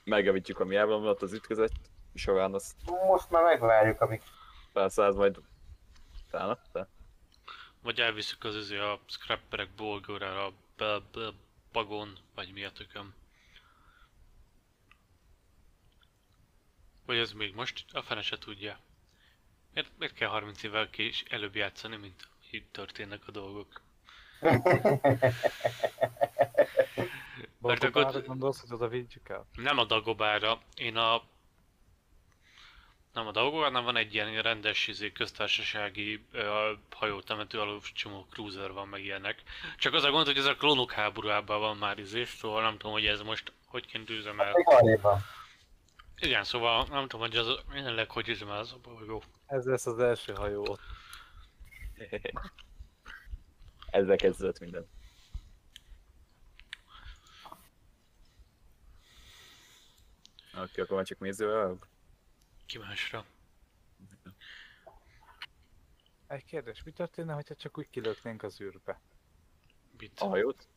[0.04, 1.72] Megjavítjuk, ami elvonulott az ütközet
[2.14, 2.74] során, azt
[3.06, 4.22] Most már megvárjuk, amíg
[4.72, 5.38] felszállsz majd
[6.26, 6.58] utána.
[6.72, 6.88] De.
[7.82, 11.32] Vagy elviszük az izé a scrapperek bolgórára, a be, be,
[11.72, 13.14] bagón, vagy mi a tököm.
[17.06, 18.78] Vagy ez még most a fene se tudja.
[19.74, 23.80] Miért, miért kell 30 évvel kés előbb játszani, mint így történnek a dolgok?
[27.60, 29.46] Mert akkor- gondolsz, hogy oda vigyük el?
[29.54, 31.22] Nem a Dagobára, én a...
[33.12, 38.72] Nem a Dagobára, hanem van egy ilyen rendes izé, köztársasági ö, hajótemető, ahol csomó cruiser
[38.72, 39.42] van meg ilyenek.
[39.76, 42.92] Csak az a gond, hogy ez a klónok háborújában van már izé, szóval nem tudom,
[42.92, 44.52] hogy ez most hogyként üzemel.
[44.52, 45.20] még arrébb van.
[46.18, 49.22] Igen, szóval nem tudom, hogy az jelenleg hogy üzemel az a bolygó.
[49.46, 50.80] Ez lesz az első hajó ott.
[53.90, 54.86] Ezzel kezdődött minden.
[60.62, 61.78] Oké, akkor már csak nézővel.
[62.66, 63.24] Ki másra?
[66.26, 69.00] Egy kérdés, mi történne, hogyha csak úgy kilöknénk az űrbe?
[69.98, 70.20] Mit?
[70.20, 70.68] A hajót?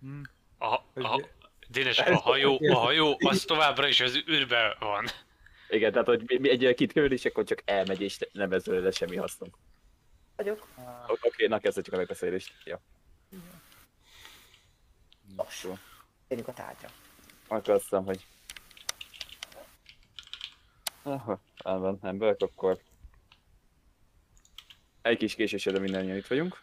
[0.00, 0.20] Hm?
[0.58, 1.28] A, a,
[1.68, 5.04] Dénes, a hajó, a hajó, az továbbra is az űrben van.
[5.68, 8.66] Igen, tehát hogy mi- mi egy ilyen kitkerül, és akkor csak elmegy, és nem ez
[8.66, 9.50] lesz semmi hasznom.
[10.36, 10.68] Vagyok.
[10.74, 12.54] Ah, Oké, okay, na kezdhetjük a megbeszélést.
[12.64, 12.80] Ja.
[15.36, 15.74] Nos, Jó.
[16.28, 16.88] térjünk a tárgyra.
[17.48, 18.26] Akkor azt hiszem, hogy...
[21.02, 22.80] Aha, elven, emberek, akkor...
[25.02, 26.62] Egy kis késéssel, de mindannyian itt vagyunk.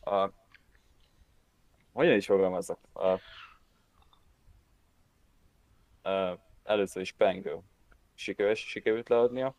[0.00, 0.30] A...
[1.92, 2.78] Hogyan is fogalmazzak?
[2.92, 3.20] A...
[6.08, 6.38] A...
[6.62, 7.58] Először is Pengő.
[8.14, 9.54] Sikeres, sikerült leadnia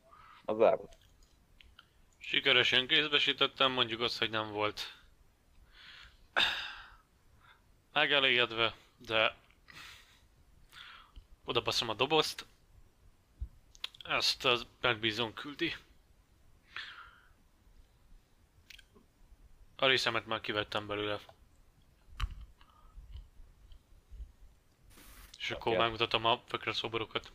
[0.46, 0.97] az árut.
[2.30, 4.94] Sikeresen kézbesítettem, mondjuk azt, hogy nem volt
[7.94, 9.36] megelégedve, de
[11.44, 12.46] oda baszom a dobozt.
[14.04, 15.76] Ezt az megbízón küldi.
[19.76, 21.20] A részemet már kivettem belőle.
[25.38, 25.82] És akkor Oké.
[25.82, 27.32] megmutatom a fekre szoborokat.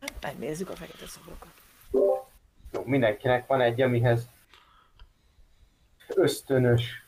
[0.00, 1.63] Hát megnézzük a fekete szobrokat.
[2.74, 4.28] Jó, mindenkinek van egy, amihez
[6.08, 7.04] ösztönös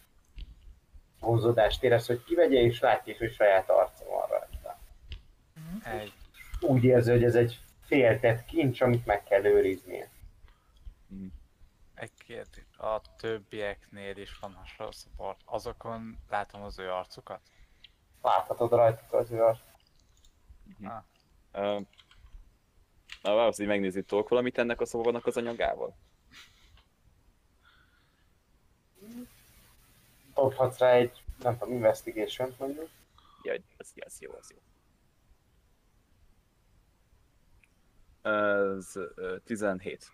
[1.20, 4.78] vonzódást érez, hogy kivegye, és látja, hogy saját arca van rajta.
[5.84, 6.12] egy.
[6.60, 10.08] Úgy érzi, hogy ez egy féltett kincs, amit meg kell őriznie.
[11.94, 12.64] Egy kérdés.
[12.76, 15.36] A többieknél is van hasonló szobor.
[15.44, 17.40] Azokon látom az ő arcukat?
[18.22, 19.80] Láthatod rajtuk az ő arcát.
[21.52, 21.86] Uh,
[23.26, 25.96] na, valószínűleg megnézi Tolk valamit ennek a szóvalnak az anyagával.
[30.34, 32.88] Dobhatsz rá egy, nem tudom, investigation mondjuk.
[33.42, 34.58] Ja, ez, ez jó, ez jó.
[38.22, 40.10] Ez uh, 17.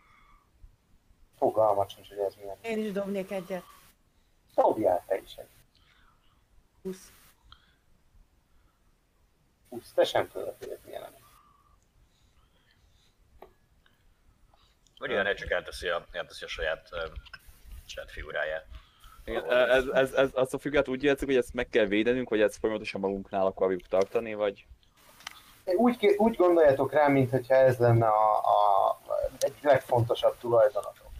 [1.37, 2.57] Fogalmat sincs, hogy ez milyen.
[2.63, 3.65] Én is dobnék egyet.
[4.55, 5.49] Dobjál te is egy.
[6.83, 7.13] 20.
[9.69, 11.22] 20, te sem tudod, hogy ez milyen.
[15.03, 16.99] Vagy olyan, csak elteszi a, elteszi a saját, uh,
[17.87, 18.65] saját figuráját.
[19.25, 22.41] Igen, ez, ez, ez, azt a figurát úgy érzik, hogy ezt meg kell védenünk, vagy
[22.41, 24.67] ezt folyamatosan magunknál akarjuk tartani, vagy...
[25.65, 28.99] Úgy, úgy gondoljatok rá, mintha ez lenne a, a
[29.39, 31.11] egy legfontosabb tulajdonatok.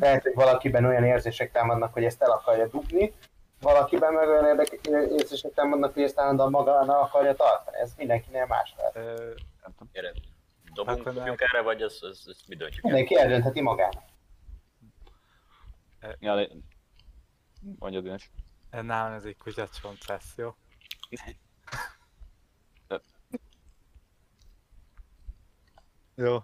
[0.00, 3.14] Lehet, hogy valakiben olyan érzések támadnak, hogy ezt el akarja dugni,
[3.60, 4.86] valakiben meg olyan érdek-
[5.18, 7.76] érzések támadnak, hogy ezt állandóan magának akarja tartani.
[7.76, 8.96] Ez mindenkinél más lehet.
[8.96, 9.30] Ö,
[9.92, 10.12] Gyere,
[10.76, 12.84] dobunk, Akkor dobjunk erre, vagy ezt, ezt, ezt mi döntjük?
[12.84, 14.04] Mindenki eldöntheti magának.
[16.18, 16.48] Ja, ne-
[17.78, 18.30] mondja Dénes.
[18.70, 20.54] nálam ez egy kutyacsont lesz, jó?
[26.14, 26.38] Jó.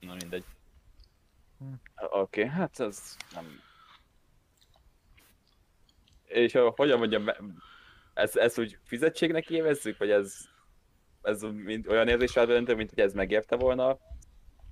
[0.00, 0.44] Na mindegy.
[1.58, 1.72] Hm.
[1.96, 3.60] Oké, okay, hát ez nem...
[6.24, 7.30] és a, hogyan mondjam,
[8.14, 10.48] ezt, ezt úgy fizetségnek évezzük, vagy ez,
[11.24, 13.98] ez mint, olyan érzés jelentő, mint hogy ez megérte volna a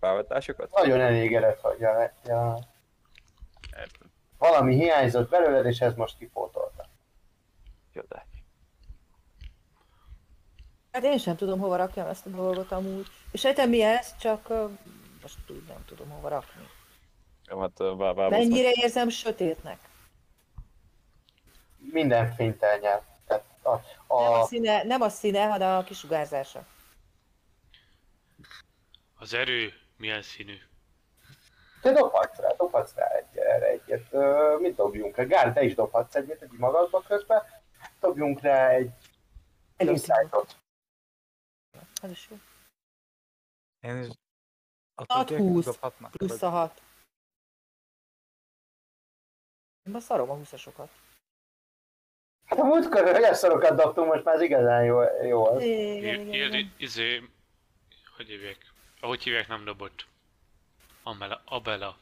[0.00, 0.70] felvetásokat?
[0.74, 1.84] Nagyon elégedett vagy.
[1.84, 2.02] A,
[2.32, 2.58] a,
[3.76, 4.10] Értem.
[4.38, 6.88] valami hiányzott belőled, és ez most kipótolta.
[7.94, 8.24] Csodás.
[10.92, 13.06] Hát én sem tudom, hova rakjam ezt a dolgot amúgy.
[13.30, 14.48] És sejtem mi ez, csak
[15.22, 16.68] most úgy nem tudom hova rakni.
[17.50, 19.78] Jó, hát uh, vá- vá- Mennyire érzem sötétnek?
[21.78, 23.11] Minden fényt elnyel
[23.62, 24.22] a, a...
[24.22, 26.66] Nem, a színe, nem a színe, hanem a kisugárzása.
[29.14, 30.58] Az erő milyen színű?
[31.80, 34.12] Te dobhatsz rá, dobhatsz rá egy, erre egyet.
[34.12, 35.24] Ö, mit dobjunk rá?
[35.24, 37.42] Gál, te is dobhatsz egyet, egy magadba közben.
[38.00, 38.90] Dobjunk rá egy...
[39.76, 40.56] Egy insightot.
[42.02, 42.36] Az is jó.
[43.80, 44.08] Én is...
[44.96, 46.82] 6-20, plusz a 6.
[49.82, 50.88] Én már szarom a 20-asokat
[52.58, 55.62] a múltkor olyan szorokat dobtunk, most már ez igazán jó, jó az.
[55.62, 56.72] Igen.
[56.76, 57.22] izé,
[58.16, 58.56] hogy hívják?
[59.00, 60.06] Ahogy hívják nem dobott.
[61.02, 61.96] Amela, Abela.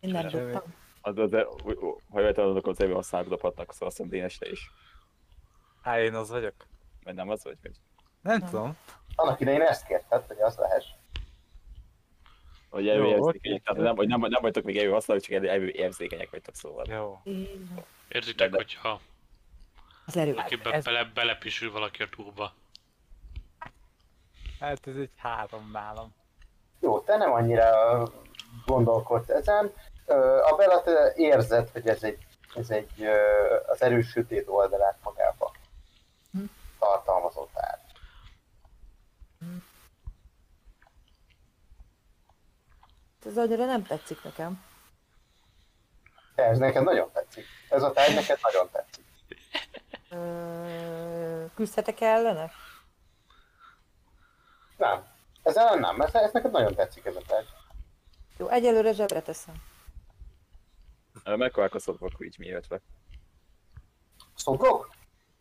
[0.00, 0.74] Én nem dobtam.
[1.00, 1.42] Az, az, az,
[2.10, 4.70] ha jól tudom, akkor az évő használók dobhatnak, szóval azt mondom, Dénes te is.
[5.82, 6.54] Á, én az vagyok.
[7.04, 7.56] Vagy nem az vagy?
[7.62, 7.76] Vagy,
[8.22, 8.48] Nem Nem.
[8.48, 8.76] tudom.
[9.14, 10.86] Annak idején ezt kérted, hogy az lehess.
[12.72, 13.10] Vagy Jó, evő oké.
[13.14, 16.84] érzékenyek, tehát nem, vagy nem, nem vagytok még evő használók, csak evő érzékenyek vagytok szóval.
[16.88, 17.20] Jó.
[18.08, 19.00] Érzitek, De- hogyha
[20.06, 20.34] Az erő.
[20.34, 22.52] valaki be, ez- bele, belepisül valaki a túlba.
[24.60, 26.14] Hát ez egy három nálam.
[26.80, 27.68] Jó, te nem annyira
[28.66, 29.72] gondolkodsz ezen.
[30.50, 32.18] A Bella, te érzed, hogy ez egy,
[32.54, 33.02] ez egy
[33.66, 35.52] az erős sötét oldalát magába
[36.32, 36.44] Hm.
[36.78, 37.71] tartalmazó tárgy.
[43.24, 44.64] Ez annyira nem tetszik nekem.
[46.34, 47.44] De ez neked nagyon tetszik.
[47.68, 49.04] Ez a tárgy neked nagyon tetszik.
[51.54, 52.50] Küzdhetek ellene?
[54.76, 55.06] Nem.
[55.42, 57.48] Ez ellen nem, ez, ez neked nagyon tetszik ez a tárgy.
[58.36, 59.54] Jó, egyelőre zsebre teszem.
[61.24, 62.80] Mekkorák a szobok így mi jöttve?
[64.34, 64.94] Szobrok?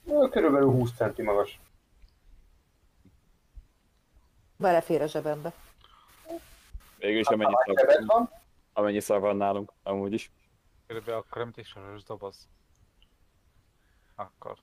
[0.05, 1.59] Körülbelül 20 centi magas.
[4.57, 5.53] Belefér a zsebembe.
[7.01, 8.29] Végül is amennyi Ha szar, van,
[8.73, 10.31] amennyi szar van nálunk, amúgy is.
[10.87, 12.47] Körülbelül akkor, mint egy soros doboz.
[14.15, 14.57] Akkor.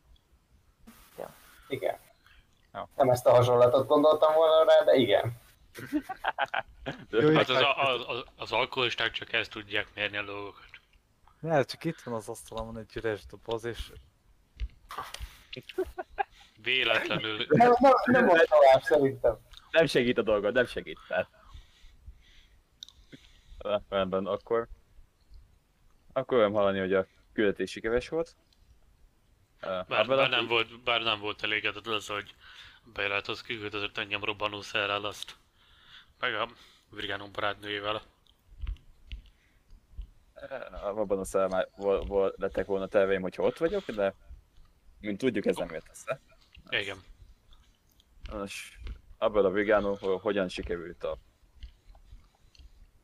[1.69, 1.99] igen.
[2.75, 2.83] Jó.
[2.97, 5.41] Nem ezt a hasonlatot gondoltam volna rá, de igen.
[7.11, 10.65] Jó, Hát az, az, az, az alkoholisták csak ezt tudják mérni a dolgokat.
[11.41, 13.93] Ne, csak itt van az asztalon egy üres doboz, és
[16.63, 19.39] Véletlenül Nem, nem, nem tovább szerintem.
[19.71, 20.99] Nem segít a dolgod, nem segít.
[21.09, 21.29] Tehát.
[23.89, 24.69] Rendben, akkor...
[26.13, 28.37] Akkor nem hallani, hogy a küldetés sikeres volt.
[29.61, 32.35] Bár, bár, nem volt, bár nem volt elégedett az, hogy
[32.93, 35.37] bejelentett kiküldözött engem robbanószerrel azt.
[36.19, 36.49] Meg a
[36.91, 38.03] Virgánum barátnőjével.
[40.83, 41.69] Abban a szám már
[42.37, 44.15] lettek volna terveim, hogyha ott vagyok, de
[45.01, 46.21] mint tudjuk, ez nem jött össze.
[46.69, 46.97] Igen.
[48.31, 48.79] Nos,
[49.19, 51.19] abban a vigánó, hogy hogyan sikerült a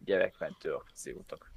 [0.04, 1.50] gyerekmentő akciótok.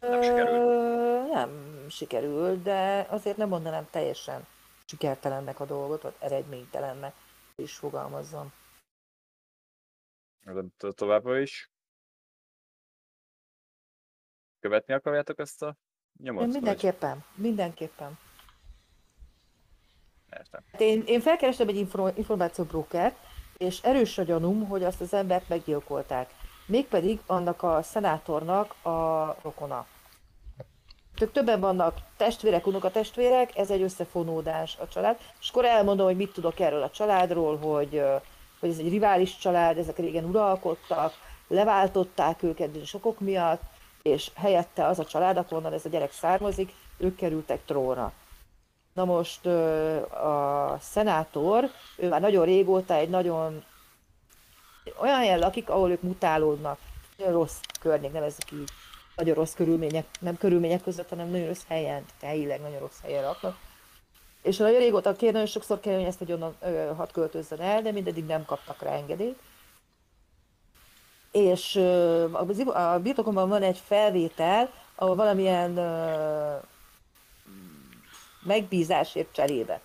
[0.00, 0.60] Nem sikerült.
[0.60, 4.46] Ö, nem sikerült, de azért nem mondanám teljesen
[4.84, 7.14] sikertelennek a dolgot, vagy eredménytelennek
[7.56, 8.52] is fogalmazzam.
[10.94, 11.70] Továbbra is.
[14.60, 15.76] Követni akarjátok ezt a
[16.16, 16.42] nyomot?
[16.42, 18.18] Én vagy- mindenképpen, mindenképpen.
[20.32, 20.64] Értem.
[20.72, 23.16] Hát én, én felkerestem egy info, információbrókert,
[23.60, 26.30] és erős a gyanúm, hogy azt az embert meggyilkolták.
[26.66, 29.86] Mégpedig annak a szenátornak a rokona.
[31.14, 35.16] Tök többen vannak testvérek, unokatestvérek, ez egy összefonódás a család.
[35.40, 38.02] És akkor elmondom, hogy mit tudok erről a családról, hogy,
[38.60, 41.12] hogy ez egy rivális család, ezek régen uralkodtak,
[41.48, 43.62] leváltották őket bizonyos okok miatt,
[44.02, 48.12] és helyette az a család, ahonnan ez a gyerek származik, ők kerültek trónra.
[48.92, 53.64] Na most a szenátor, ő már nagyon régóta egy nagyon
[55.00, 56.78] olyan helyen lakik, ahol ők mutálódnak.
[57.16, 58.70] Nagyon rossz környék, nevezzük így.
[59.16, 63.56] Nagyon rossz körülmények, nem körülmények között, hanem nagyon rossz helyen, helyileg nagyon rossz helyen laknak.
[64.42, 66.56] És nagyon régóta kér, nagyon sokszor kell, hogy ezt, hogy onnan
[66.96, 69.38] hat költözzen el, de mindeddig nem kaptak rá engedélyt.
[71.32, 75.78] És ö, a a birtokomban van egy felvétel, ahol valamilyen
[78.42, 79.80] megbízásért cserébe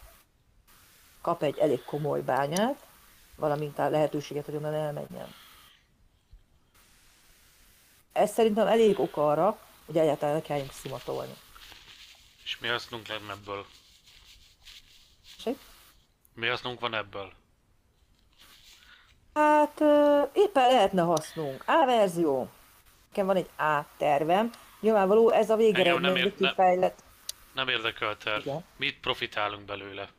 [1.26, 2.88] kap egy elég komoly bányát,
[3.36, 5.34] valamint a lehetőséget, hogy onnan elmenjen.
[8.12, 11.34] Ez szerintem elég ok arra, hogy egyáltalán kelljünk szimatolni.
[12.44, 13.66] És mi hasznunk lenne ebből?
[15.36, 15.58] Tessék?
[16.34, 17.32] Mi hasznunk van ebből?
[19.34, 19.82] Hát
[20.34, 21.64] éppen lehetne hasznunk.
[21.68, 22.50] A verzió.
[23.08, 24.52] Nekem van egy A tervem.
[24.80, 27.04] Nyilvánvaló ez a Engem nem ért- ne- kifejlett.
[27.56, 28.40] Nem érdekel a terv.
[28.40, 28.66] Igen.
[28.76, 30.10] Mit profitálunk belőle?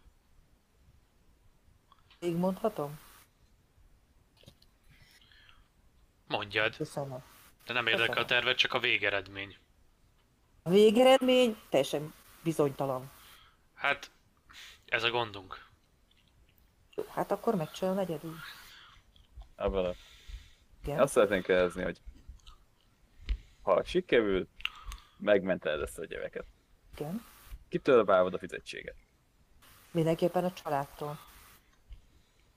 [2.21, 2.99] Még mondhatom?
[6.27, 7.23] Mondjad, Köszönöm.
[7.67, 9.57] de nem érdekel a tervet, csak a végeredmény.
[10.63, 13.11] A végeredmény teljesen bizonytalan.
[13.75, 14.11] Hát,
[14.87, 15.67] ez a gondunk.
[16.95, 18.37] Jó, hát akkor megcsinálom egyedül.
[19.57, 19.95] Abban a...
[20.83, 20.99] Igen.
[20.99, 22.01] Azt szeretnénk kérdezni, hogy
[23.63, 24.49] ha sikerül,
[25.19, 26.47] megmented ezt a gyereket.
[26.99, 27.25] Igen.
[27.69, 28.95] Kitől várod a fizetséget?
[29.91, 31.19] Mindenképpen a családtól.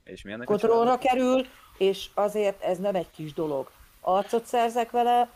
[0.03, 1.45] És milyennek a Kontrollra kerül,
[1.78, 3.72] és azért ez nem egy kis dolog.
[4.02, 5.30] Arcot szerzek vele,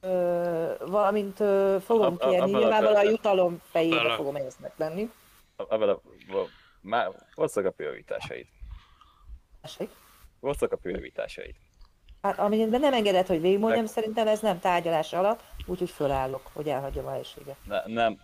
[0.00, 4.14] ö, valamint ö, fogom A- a- kérni, nyilvánvalóan a jutalom fejébe Bele.
[4.14, 5.10] fogom ezt megtenni.
[5.56, 5.92] Abban a...
[5.92, 6.48] a-
[6.80, 8.46] Már hozzak a prioritásaid.
[9.60, 9.90] Tessék?
[10.40, 11.54] Hozzak a prioritásaid.
[12.22, 16.68] Hát amennyiben nem engedett, hogy végigmondjam, Meg- szerintem ez nem tárgyalás alatt, úgyhogy fölállok, hogy
[16.68, 17.56] elhagyjam a helységet.
[17.64, 18.18] Ne, nem,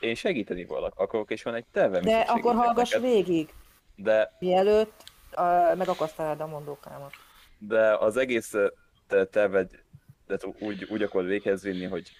[0.00, 3.10] én segíteni volak akarok, és van egy tervem De akkor hallgass neked.
[3.10, 3.54] végig,
[3.96, 5.02] De, mielőtt
[5.36, 7.12] uh, megakasztalod a mondókámat.
[7.58, 8.54] de az egész
[9.30, 9.70] terved
[10.26, 12.10] de úgy, úgy akarod véghez vinni, hogy,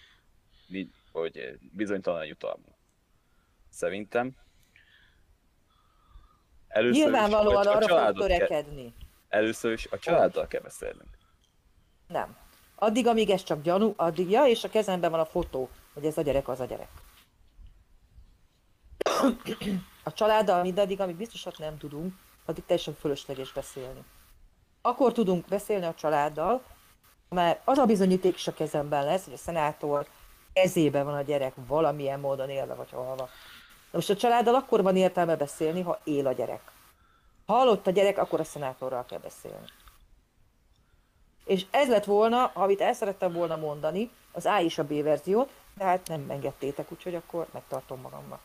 [1.13, 2.75] hogy bizonytalan a jutalmunk.
[3.69, 4.37] Szerintem.
[6.69, 8.95] Először Nyilvánvalóan is, a, a arra fog családot kell, törekedni.
[9.31, 11.19] Először is a családdal kell beszélnünk.
[12.07, 12.37] Nem.
[12.75, 16.19] Addig, amíg ez csak gyanú, addig, ja, és a kezemben van a fotó, hogy ez
[16.19, 16.89] a gyerek az a gyerek.
[20.03, 24.05] A családdal mindaddig, amíg biztosat nem tudunk, addig teljesen fölösleges beszélni.
[24.83, 26.63] Akkor tudunk beszélni a családdal,
[27.29, 30.07] mert az a bizonyíték is a kezemben lesz, hogy a szenátor
[30.53, 33.29] kezében van a gyerek valamilyen módon élve vagy halva.
[33.91, 36.73] Na most a családdal akkor van értelme beszélni, ha él a gyerek.
[37.51, 39.67] Ha halott a gyerek, akkor a szenátorral kell beszélni.
[41.45, 45.53] És ez lett volna, amit el szerettem volna mondani, az A és a B verziót,
[45.75, 48.41] de hát nem engedtétek, úgyhogy akkor megtartom magamnak.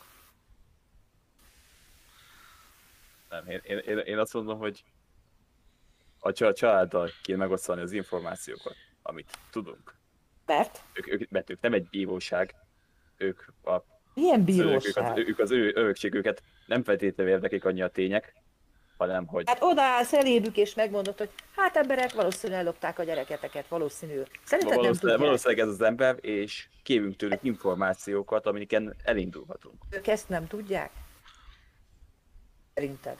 [3.30, 4.84] Nem, én, én, én, én azt mondom, hogy
[6.20, 9.96] a csa- családdal kéne megosztani az információkat, amit tudunk.
[10.46, 12.56] Mert Ők, ők, mert ők nem egy bíróság,
[13.18, 13.84] ők a
[14.14, 15.18] milyen ők, ők, az, bíróság?
[15.18, 18.44] ők az ő örökség, őket nem feltétlenül érdeklik annyi a tények,
[18.98, 24.22] hanem hogy Hát odaállsz elébük és megmondod, hogy hát emberek valószínűleg ellopták a gyereketeket, valószínű.
[24.44, 25.20] Szerinted nem valószínűleg, tudják.
[25.20, 29.76] valószínűleg ez az ember, és kérünk tőlük információkat, amiken elindulhatunk.
[29.90, 30.92] Ők ezt nem tudják?
[32.74, 33.18] Szerinted?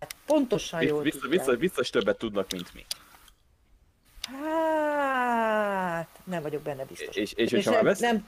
[0.00, 1.38] Hát pontosan jól Biztos, tudják.
[1.38, 2.84] biztos, biztos többet tudnak, mint mi.
[4.22, 7.16] Hát, nem vagyok benne biztos.
[7.16, 8.26] És, és, és és, ha már nem, vesz, nem,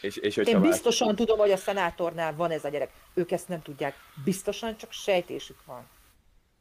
[0.00, 2.92] és, és én biztosan tudom, hogy a szenátornál van ez a gyerek.
[3.14, 3.94] Ők ezt nem tudják.
[4.24, 5.88] Biztosan csak sejtésük van.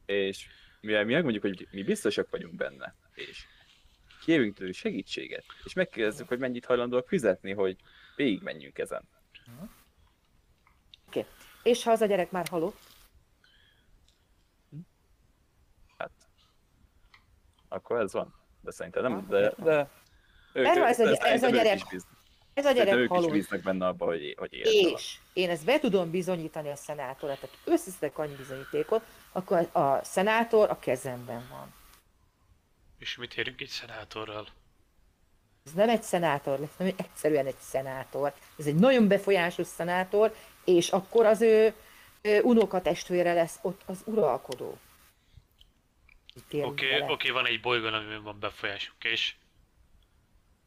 [0.05, 0.47] és
[0.81, 3.45] mivel mi megmondjuk, hogy mi biztosak vagyunk benne, és
[4.25, 7.77] kérünk tőlük segítséget, és megkérdezzük, hogy mennyit hajlandóak fizetni, hogy
[8.15, 9.03] végigmenjünk ezen.
[11.07, 11.19] Oké.
[11.19, 11.25] Okay.
[11.63, 12.77] És ha az a gyerek már halott,
[15.97, 16.11] Hát,
[17.67, 18.33] akkor ez van.
[18.61, 19.89] De szerintem nem, de, de
[20.53, 21.79] ők, Erről ez a- de ez a gyerek
[22.55, 23.31] ez a szerintem gyerek ők is halott.
[23.31, 24.53] bíznak benne abba, hogy, hogy.
[24.53, 30.69] És én ezt be tudom bizonyítani a szenátorra, tehát összeszedek annyi bizonyítékot, akkor a szenátor
[30.69, 31.73] a kezemben van.
[32.99, 34.47] És mit érünk itt szenátorral?
[35.65, 38.33] Ez nem egy szenátor lesz, nem egyszerűen egy szenátor.
[38.57, 41.73] Ez egy nagyon befolyásos szenátor, és akkor az ő,
[42.21, 44.77] ő unokatestvére lesz ott az uralkodó.
[46.45, 49.33] Oké, okay, oké, van egy bolygón, amiben van befolyásunk, és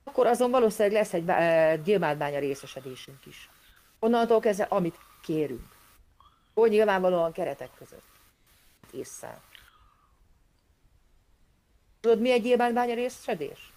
[0.08, 3.50] Akkor azon valószínűleg lesz egy uh, gyilmádbánya részesedésünk is.
[3.98, 5.76] Onnantól kezdve, amit kérünk.
[6.54, 8.06] Hogy nyilvánvalóan keretek között.
[8.90, 9.42] Észszel.
[12.00, 13.72] Tudod, mi egy gyilmádbánya részesedés?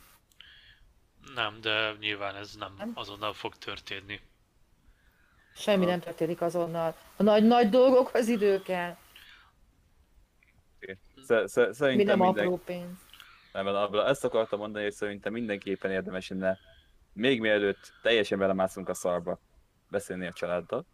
[1.36, 2.92] nem, de nyilván ez nem Nem?
[2.96, 4.20] azonnal fog történni.
[5.56, 6.96] Semmi nem történik azonnal.
[7.18, 8.96] A nagy-nagy dolgokhoz idő kell.
[11.46, 12.98] Szerintem nem minden, apró pénz.
[13.54, 16.58] Nem, abban ezt akartam mondani, hogy szerintem mindenképpen érdemes lenne,
[17.14, 19.40] még mielőtt teljesen belemászunk a szarba,
[19.90, 20.86] beszélni a családdal.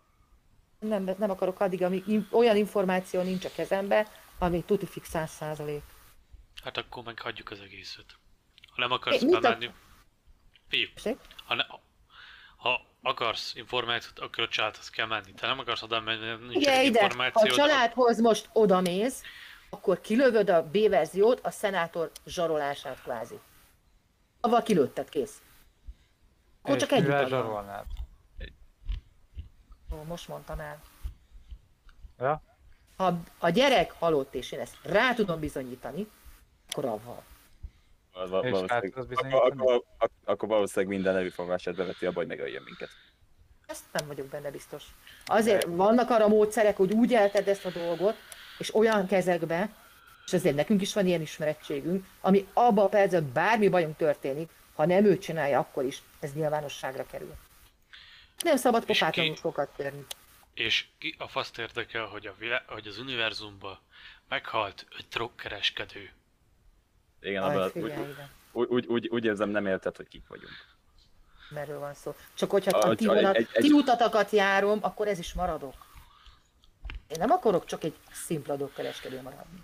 [0.80, 4.08] Nem, nem akarok addig, amíg olyan információ nincs a kezembe,
[4.40, 5.82] ami tuti fix 100 százalék.
[6.64, 8.06] Hát akkor meg hagyjuk az egészet.
[8.72, 9.70] Ha nem akarsz É, a- bemenni...
[10.96, 11.18] Tessék?
[11.46, 11.64] ha, ne,
[12.58, 15.34] ha akarsz információt, akkor a családhoz kell menni.
[15.34, 17.56] Te nem akarsz oda menni, nincs Ugye ide, ha a információ.
[17.56, 19.24] családhoz most odamész,
[19.70, 23.40] akkor kilövöd a B verziót, a szenátor zsarolását kvázi.
[24.42, 25.42] Avval kilőtted, kész.
[26.62, 27.28] Akkor csak És egy utad van.
[27.30, 27.86] zsarolnád?
[29.94, 30.82] Ó, most mondtam el.
[32.20, 32.42] Ja?
[32.98, 36.08] Ha a gyerek halott, és én ezt rá tudom bizonyítani,
[36.70, 37.24] akkor avval.
[38.14, 39.84] Valószínűleg- hát az akkor, akkor,
[40.24, 42.90] akkor, valószínűleg minden nevűfogását beveti abba, hogy megöljön minket.
[43.66, 44.84] Ezt nem vagyok benne biztos.
[45.26, 48.16] Azért vannak arra módszerek, hogy úgy elted ezt a dolgot,
[48.58, 49.70] és olyan kezekbe,
[50.26, 54.86] és azért nekünk is van ilyen ismerettségünk, ami abban a percben bármi bajunk történik, ha
[54.86, 57.36] nem ő csinálja, akkor is ez nyilvánosságra kerül.
[58.44, 60.06] Nem szabad pofátlanul ki- sokat törni.
[60.54, 63.80] És ki a faszt érdekel, hogy, a vilá- hogy az univerzumban
[64.30, 66.10] meghalt öt drogkereskedő.
[67.22, 67.94] Igen, Aj, abban úgy,
[68.52, 70.52] úgy, úgy, úgy, úgy érzem, nem érted, hogy kik vagyunk.
[71.50, 72.16] merről van szó.
[72.34, 75.34] Csak hogyha A- a ti, egy- vonat, egy- egy- ti utatakat járom, akkor ez is
[75.34, 75.74] maradok.
[77.08, 79.64] Én nem akarok csak egy szimpla drogkereskedő maradni.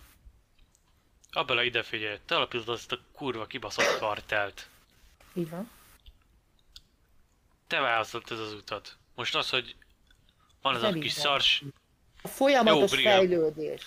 [1.31, 4.69] Abba ide figyelj, te alapítod azt a kurva kibaszott kartelt.
[5.33, 5.71] Így van.
[7.67, 8.97] Te választott ez az utat.
[9.15, 9.75] Most az, hogy
[10.61, 11.63] van ez a kis szars...
[12.21, 13.17] A folyamatos Jó, Brian.
[13.17, 13.81] fejlődés.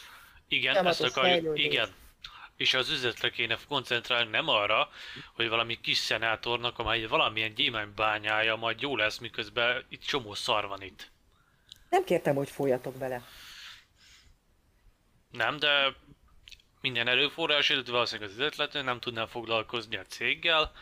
[0.48, 1.34] Igen, Folyamatos ezt akarjuk.
[1.34, 1.64] fejlődés.
[1.64, 1.94] Igen.
[2.56, 4.88] És az üzletre kéne koncentrálni, nem arra,
[5.34, 10.82] hogy valami kis szenátornak, amely valamilyen gyémánybányája majd jó lesz, miközben itt csomó szar van
[10.82, 11.10] itt.
[11.90, 13.22] Nem kértem, hogy folyatok bele.
[15.36, 15.94] Nem, de
[16.80, 20.72] minden erőforrás, illetve valószínűleg az üzletlető nem tudnám foglalkozni a céggel, a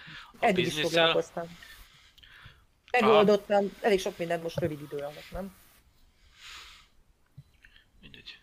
[0.40, 0.90] Eddig is bizniszel.
[0.90, 1.58] foglalkoztam.
[2.90, 5.56] Megoldottam elég sok mindent most rövid idő alatt, nem?
[8.00, 8.38] Mindegy.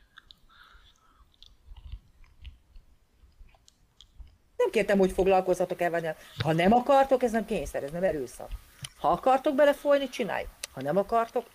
[4.56, 6.18] Nem kértem, hogy foglalkozzatok el.
[6.44, 8.52] Ha nem akartok, ez nem kényszer, ez nem erőszak.
[8.98, 10.50] Ha akartok belefolyni, csináljuk.
[10.74, 11.48] Ha nem akartok,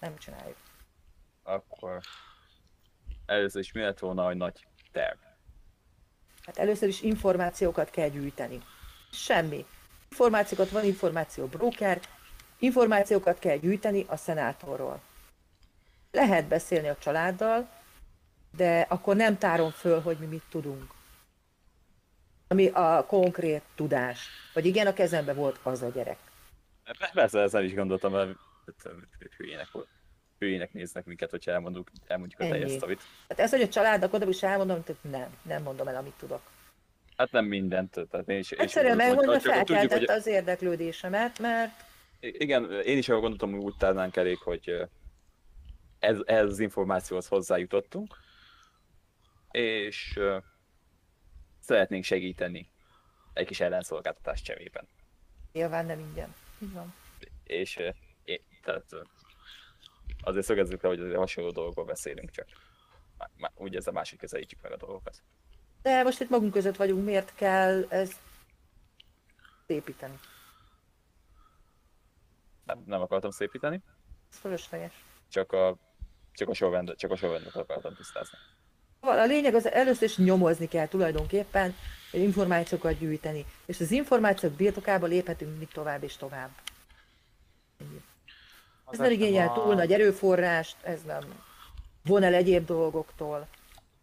[0.00, 0.56] nem csináljuk.
[1.42, 2.00] Akkor
[3.28, 5.18] először is mi lett volna a nagy terv?
[6.44, 8.62] Hát először is információkat kell gyűjteni.
[9.12, 9.66] Semmi.
[10.10, 12.00] Információkat, van információ broker,
[12.58, 15.00] információkat kell gyűjteni a szenátorról.
[16.10, 17.68] Lehet beszélni a családdal,
[18.56, 20.94] de akkor nem tárom föl, hogy mi mit tudunk.
[22.48, 24.28] Ami a konkrét tudás.
[24.54, 26.18] Vagy igen, a kezembe volt az a gyerek.
[27.12, 28.36] Persze, ezt nem is gondoltam, mert
[29.36, 29.68] hülyének,
[30.38, 33.02] hülyének néznek minket, hogyha elmondjuk, elmondjuk a teljes szavit.
[33.28, 36.40] Hát ez, hogy a családnak oda is elmondom, hogy nem, nem mondom el, amit tudok.
[37.16, 38.50] Hát nem mindent, tehát én is...
[38.50, 41.86] Egyszerűen megmondom, hogy- az érdeklődésemet, mert
[42.20, 44.88] Igen, én is arra gondoltam, hogy úgy tárnánk elég, hogy
[45.98, 48.16] ez, ez az információhoz hozzájutottunk,
[49.50, 50.18] és
[51.60, 52.70] szeretnénk segíteni
[53.32, 54.88] egy kis ellenszolgáltatás cserében.
[55.52, 56.34] nyilván nem ingyen.
[56.62, 56.94] Így van.
[57.44, 57.80] És
[58.62, 58.84] tehát
[60.28, 62.46] azért szögezzük le, hogy azért hasonló dolgokról beszélünk, csak
[63.54, 65.22] úgy ezzel másik közelítjük meg a dolgokat.
[65.82, 68.16] De most itt magunk között vagyunk, miért kell ezt
[69.66, 70.18] építeni?
[72.64, 73.82] Nem, nem akartam szépíteni,
[74.32, 74.92] Ez fölösleges.
[75.28, 75.76] csak a,
[76.32, 78.38] csak a sorrendet, csak a sorrendet akartam tisztázni.
[79.00, 81.74] Szóval A lényeg az először is nyomozni kell tulajdonképpen,
[82.12, 83.44] információkat gyűjteni.
[83.66, 86.50] És az információk birtokába léphetünk mindig tovább és tovább.
[87.80, 88.02] Ennyi.
[88.90, 91.22] Ez nem igényel túl nagy erőforrást, ez nem
[92.04, 93.46] von el egyéb dolgoktól.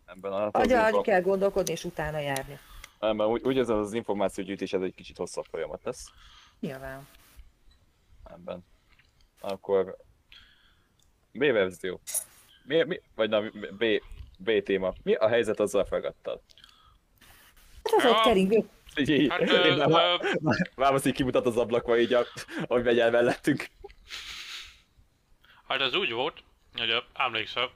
[0.05, 2.59] Ebben a Agyalni kell gondolkodni és utána járni.
[2.99, 6.05] Nem, mert úgy, úgy érzem, az információgyűjtés ez egy kicsit hosszabb folyamat lesz.
[6.59, 7.07] Nyilván.
[8.31, 8.65] Ebben.
[9.39, 9.95] Akkor
[11.31, 11.99] B verzió.
[12.63, 13.41] Mi, mi, vagy na,
[13.77, 13.85] B,
[14.37, 14.93] B téma.
[15.03, 16.41] Mi a helyzet azzal a fregattal?
[17.83, 18.69] Hát az ott keringő.
[18.97, 22.13] Így, így, Hát, én ö, már- ö, már- már most így kimutat az ablakba, így,
[22.13, 22.23] a,
[22.67, 23.67] ahogy megy el mellettünk.
[25.67, 26.43] Hát ez úgy volt,
[26.73, 27.71] hogy emlékszel,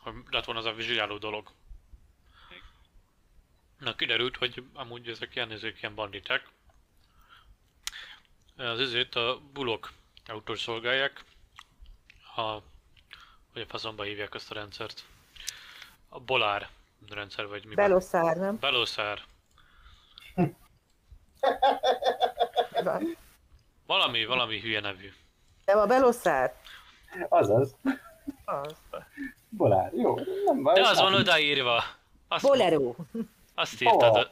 [0.00, 1.50] hogy lett volna az a vizsgáló dolog.
[3.78, 6.48] Na kiderült, hogy amúgy ezek ilyen, ezek ilyen banditek.
[8.56, 9.92] Az ezért a bulok
[10.26, 11.24] autós szolgálják.
[12.36, 12.58] A,
[13.52, 15.04] hogy a faszomba hívják azt a rendszert.
[16.08, 16.68] A bolár
[17.08, 17.74] rendszer vagy mi?
[17.74, 18.58] Beloszár, nem?
[18.58, 19.24] Belószár.
[22.82, 23.16] Van.
[23.86, 25.12] Valami, valami hülye nevű.
[25.64, 26.60] Nem a beloszár?
[27.28, 27.76] Azaz.
[28.44, 28.74] Az.
[29.48, 30.14] Bolár, jó,
[30.44, 30.74] nem baj.
[30.74, 31.82] De az van odaírva.
[32.28, 32.94] Azt, Bolero.
[33.54, 34.00] azt írtad.
[34.00, 34.26] Hova?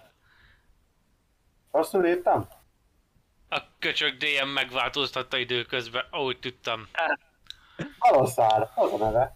[1.70, 2.48] Rosszul írtam?
[3.48, 6.88] A köcsög DM megváltoztatta időközben, ahogy tudtam.
[7.98, 9.34] Aloszár, az a neve.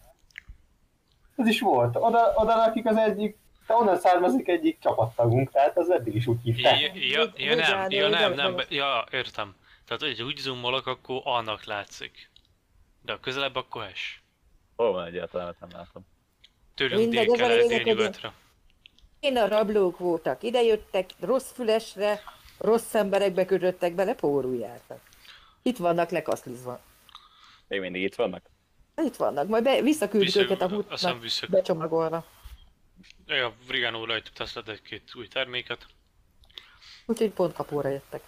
[1.35, 1.95] Ez is volt.
[1.95, 3.37] Oda, oda lakik az egyik,
[3.67, 6.79] de onnan származik egyik csapattagunk, tehát az eddig is úgy Ja, hívták.
[6.79, 7.19] ja, ja,
[7.55, 9.55] nem, Vigyázz, ja, nem, nem, ja, értem.
[9.85, 12.29] Tehát, hogy úgy zoomolok, akkor annak látszik.
[13.01, 14.23] De a közelebb akkor es.
[14.75, 16.05] Hol van egyáltalán, nem látom.
[16.75, 18.33] Tőlünk Mindegy, dél az a kelet, lényeg, hogy- délnyugatra.
[19.19, 22.21] Én a rablók voltak, idejöttek, rossz fülesre,
[22.57, 25.01] rossz emberekbe kötöttek bele, pórul jártak.
[25.61, 26.81] Itt vannak lekaszlizva.
[27.67, 28.45] Még mindig itt vannak?
[28.95, 31.17] Itt vannak, majd be, visszaküldjük Vissza, őket a hútnak
[31.49, 32.25] becsomagolva.
[33.25, 35.85] Ja, Brigano rajtuk teszed egy-két új terméket.
[37.05, 38.21] Úgyhogy pont kapóra jöttek.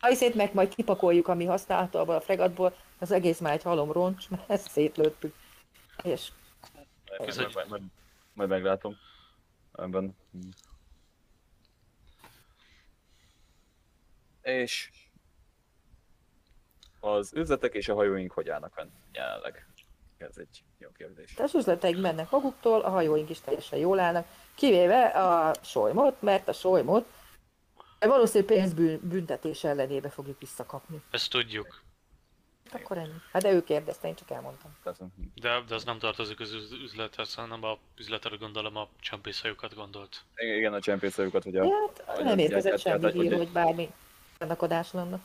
[0.00, 3.92] Ha hiszét meg majd kipakoljuk, ami használható abból a fregatból, az egész már egy halom
[3.92, 5.34] roncs, mert ezt szétlőttük.
[6.02, 6.32] És
[7.18, 7.82] majd, majd,
[8.32, 8.96] majd meglátom.
[9.72, 10.16] Ebben.
[14.42, 14.90] És
[17.00, 19.66] az üzletek és a hajóink hogy állnak fenn jelenleg?
[20.18, 21.34] Ez egy jó kérdés.
[21.38, 26.52] az üzleteik mennek maguktól, a hajóink is teljesen jól állnak, kivéve a solymot, mert a
[26.52, 27.06] solymot
[28.08, 31.02] valószínűleg pénzbüntetés ellenébe fogjuk visszakapni.
[31.10, 31.82] Ezt tudjuk.
[32.72, 33.12] Akkor ennyi.
[33.32, 34.76] Hát de ő kérdezte, én csak elmondtam.
[35.34, 40.24] De, de az nem tartozik az üz- üzlethez, hanem a üzletre gondolom a csempészhajókat gondolt.
[40.36, 41.62] Igen, a csempészajukat, hogy a...
[41.64, 43.92] Hát Hogy nem a- érkezett hát- semmi hát- hír, hogy- hogy bármi
[44.38, 45.20] fennakadás lenne.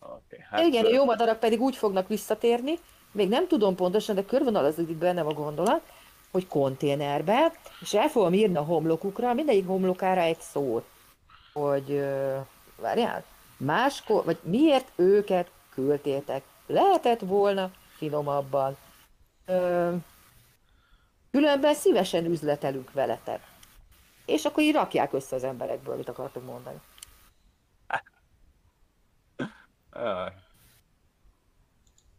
[0.00, 2.78] Okay, Hát, Igen, a jó madarak pedig úgy fognak visszatérni,
[3.12, 5.92] még nem tudom pontosan, de körvonalazódik bennem a gondolat,
[6.36, 10.84] hogy konténerbe, és el fogom írni a homlokukra, mindegyik homlokára egy szót,
[11.52, 12.04] hogy
[12.76, 13.24] várjál,
[13.56, 16.42] máskor, vagy miért őket küldtétek.
[16.66, 18.76] Lehetett volna finomabban.
[19.46, 19.94] Ö,
[21.30, 23.42] különben szívesen üzletelünk veletek.
[24.26, 26.80] És akkor így rakják össze az emberekből, mit akartok mondani.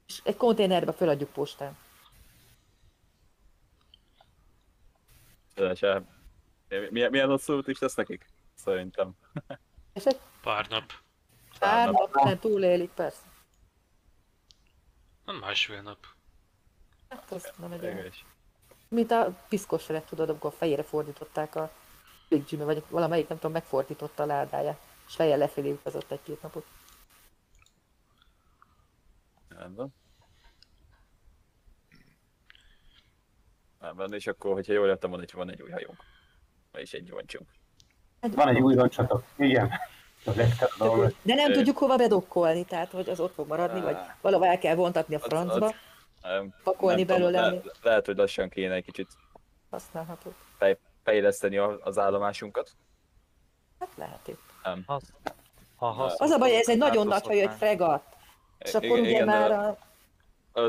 [0.07, 1.77] És egy konténerbe feladjuk postán.
[5.75, 6.03] Se,
[6.89, 8.25] milyen, milyen hosszú út is lesz nekik?
[8.55, 9.11] Szerintem.
[9.93, 10.93] És egy Pár nap.
[11.59, 12.13] pár nap.
[12.13, 13.21] nap túlélik, persze.
[15.25, 16.05] Nem másfél nap.
[17.09, 18.25] Hát az nem egy.
[18.89, 21.71] Mint a piszkosra, tudod, amikor a fejére fordították a
[22.29, 26.65] Big Jimmy, vagy valamelyik, nem tudom, megfordította a ládáját, és fejjel lefelé utazott egy-két napot.
[29.47, 29.93] Rendben.
[33.79, 35.97] Rendben, és akkor, hogyha jól értem, van egy, van egy új hajónk.
[36.73, 37.47] És egy gyoncsunk.
[38.21, 39.23] Van egy új roncsatok.
[39.37, 39.71] Igen.
[41.21, 44.75] De nem tudjuk hova bedokkolni, tehát hogy az ott fog maradni, vagy valahol el kell
[44.75, 45.73] vontatni a Az- francba, az-
[46.21, 49.07] Nem, pakolni nem tudom, belőle, le, ami lehet, hogy lassan kéne egy kicsit
[49.69, 50.33] használható.
[50.57, 52.71] fej, fejleszteni a- az állomásunkat.
[53.79, 54.41] Hát lehet itt.
[54.63, 54.83] Nem.
[54.85, 55.13] Az,
[55.75, 58.03] ha Az a baj, ez egy nagyon nagy hajó, egy fregat.
[58.57, 59.77] És akkor ugye már a...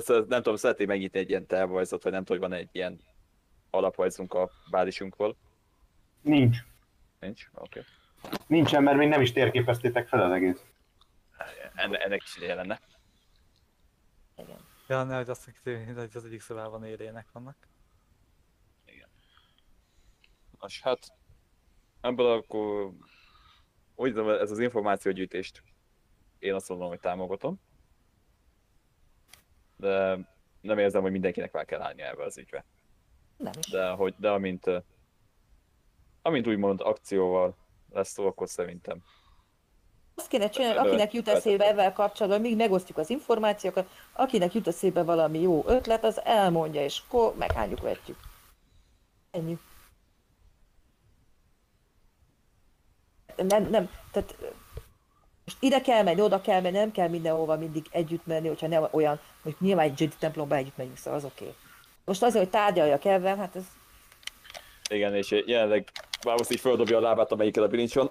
[0.07, 3.01] Nem tudom, szeretné megnyitni egy ilyen tervrajzot, vagy nem tudom, hogy van egy ilyen
[3.71, 5.37] alaprajzunk a bázisunkról.
[6.21, 6.57] Nincs.
[7.21, 7.49] Nincs?
[7.55, 7.83] Oké.
[8.47, 10.65] Nincsen, mert még nem is térképeztétek fel az egész.
[11.75, 12.81] Enne, ennek is ideje lenne.
[14.37, 14.61] Igen.
[14.89, 17.57] Ja, ne, hogy azt mondjuk, hogy az egyik szobában élének vannak.
[20.61, 21.13] Nos, hát
[22.01, 22.93] ebből akkor
[23.95, 25.63] úgy tudom, ez az információgyűjtést
[26.39, 27.61] én azt mondom, hogy támogatom.
[29.79, 30.19] De
[30.61, 32.65] nem érzem, hogy mindenkinek már kell állni ebbe az ügybe.
[33.37, 33.71] Nem is.
[33.71, 34.71] De, hogy, de amint,
[36.23, 37.57] amint úgymond akcióval
[37.91, 39.03] lesz szó, akkor szerintem
[40.15, 45.03] Azt kéne csinálni, akinek jut eszébe ezzel kapcsolatban, míg megosztjuk az információkat, akinek jut eszébe
[45.03, 48.19] valami jó ötlet, az elmondja, és akkor meghányjuk vetjük.
[49.31, 49.59] Ennyi.
[53.37, 54.37] Nem, nem, tehát
[55.49, 58.89] most ide kell menni, oda kell menni, nem kell mindenhova mindig együtt menni, hogyha nem
[58.91, 61.45] olyan, hogy nyilván egy Jedi templomba együtt megyünk, szóval az oké.
[61.45, 61.57] Okay.
[62.05, 63.65] Most azért, hogy tárgyaljak ebben, hát ez
[64.91, 65.91] igen, és jelenleg
[66.27, 68.11] már most így földobja a lábát, amelyikkel a bilincson.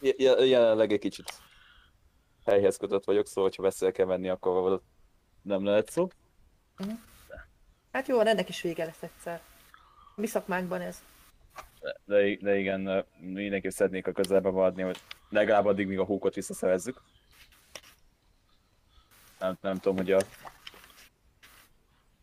[0.00, 1.32] Je- je- jelenleg egy kicsit
[2.44, 4.80] helyhez kötött vagyok, szóval ha veszél kell menni, akkor
[5.42, 6.08] nem lehet szó.
[7.92, 9.40] Hát jó, ennek is vége lesz egyszer.
[10.14, 11.02] Mi szakmánkban ez.
[12.04, 17.02] De, de igen, mindenképp szeretnék a közelbe maradni, hogy legalább addig, míg a húkot visszaszerezzük.
[19.38, 20.18] Nem, nem tudom, hogy a...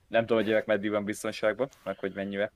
[0.08, 2.52] Nem tudom, hogy gyerek meddig van biztonságban, meg hogy mennyire.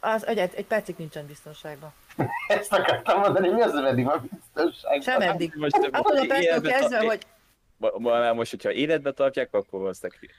[0.00, 1.92] Az egyet, egy percig nincsen biztonságban.
[2.48, 5.02] Ezt akartam mondani, mi az, hogy a biztonság?
[5.02, 5.54] Sem eddig.
[5.54, 7.26] Most, Attól a életbe kezdve, hogy
[7.76, 10.30] Ma- ma- most, hogyha életbe tartják, akkor valószínűleg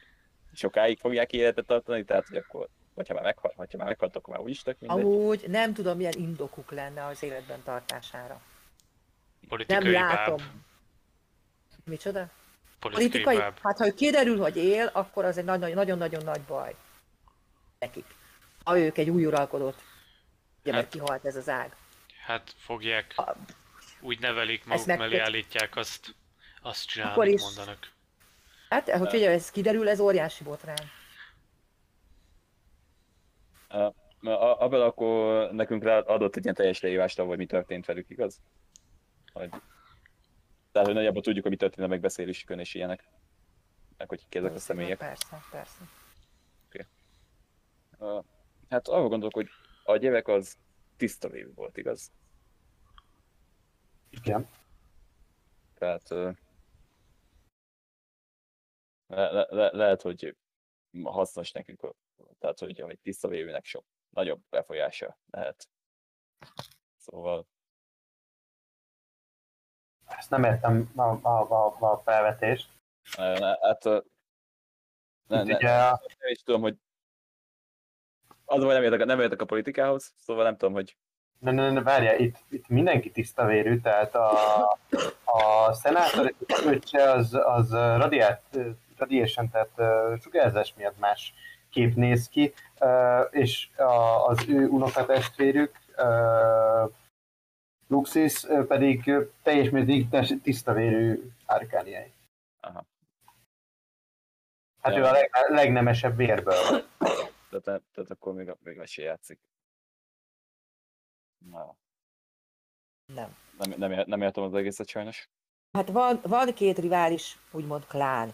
[0.53, 4.43] sokáig fogják életbe tartani, tehát hogy akkor, hogyha már, meghal, hogyha már meghalt, akkor már
[4.43, 4.99] úgyis tök mindegy.
[4.99, 8.41] amúgy nem tudom, milyen indokuk lenne az életben tartására.
[9.47, 10.37] Politikai Nem látom.
[10.37, 10.47] báb.
[11.83, 12.29] Micsoda?
[12.79, 13.37] Politikai, Politikai?
[13.37, 13.57] báb.
[13.61, 16.75] Hát ha kiderül, hogy él, akkor az egy nagy- nagyon-nagyon nagy baj.
[17.79, 18.05] Nekik.
[18.63, 19.83] Ha ők egy új uralkodót.
[20.61, 21.75] Ugye, mert Hát- kihalt ez az ág.
[22.25, 23.35] Hát fogják, Ha-
[24.01, 26.15] úgy nevelik maguk mellé megköt- állítják azt,
[26.61, 27.41] azt csinál, Akkor amit is.
[27.41, 27.91] mondanak.
[28.69, 30.89] Hát, hogy figyelj, ez kiderül, ez óriási botrány.
[34.21, 38.41] A- Abel akkor nekünk rá adott egy ilyen teljes leírást, hogy mi történt velük, igaz?
[39.33, 39.49] Hogy...
[40.71, 43.09] Tehát, hogy nagyjából tudjuk, hogy mi történt a megbeszélésükön és ilyenek.
[43.97, 44.97] Meg hogy kik ezek a személyek.
[44.97, 45.83] Persze, persze.
[47.99, 48.23] Uh,
[48.69, 49.49] hát arra gondolok, hogy
[49.83, 50.57] a gyerek az
[50.97, 52.11] tiszta vévő volt, igaz?
[54.09, 54.49] Igen.
[55.73, 56.35] Tehát uh,
[59.07, 60.35] le, le, le, lehet, hogy
[61.03, 61.81] hasznos nekünk,
[62.39, 65.69] tehát hogy egy tiszta vévőnek sok nagyobb befolyása lehet.
[66.97, 67.47] Szóval
[70.05, 72.69] Ezt nem értem a, a, a, a felvetést.
[73.17, 73.83] uh, ne, hát
[75.27, 76.77] ne, ne, ugye a- nem is tudom, hogy
[78.45, 80.97] az vagy nem értek, nem értek a politikához, szóval nem tudom, hogy
[81.39, 84.61] Ne, ne, ne, várjál, itt, itt mindenki tiszta vérű, tehát a,
[85.23, 86.33] a szenátor
[86.65, 88.57] öccse az, az radiát,
[88.97, 89.71] radiation, tehát
[90.21, 91.33] sugárzás miatt más
[91.75, 92.53] kép néz ki,
[93.29, 93.69] és
[94.27, 95.79] az ő unokatestvérük
[97.87, 99.11] Luxis pedig
[99.43, 102.13] teljes mértékben tiszta vérű árkániai.
[102.59, 102.85] Aha.
[104.81, 104.99] Hát Ja.
[104.99, 106.53] ő a leg, legnemesebb vérből.
[107.49, 109.39] tehát, tehát akkor még, még meg se játszik.
[111.51, 111.75] Na,
[113.13, 113.35] Nem.
[113.57, 115.29] nem, nem, nem értem az egészet sajnos.
[115.71, 118.33] Hát van, van két rivális, úgymond klán.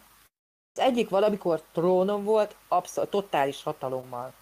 [0.74, 4.33] Az egyik valamikor trónon volt, abszolút, totális hatalommal.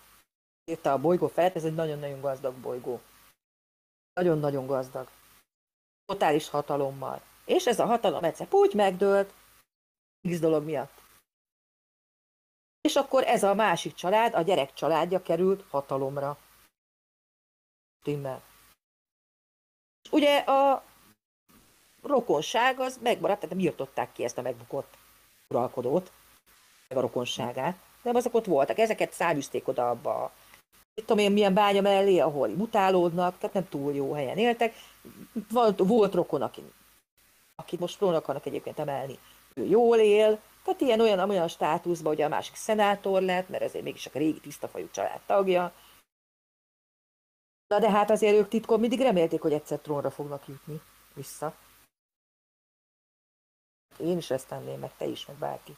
[0.66, 3.02] Írta a bolygó felett, ez egy nagyon-nagyon gazdag bolygó.
[4.14, 5.10] Nagyon-nagyon gazdag.
[6.06, 7.22] Totális hatalommal.
[7.46, 9.34] És ez a hatalom egyszer úgy megdőlt,
[10.30, 11.02] X dolog miatt.
[12.82, 16.38] És akkor ez a másik család, a gyerek családja került hatalomra.
[18.04, 18.42] Timmel.
[20.12, 20.84] Ugye a
[22.02, 24.98] rokonság az megmaradt, tehát nem írtották ki ezt a megbukott
[25.50, 26.12] uralkodót,
[26.96, 30.32] a rokonságát, de azok ott voltak, ezeket száműzték oda abba a
[30.96, 34.74] mit tudom én, milyen bánya mellé, ahol mutálódnak, tehát nem túl jó helyen éltek.
[35.50, 36.62] Volt, volt rokon, aki,
[37.56, 39.20] akit most próbálnak akarnak egyébként emelni,
[39.54, 43.84] ő jól él, tehát ilyen olyan, olyan státuszban, hogy a másik szenátor lett, mert ezért
[43.84, 45.74] mégis a régi tisztafajú család tagja.
[47.68, 50.82] Na de hát azért ők titkon mindig remélték, hogy egyszer trónra fognak jutni
[51.14, 51.56] vissza.
[53.98, 55.76] Én is ezt tenném, meg te is, meg bárki.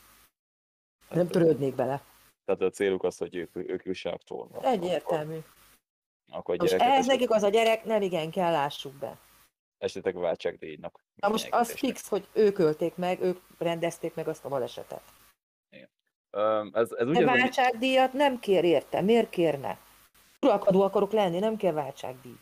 [1.11, 2.03] Nem törődnék bele.
[2.45, 4.61] Tehát a céluk az, hogy ők, ők jussanak trónra.
[4.61, 5.35] Egyértelmű.
[5.35, 5.47] Akkor,
[6.27, 9.17] akkor Most ehhez nekik az a gyerek, nem igen kell, lássuk be.
[9.77, 11.03] esetleg a váltságdíjnak.
[11.15, 15.01] Na most az fix, hogy ők ölték meg, ők rendezték meg azt a balesetet.
[16.33, 19.01] Öm, Ez, ez De váltságdíjat nem kér érte.
[19.01, 19.79] Miért kérne?
[20.41, 22.35] Uralkodó akarok lenni, nem kell váltságdíj.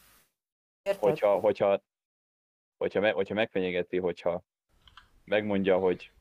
[0.83, 1.01] Érted?
[1.03, 1.81] hogyha, hogyha,
[2.77, 4.43] hogyha, me, hogyha megfenyegeti, hogyha
[5.23, 6.11] megmondja, hogy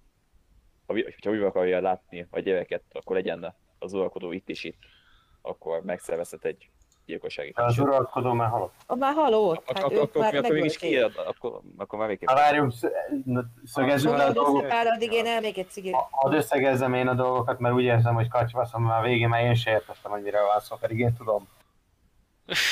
[0.94, 4.78] hogyha úgy akarja látni a gyereket, akkor legyen az uralkodó itt is itt,
[5.42, 6.70] akkor megszervezhet egy
[7.06, 7.98] gyilkossági Az kísérletet.
[8.00, 8.72] uralkodó már halott.
[8.86, 11.12] Ah, már halott, hát ak- ők akkor, már akkor mégis megölték.
[11.14, 12.28] ki, akkor, akkor már végképp.
[12.28, 12.92] Ha várjunk, sz-
[13.64, 14.72] szögezzük le a dolgokat.
[14.86, 15.94] addig én elmék egy cigit.
[16.10, 19.54] Hadd összegezzem én a dolgokat, mert úgy érzem, hogy kacsvaszom már a végén, mert én
[19.54, 21.48] sem értettem, hogy mire van szó, pedig én tudom.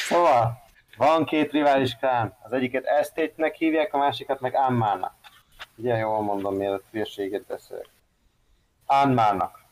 [0.08, 0.62] Szóval,
[0.96, 2.36] van két rivális klán.
[2.42, 5.14] Az egyiket Estate-nek hívják, a másikat meg Anmárnak.
[5.76, 7.88] Ugye jól mondom, mielőtt hülyeséget beszélek.
[8.86, 9.64] Anmárnak.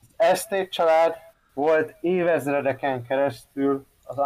[0.00, 1.16] Az Estate család
[1.54, 4.18] volt évezredeken keresztül az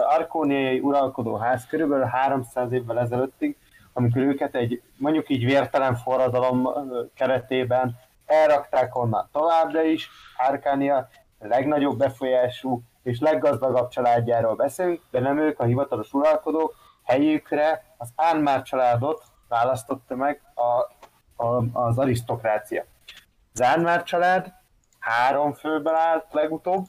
[0.00, 3.56] arkóniai uralkodóház körülbelül 300 évvel ezelőttig,
[3.92, 6.68] amikor őket egy mondjuk így vértelen forradalom
[7.14, 10.10] keretében elrakták onnan továbbra is.
[10.36, 11.08] Árkánia
[11.38, 16.74] legnagyobb befolyású és leggazdagabb családjáról beszélünk, de nem ők a hivatalos uralkodók,
[17.04, 20.95] helyükre az Ánmár családot választotta meg a,
[21.36, 22.84] a, az arisztokrácia.
[23.52, 24.52] Az Ánmár család
[24.98, 26.84] három főből állt legutóbb,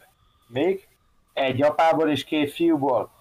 [0.47, 0.87] még
[1.33, 3.11] egy apából és két fiúból.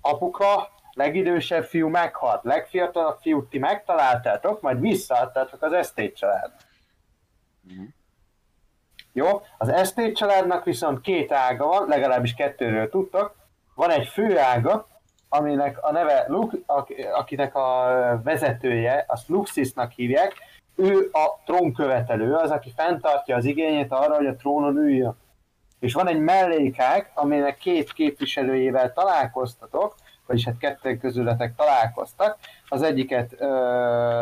[0.00, 6.52] Apuka, legidősebb fiú meghalt, legfiatalabb fiút ti megtaláltátok, majd visszaadtátok az Estate család.
[7.60, 7.84] Mhm.
[9.12, 13.34] Jó, az Estate családnak viszont két ága van, legalábbis kettőről tudtak.
[13.74, 14.86] Van egy fő ága,
[15.32, 17.86] aminek a neve, Luke, ak- akinek a
[18.24, 20.34] vezetője, azt Luxisnak hívják,
[20.76, 25.16] ő a trónkövetelő, az, aki fenntartja az igényét arra, hogy a trónon üljön.
[25.80, 29.94] És van egy mellékág, aminek két képviselőjével találkoztatok,
[30.26, 32.38] vagyis hát kettő közületek találkoztak.
[32.68, 33.46] Az egyiket ö,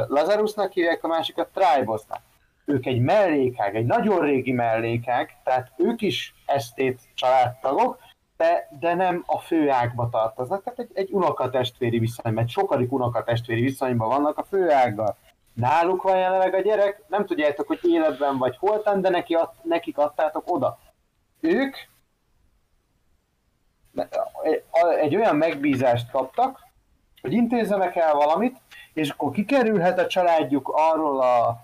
[0.09, 2.21] Lazarusnak hívják, a másikat Tribosnak.
[2.65, 7.99] Ők egy mellékág, egy nagyon régi mellékág, tehát ők is esztét családtagok,
[8.41, 14.09] de, de nem a főágba tartoznak, tehát egy, egy unokatestvéri viszonyban, egy sokadik unokatestvéri viszonyban
[14.09, 15.17] vannak a főággal.
[15.53, 19.99] Náluk van jelenleg a gyerek, nem tudjátok, hogy életben vagy holtan, de neki ad, nekik
[19.99, 20.79] adtátok oda.
[21.41, 21.77] Ők
[25.01, 26.61] egy olyan megbízást kaptak,
[27.23, 28.57] hogy intézzenek el valamit,
[28.93, 31.61] és akkor kikerülhet a családjuk arról a,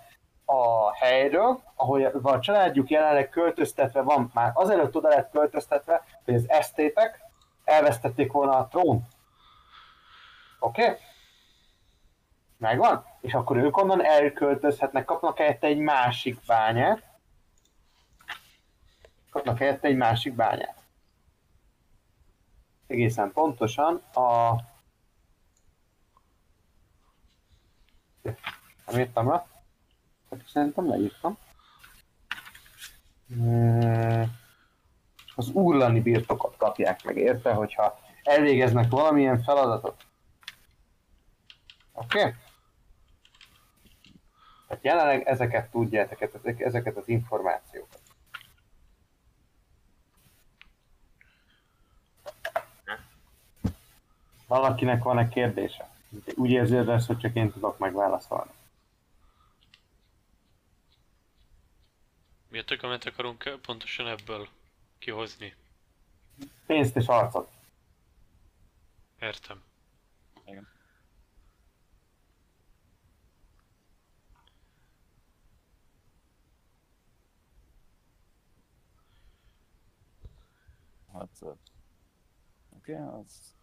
[0.46, 6.50] a helyről, ahol a családjuk jelenleg költöztetve van, már azelőtt oda lett költöztetve, hogy az
[6.50, 7.20] esztétek
[7.64, 9.06] elvesztették volna a trónt.
[10.58, 10.82] Oké?
[10.82, 10.96] Okay?
[12.56, 13.04] Megvan?
[13.20, 17.02] És akkor ők onnan elköltözhetnek, kapnak helyette egy másik bányát.
[19.30, 20.82] Kapnak helyette egy másik bányát.
[22.86, 24.54] Egészen pontosan a...
[28.86, 29.26] Nem írtam
[30.36, 30.42] le?
[30.46, 31.38] Szerintem leírtam.
[33.28, 34.36] Hmm.
[35.34, 40.06] Az urlani birtokot kapják meg, érte, hogyha elvégeznek valamilyen feladatot.
[41.92, 42.18] Oké?
[42.18, 42.34] Okay?
[44.68, 46.20] Tehát jelenleg ezeket tudjátok,
[46.58, 48.00] ezeket az információkat.
[54.46, 55.88] Valakinek van-e kérdése?
[56.34, 58.50] Úgy ezt, hogy csak én tudok megválaszolni.
[62.48, 64.48] Mi a tökömet akarunk pontosan ebből
[64.98, 65.54] kihozni?
[66.66, 67.50] Pénzt és arcot.
[69.18, 69.62] Értem.
[70.44, 70.68] Igen.
[81.12, 83.55] Hát, oké, okay, az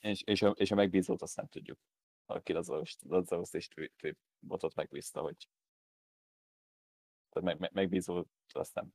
[0.00, 1.78] És, és, a, és a megbízót azt nem tudjuk.
[2.26, 2.70] Aki az
[3.08, 3.68] az és
[4.40, 5.48] botot megbízta, hogy
[7.32, 8.92] tehát meg, meg, megbízót azt nem.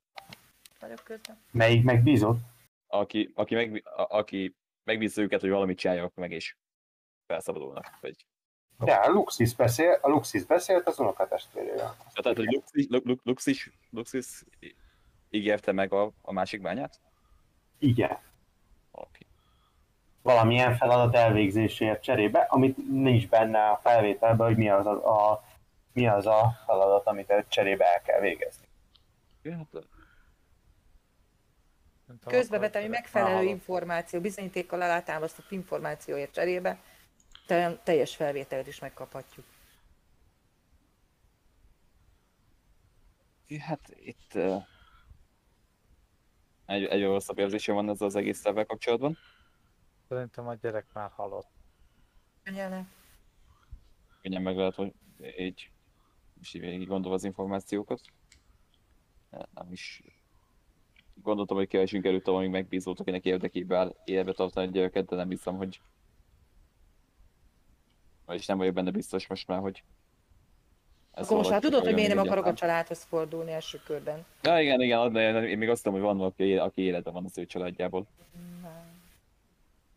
[0.79, 1.41] Vagyok közben.
[1.51, 2.39] Melyik megbízott?
[2.87, 6.55] Aki, aki, meg, a, aki megbízza őket, hogy valamit csináljanak meg, és
[7.25, 7.97] felszabadulnak.
[8.01, 8.25] Vagy...
[8.77, 11.97] De a Luxis beszél, a Luxis beszélt az unokatestvérével.
[12.13, 12.87] Tehát, hogy Luxis,
[13.23, 14.43] Luxis, Luxis
[15.29, 17.01] ígérte meg a, a másik bányát?
[17.79, 18.11] Igen.
[18.11, 18.21] Oké.
[18.91, 19.32] Okay
[20.23, 25.43] valamilyen feladat elvégzéséért cserébe, amit nincs benne a felvételben, hogy mi az a, a,
[25.93, 28.65] mi az a feladat, amit cserébe el kell végezni.
[29.43, 29.85] Hát,
[32.25, 36.77] Közbevetem, hogy megfelelő információ, bizonyítékkal alátámasztott információért cserébe
[37.83, 39.45] teljes felvételt is megkaphatjuk.
[43.59, 44.63] Hát itt uh,
[46.65, 49.17] egy, egy rosszabb érzésem van ez az egész szervvel kapcsolatban.
[50.07, 51.47] Szerintem a gyerek már halott.
[52.43, 52.87] Könnyen
[54.21, 54.93] Könnyen meg lehet, hogy
[55.37, 55.71] így,
[56.41, 58.01] és így végig gondolva az információkat.
[59.29, 60.03] Nem is
[61.13, 65.57] gondoltam, hogy keresünk előtt, amíg megbízott, akinek érdekében élve tartani a gyereket, de nem hiszem,
[65.57, 65.81] hogy
[68.25, 69.83] vagyis nem vagyok benne biztos most már, hogy
[71.11, 74.25] ez Akkor most már tudod, hogy miért nem akarok a családhoz fordulni első körben.
[74.41, 77.45] Ja, igen, igen, én még azt tudom, hogy van valaki, aki életben van az ő
[77.45, 78.07] családjából.
[78.33, 78.52] Nem.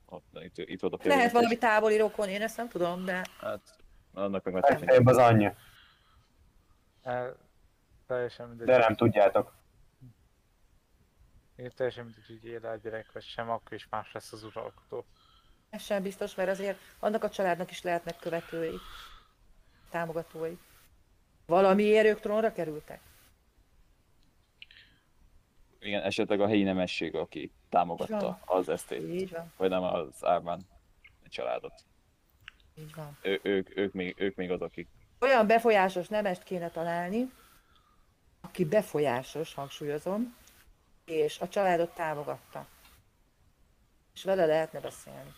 [0.08, 3.26] Ott, itt, itt volt a Lehet valami távoli rokon, én ezt nem tudom, de...
[3.40, 3.60] Hát,
[4.12, 5.56] annak meg Legfeljebb az anyja.
[7.02, 7.36] El,
[8.06, 8.66] teljesen mindegy.
[8.66, 9.54] De nem tudjátok.
[11.56, 15.04] Én teljesen mindegy, hogy él a gyerek, vagy sem, akkor is más lesz az uralkodó.
[15.70, 18.78] Ez sem biztos, mert azért annak a családnak is lehetnek követői,
[19.90, 20.56] támogatói.
[21.46, 23.00] Valamiért ők trónra kerültek?
[25.86, 29.08] Igen, esetleg a helyi nemesség, aki támogatta az esztét.
[29.08, 29.52] Így van.
[29.56, 30.66] Vagy nem az Ármán
[31.28, 31.72] családot.
[32.74, 33.18] Így van.
[33.22, 34.88] Ő, ők, ők, még, ők még az, akik...
[35.20, 37.30] Olyan befolyásos nemest kéne találni,
[38.40, 40.36] aki befolyásos, hangsúlyozom,
[41.04, 42.66] és a családot támogatta.
[44.14, 45.34] És vele lehetne beszélni.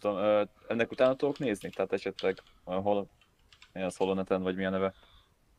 [0.00, 1.70] Nem tudom, ennek utána tudok nézni?
[1.70, 3.08] Tehát esetleg hol,
[3.72, 4.94] mi az Holoneten, vagy mi a neve?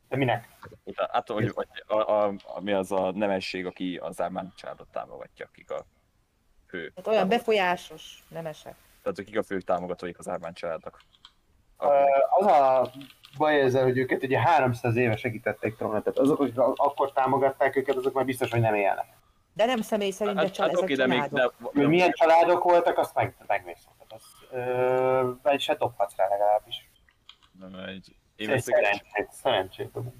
[0.09, 0.57] De minek?
[0.83, 4.87] Utána, hát, hogy, vagy a, a, a, mi az a nemesség, aki az Ármán családot
[4.91, 5.85] támogatja, akik a
[6.67, 6.91] fő.
[6.95, 8.75] Hát olyan befolyásos nemesek.
[9.01, 11.01] Tehát akik a fő támogatóik az Ármán családnak.
[12.29, 12.91] Az a
[13.37, 16.17] baj ezzel, hogy őket ugye 300 éve segítették trónetet.
[16.17, 19.07] Azok, akik akkor támogatták őket, azok már biztos, hogy nem élnek.
[19.53, 22.63] De nem személy szerint, de hát, család, hát, ezek de még, de, de, milyen családok
[22.63, 23.35] voltak, azt meg,
[24.55, 26.89] Ö, és hát dobhatsz rá legalábbis.
[27.59, 28.15] Nem, egy...
[28.35, 30.15] Én egy szerencsét, szerencsét dobunk.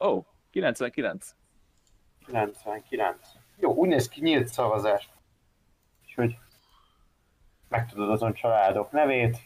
[0.00, 1.34] Ó, oh, 99.
[2.26, 3.28] 99.
[3.56, 5.08] Jó, úgy néz ki nyílt szavazás.
[6.04, 6.38] Úgyhogy
[7.68, 9.36] megtudod azon családok nevét,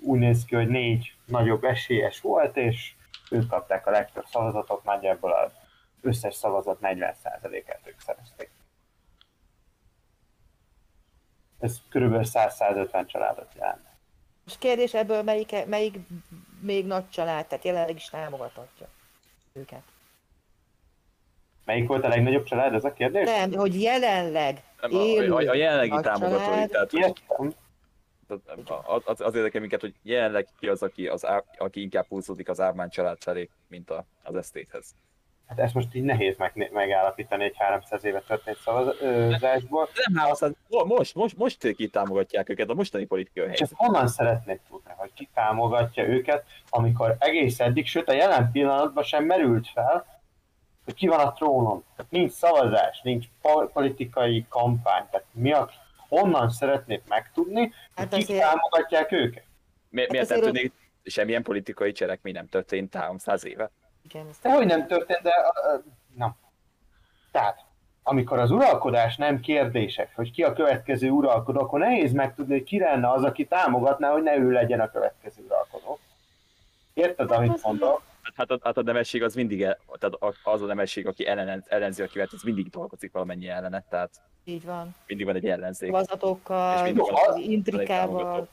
[0.00, 2.95] úgy néz ki, hogy négy nagyobb esélyes volt, és
[3.30, 5.52] ők kapták a legtöbb szavazatot, nagyjából az
[6.00, 8.50] összes szavazat 40%-át ők szerezték.
[11.58, 13.86] Ez körülbelül 100-150 családot jelent.
[14.44, 15.98] Most kérdés, ebből melyik, melyik
[16.60, 18.86] még nagy család, tehát jelenleg is támogathatja
[19.52, 19.82] őket?
[21.64, 23.24] Melyik volt a legnagyobb család, ez a kérdés?
[23.24, 24.90] Nem, hogy jelenleg Nem,
[25.32, 26.70] a, a, a jelenlegi támogatói, család.
[26.70, 27.54] tehát hogy Értem.
[28.26, 31.26] Az, az, az érdekel minket, hogy jelenleg ki az, aki, az,
[31.58, 34.94] aki inkább húzódik az Ármán család felé, mint a, az esztéthez.
[35.46, 39.88] Hát ezt most így nehéz meg, megállapítani egy 300 éve történt szavazásból.
[40.06, 43.62] Nem 300, most, most, most ki támogatják őket, a mostani politikai helyzet.
[43.62, 49.04] ezt honnan szeretnék tudni, hogy ki támogatja őket, amikor egész eddig, sőt a jelen pillanatban
[49.04, 50.06] sem merült fel,
[50.84, 51.84] hogy ki van a trónon.
[52.08, 55.06] Nincs szavazás, nincs po- politikai kampány.
[55.10, 55.70] Tehát mi a,
[56.08, 59.44] honnan szeretnék megtudni, hogy Hát kik azért- támogatják őket.
[59.88, 60.72] Mi, miért nem azért- tűnik,
[61.04, 63.70] semmilyen politikai cselekmény nem történt 300 éve?
[64.08, 65.30] Igen, De hogy nem történt, de
[65.74, 65.82] uh,
[66.16, 66.34] nem.
[67.30, 67.60] Tehát,
[68.02, 72.78] amikor az uralkodás nem kérdések, hogy ki a következő uralkodó, akkor nehéz megtudni, hogy ki
[72.78, 75.98] lenne az, aki támogatná, hogy ne ő legyen a következő uralkodó.
[76.94, 78.02] Érted, amit mondok?
[78.34, 82.02] Hát a, hát a nemesség az mindig, el, tehát az a nemesség, aki ellen, ellenzi
[82.02, 84.10] a kivet, az mindig dolgozik valamennyi ellenet, tehát
[84.44, 84.94] így van.
[85.06, 85.92] mindig van egy ellenzék.
[85.92, 88.48] Az intrikával.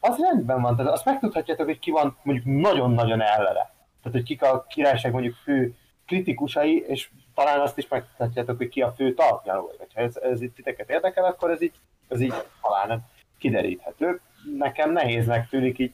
[0.00, 3.76] Az rendben van, tehát azt megtudhatjátok, hogy ki van mondjuk nagyon-nagyon ellene.
[4.02, 5.74] Tehát, hogy kik a királyság mondjuk fő
[6.06, 9.76] kritikusai, és talán azt is megtudhatjátok, hogy ki a fő talpnyalói.
[9.94, 11.74] Ha ez, ez itt titeket érdekel, akkor ez így,
[12.08, 13.04] ez így talán
[13.38, 14.20] kideríthető.
[14.56, 15.92] Nekem nehéznek tűnik így,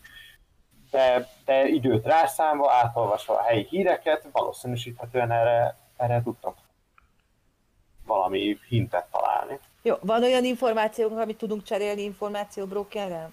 [0.94, 6.56] de, de időt rászámva, átolvasva a helyi híreket, valószínűsíthetően erre, erre tudtok
[8.06, 9.58] valami hintet találni.
[9.82, 13.32] Jó, van olyan információnk, amit tudunk cserélni információbrókerrel?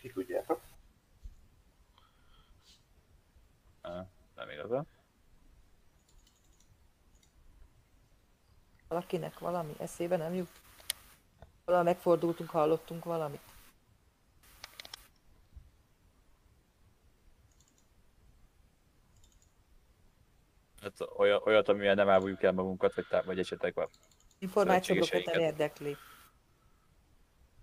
[0.00, 0.60] Ki tudjátok?
[4.34, 4.86] Nem igazán.
[8.88, 10.50] Valakinek valami eszébe nem jut?
[11.64, 13.55] Valahol megfordultunk, hallottunk valamit.
[20.86, 21.08] Hát
[21.44, 23.88] olyat, amivel nem áruljuk el magunkat, vagy, tá- vagy esetleg van
[24.38, 25.96] Információbrókert nem érdekli.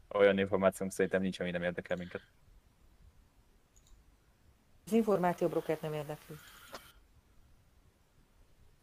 [0.10, 2.22] olyan információnk szerintem nincs, ami nem érdekel minket.
[4.86, 6.36] Az információbrókert nem érdekli.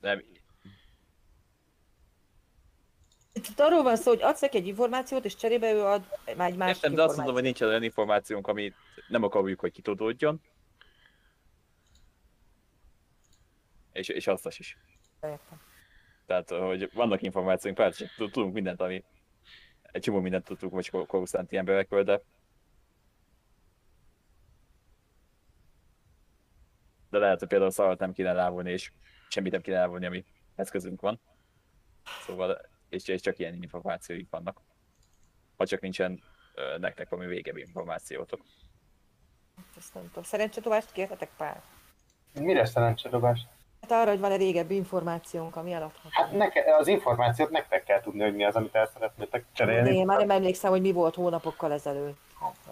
[0.00, 0.22] Nem,
[3.32, 6.74] Itt arról van szó, hogy adsz neki egy információt, és cserébe ő ad egy másik
[6.74, 8.74] Értem, de azt mondom, hogy nincs olyan információnk, amit
[9.08, 10.40] nem akarjuk, hogy kitudódjon.
[13.92, 14.76] És, és azt is.
[15.22, 15.60] Értem.
[16.26, 19.04] Tehát, hogy vannak információink, persze, tud- tudunk mindent, ami
[19.82, 22.20] egy csomó mindent tudtuk, vagy korrusztánti emberekről, de
[27.10, 28.92] de lehet, hogy például szavat nem kéne elávulni, és
[29.28, 31.20] semmit nem kéne elávulni, ami eszközünk van.
[32.26, 34.60] Szóval, és, és csak ilyen információik vannak.
[35.56, 36.22] Ha csak nincsen
[36.54, 38.40] ö, nektek valami végebbi információtok.
[39.76, 40.22] Ezt nem tudom.
[40.22, 41.62] Szerencsedovást kérhetek pár?
[42.34, 43.46] Mire szerencsedobás?
[43.90, 46.08] Hát arra, hogy van-e régebbi információnk, ami eladható.
[46.10, 49.96] Hát neke, az információt nektek kell tudni, hogy mi az, amit el szeretnétek cserélni.
[49.96, 52.18] én már nem emlékszem, hogy mi volt hónapokkal ezelőtt.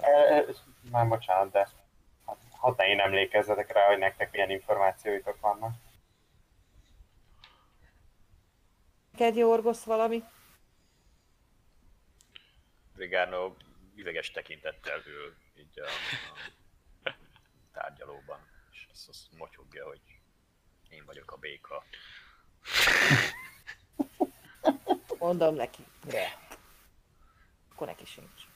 [0.01, 0.45] E,
[0.91, 1.69] Már bocsánat, de
[2.59, 5.71] ha te én emlékezzetek rá, hogy nektek milyen információitok vannak.
[9.11, 10.23] Neked jó orgosz valami?
[12.95, 13.53] Brigano
[13.95, 15.89] ideges tekintettel ül így a,
[17.09, 17.15] a
[17.73, 18.39] tárgyalóban,
[18.73, 20.01] és azt, azt motyogja, hogy
[20.89, 21.85] én vagyok a béka.
[25.19, 25.85] Mondom neki.
[26.05, 26.39] De.
[27.73, 28.47] Akkor neki sincs.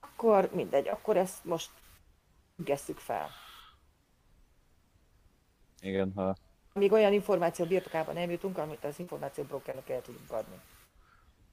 [0.00, 1.70] Akkor mindegy, akkor ezt most
[2.56, 3.30] függesszük fel.
[5.80, 6.36] Igen, ha
[6.72, 10.60] Még olyan információ birtokában nem jutunk, amit az információbrokernek el tudunk adni.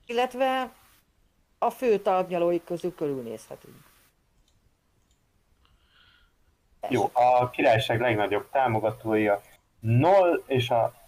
[0.05, 0.73] Illetve
[1.65, 3.91] a fő talpnyalóik közül körülnézhetünk.
[6.89, 9.41] Jó, a királyság legnagyobb támogatói a
[9.79, 11.01] Noll és a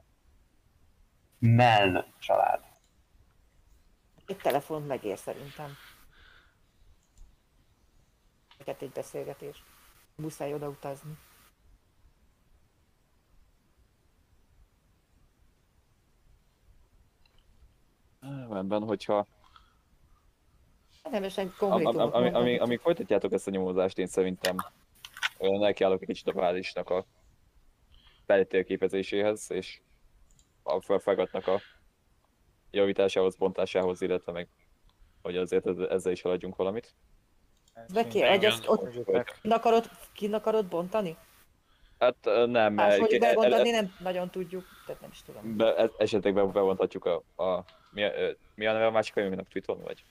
[1.40, 2.64] Meln család.
[4.26, 5.72] Egy telefon megér szerintem.
[8.58, 9.64] Neked egy beszélgetés.
[10.16, 11.18] Muszáj oda utazni.
[18.50, 19.28] rendben, hogyha
[21.12, 22.44] Nemesen Am, am, konkrétumot am, ami, mondani.
[22.44, 24.56] amíg, amíg folytatjátok ezt a nyomozást, én szerintem
[25.38, 27.06] olyan nekiállok egy kicsit a bázisnak a
[28.26, 29.80] feltérképezéséhez, és
[30.64, 31.60] a fel- felgatnak a
[32.72, 34.48] javításához, bontásához, illetve meg
[35.22, 36.96] hogy azért ez- ezzel is haladjunk valamit.
[37.94, 38.32] Beki, Igen.
[38.32, 38.90] egy azt ott
[39.42, 41.18] kin akarod, kin akarod bontani?
[42.00, 45.58] Hát nem, mert bebontani e- nem nagyon tudjuk, tehát nem is tudom.
[45.58, 48.12] be, e- esetleg bevontatjuk a, a mi, a,
[48.56, 50.04] mi a neve a másik hajónknak, Triton vagy?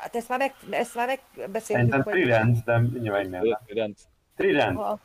[0.00, 2.12] Hát ezt már, meg, ezt már megbeszéltük, Szerintem hogy...
[2.12, 3.42] Trident, de nyilván nem.
[3.64, 3.98] Trident.
[4.36, 5.00] Trident.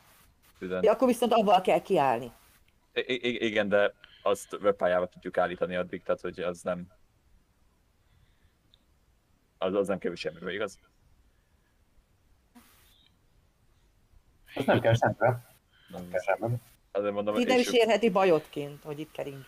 [0.58, 0.84] Trident.
[0.84, 2.32] ja, akkor viszont avval kell kiállni.
[2.92, 3.92] I- i- igen, de
[4.22, 6.86] azt webpályába tudjuk állítani addig, tehát hogy az nem...
[9.58, 10.78] Az, az nem kerül semmibe, igaz?
[14.54, 15.54] Ez nem kell szembe.
[15.88, 16.54] Nem, Kell semmi.
[16.92, 19.44] azért mondom, Itt nem is érheti bajotként, hogy itt kering.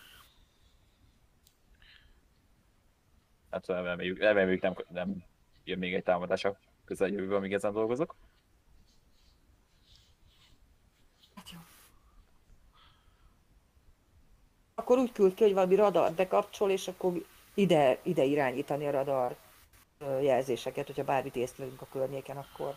[3.51, 5.23] hát reméljük, reméljük nem, nem
[5.63, 8.15] jön még egy támadás a közeljövőben, amíg ezen dolgozok.
[11.35, 11.59] Hát jó.
[14.75, 19.35] Akkor úgy küld ki, hogy valami radar bekapcsol, és akkor ide, ide irányítani a radar
[20.21, 22.75] jelzéseket, hogyha bármit észlelünk a környéken, akkor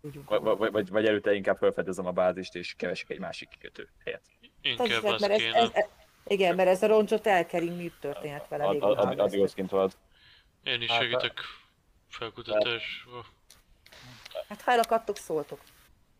[0.00, 0.28] tudjunk.
[0.28, 4.22] Vagy, vagy, vagy, előtte inkább felfedezem a bázist, és keresek egy másik kikötő helyet.
[4.60, 5.56] Inkább lehet, mert ez, kéne.
[5.56, 5.84] ez, ez,
[6.26, 9.96] igen, mert ez a roncsot elkering, mi történhet vele addig ott kint volt.
[10.66, 11.40] Én is Hát, segítek
[12.08, 13.24] felkutatásba.
[14.48, 15.60] Hát ha elakadtok, szóltok.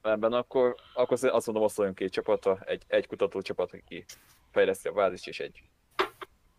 [0.03, 4.05] Ebben akkor, akkor azt mondom, osztoljunk két csapatra, egy, egy kutató csapat, aki
[4.53, 5.63] fejleszti a bázist, és egy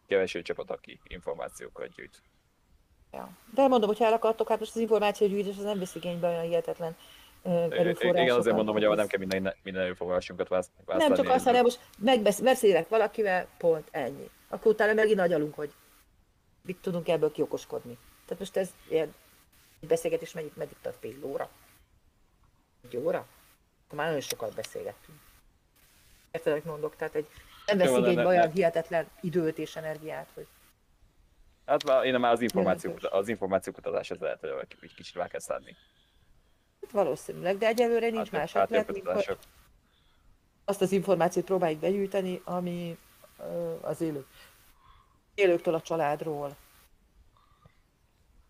[0.08, 2.22] kereső csapat, aki információkat gyűjt.
[3.12, 3.30] Ja.
[3.54, 6.44] De mondom, hogy ha elakadtok, hát most az információ gyűjtés az nem vesz igénybe olyan
[6.44, 6.96] hihetetlen
[7.44, 8.22] erőforrásokat.
[8.22, 10.98] Igen, azért mondom, hogy nem kell minden, minden erőforrásunkat választani.
[10.98, 14.30] Nem csak azt, hanem most megbeszélek valakivel, pont ennyi.
[14.50, 15.74] Akkor utána megint agyalunk, hogy
[16.68, 17.98] mit tudunk ebből kiokoskodni.
[18.26, 19.14] Tehát most ez ilyen
[19.82, 21.50] egy beszélgetés meddig, meddig tart fél óra?
[22.84, 23.28] Egy óra?
[23.86, 25.20] Akkor már nagyon sokat beszélgettünk.
[26.32, 26.96] Érted, amit mondok?
[26.96, 27.28] Tehát egy,
[27.66, 30.48] nem vesz igénybe olyan hihetetlen időt és energiát, hogy
[31.66, 34.50] Hát már én már az információk, az információkutatás az lehet, hogy
[34.82, 35.76] egy kicsit már kezd adni.
[36.82, 39.38] hát valószínűleg, de egyelőre nincs más ötlet, mint
[40.66, 42.98] azt az információt próbáljuk begyűjteni, ami
[43.82, 44.26] az élő,
[45.38, 46.56] élőktől a családról.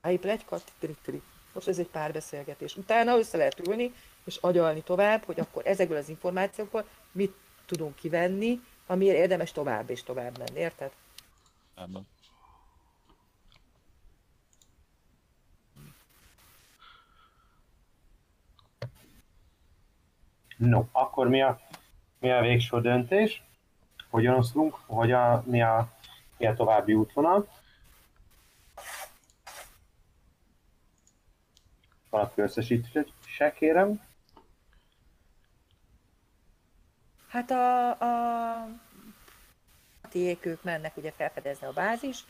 [0.02, 1.22] Helyi plegyka, titri
[1.54, 2.76] Most ez egy párbeszélgetés.
[2.76, 3.94] Utána össze lehet ülni,
[4.24, 7.36] és agyalni tovább, hogy akkor ezekből az információkból mit
[7.66, 10.92] tudunk kivenni, amiért érdemes tovább és tovább menni, érted?
[11.76, 12.06] Nem.
[20.58, 21.60] No, akkor mi a,
[22.20, 23.44] mi a végső döntés?
[24.10, 24.76] Hogyan oszlunk?
[24.86, 25.97] Hogy a, mi, a,
[26.38, 27.48] mi a további útvonal?
[32.10, 34.02] Valaki összesítése kérem.
[37.28, 38.68] Hát a, a,
[40.10, 42.26] tiék, ők mennek ugye felfedezni a bázis,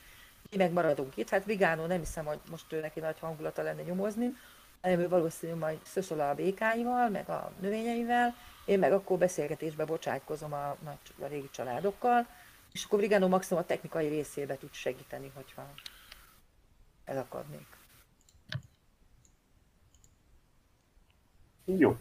[0.51, 1.29] mi meg maradunk itt.
[1.29, 4.33] Hát Vigánó nem hiszem, hogy most ő neki nagy hangulata lenne nyomozni,
[4.81, 10.53] hanem ő valószínűleg majd szöszöl a békáival, meg a növényeivel, én meg akkor beszélgetésbe bocsátkozom
[10.53, 12.27] a, nagy, a régi családokkal,
[12.77, 15.73] és akkor Vigánó maximum a technikai részébe tud segíteni, hogyha
[17.05, 17.67] elakadnék.
[21.65, 21.97] Jó.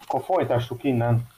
[0.00, 1.28] Akkor folytassuk innen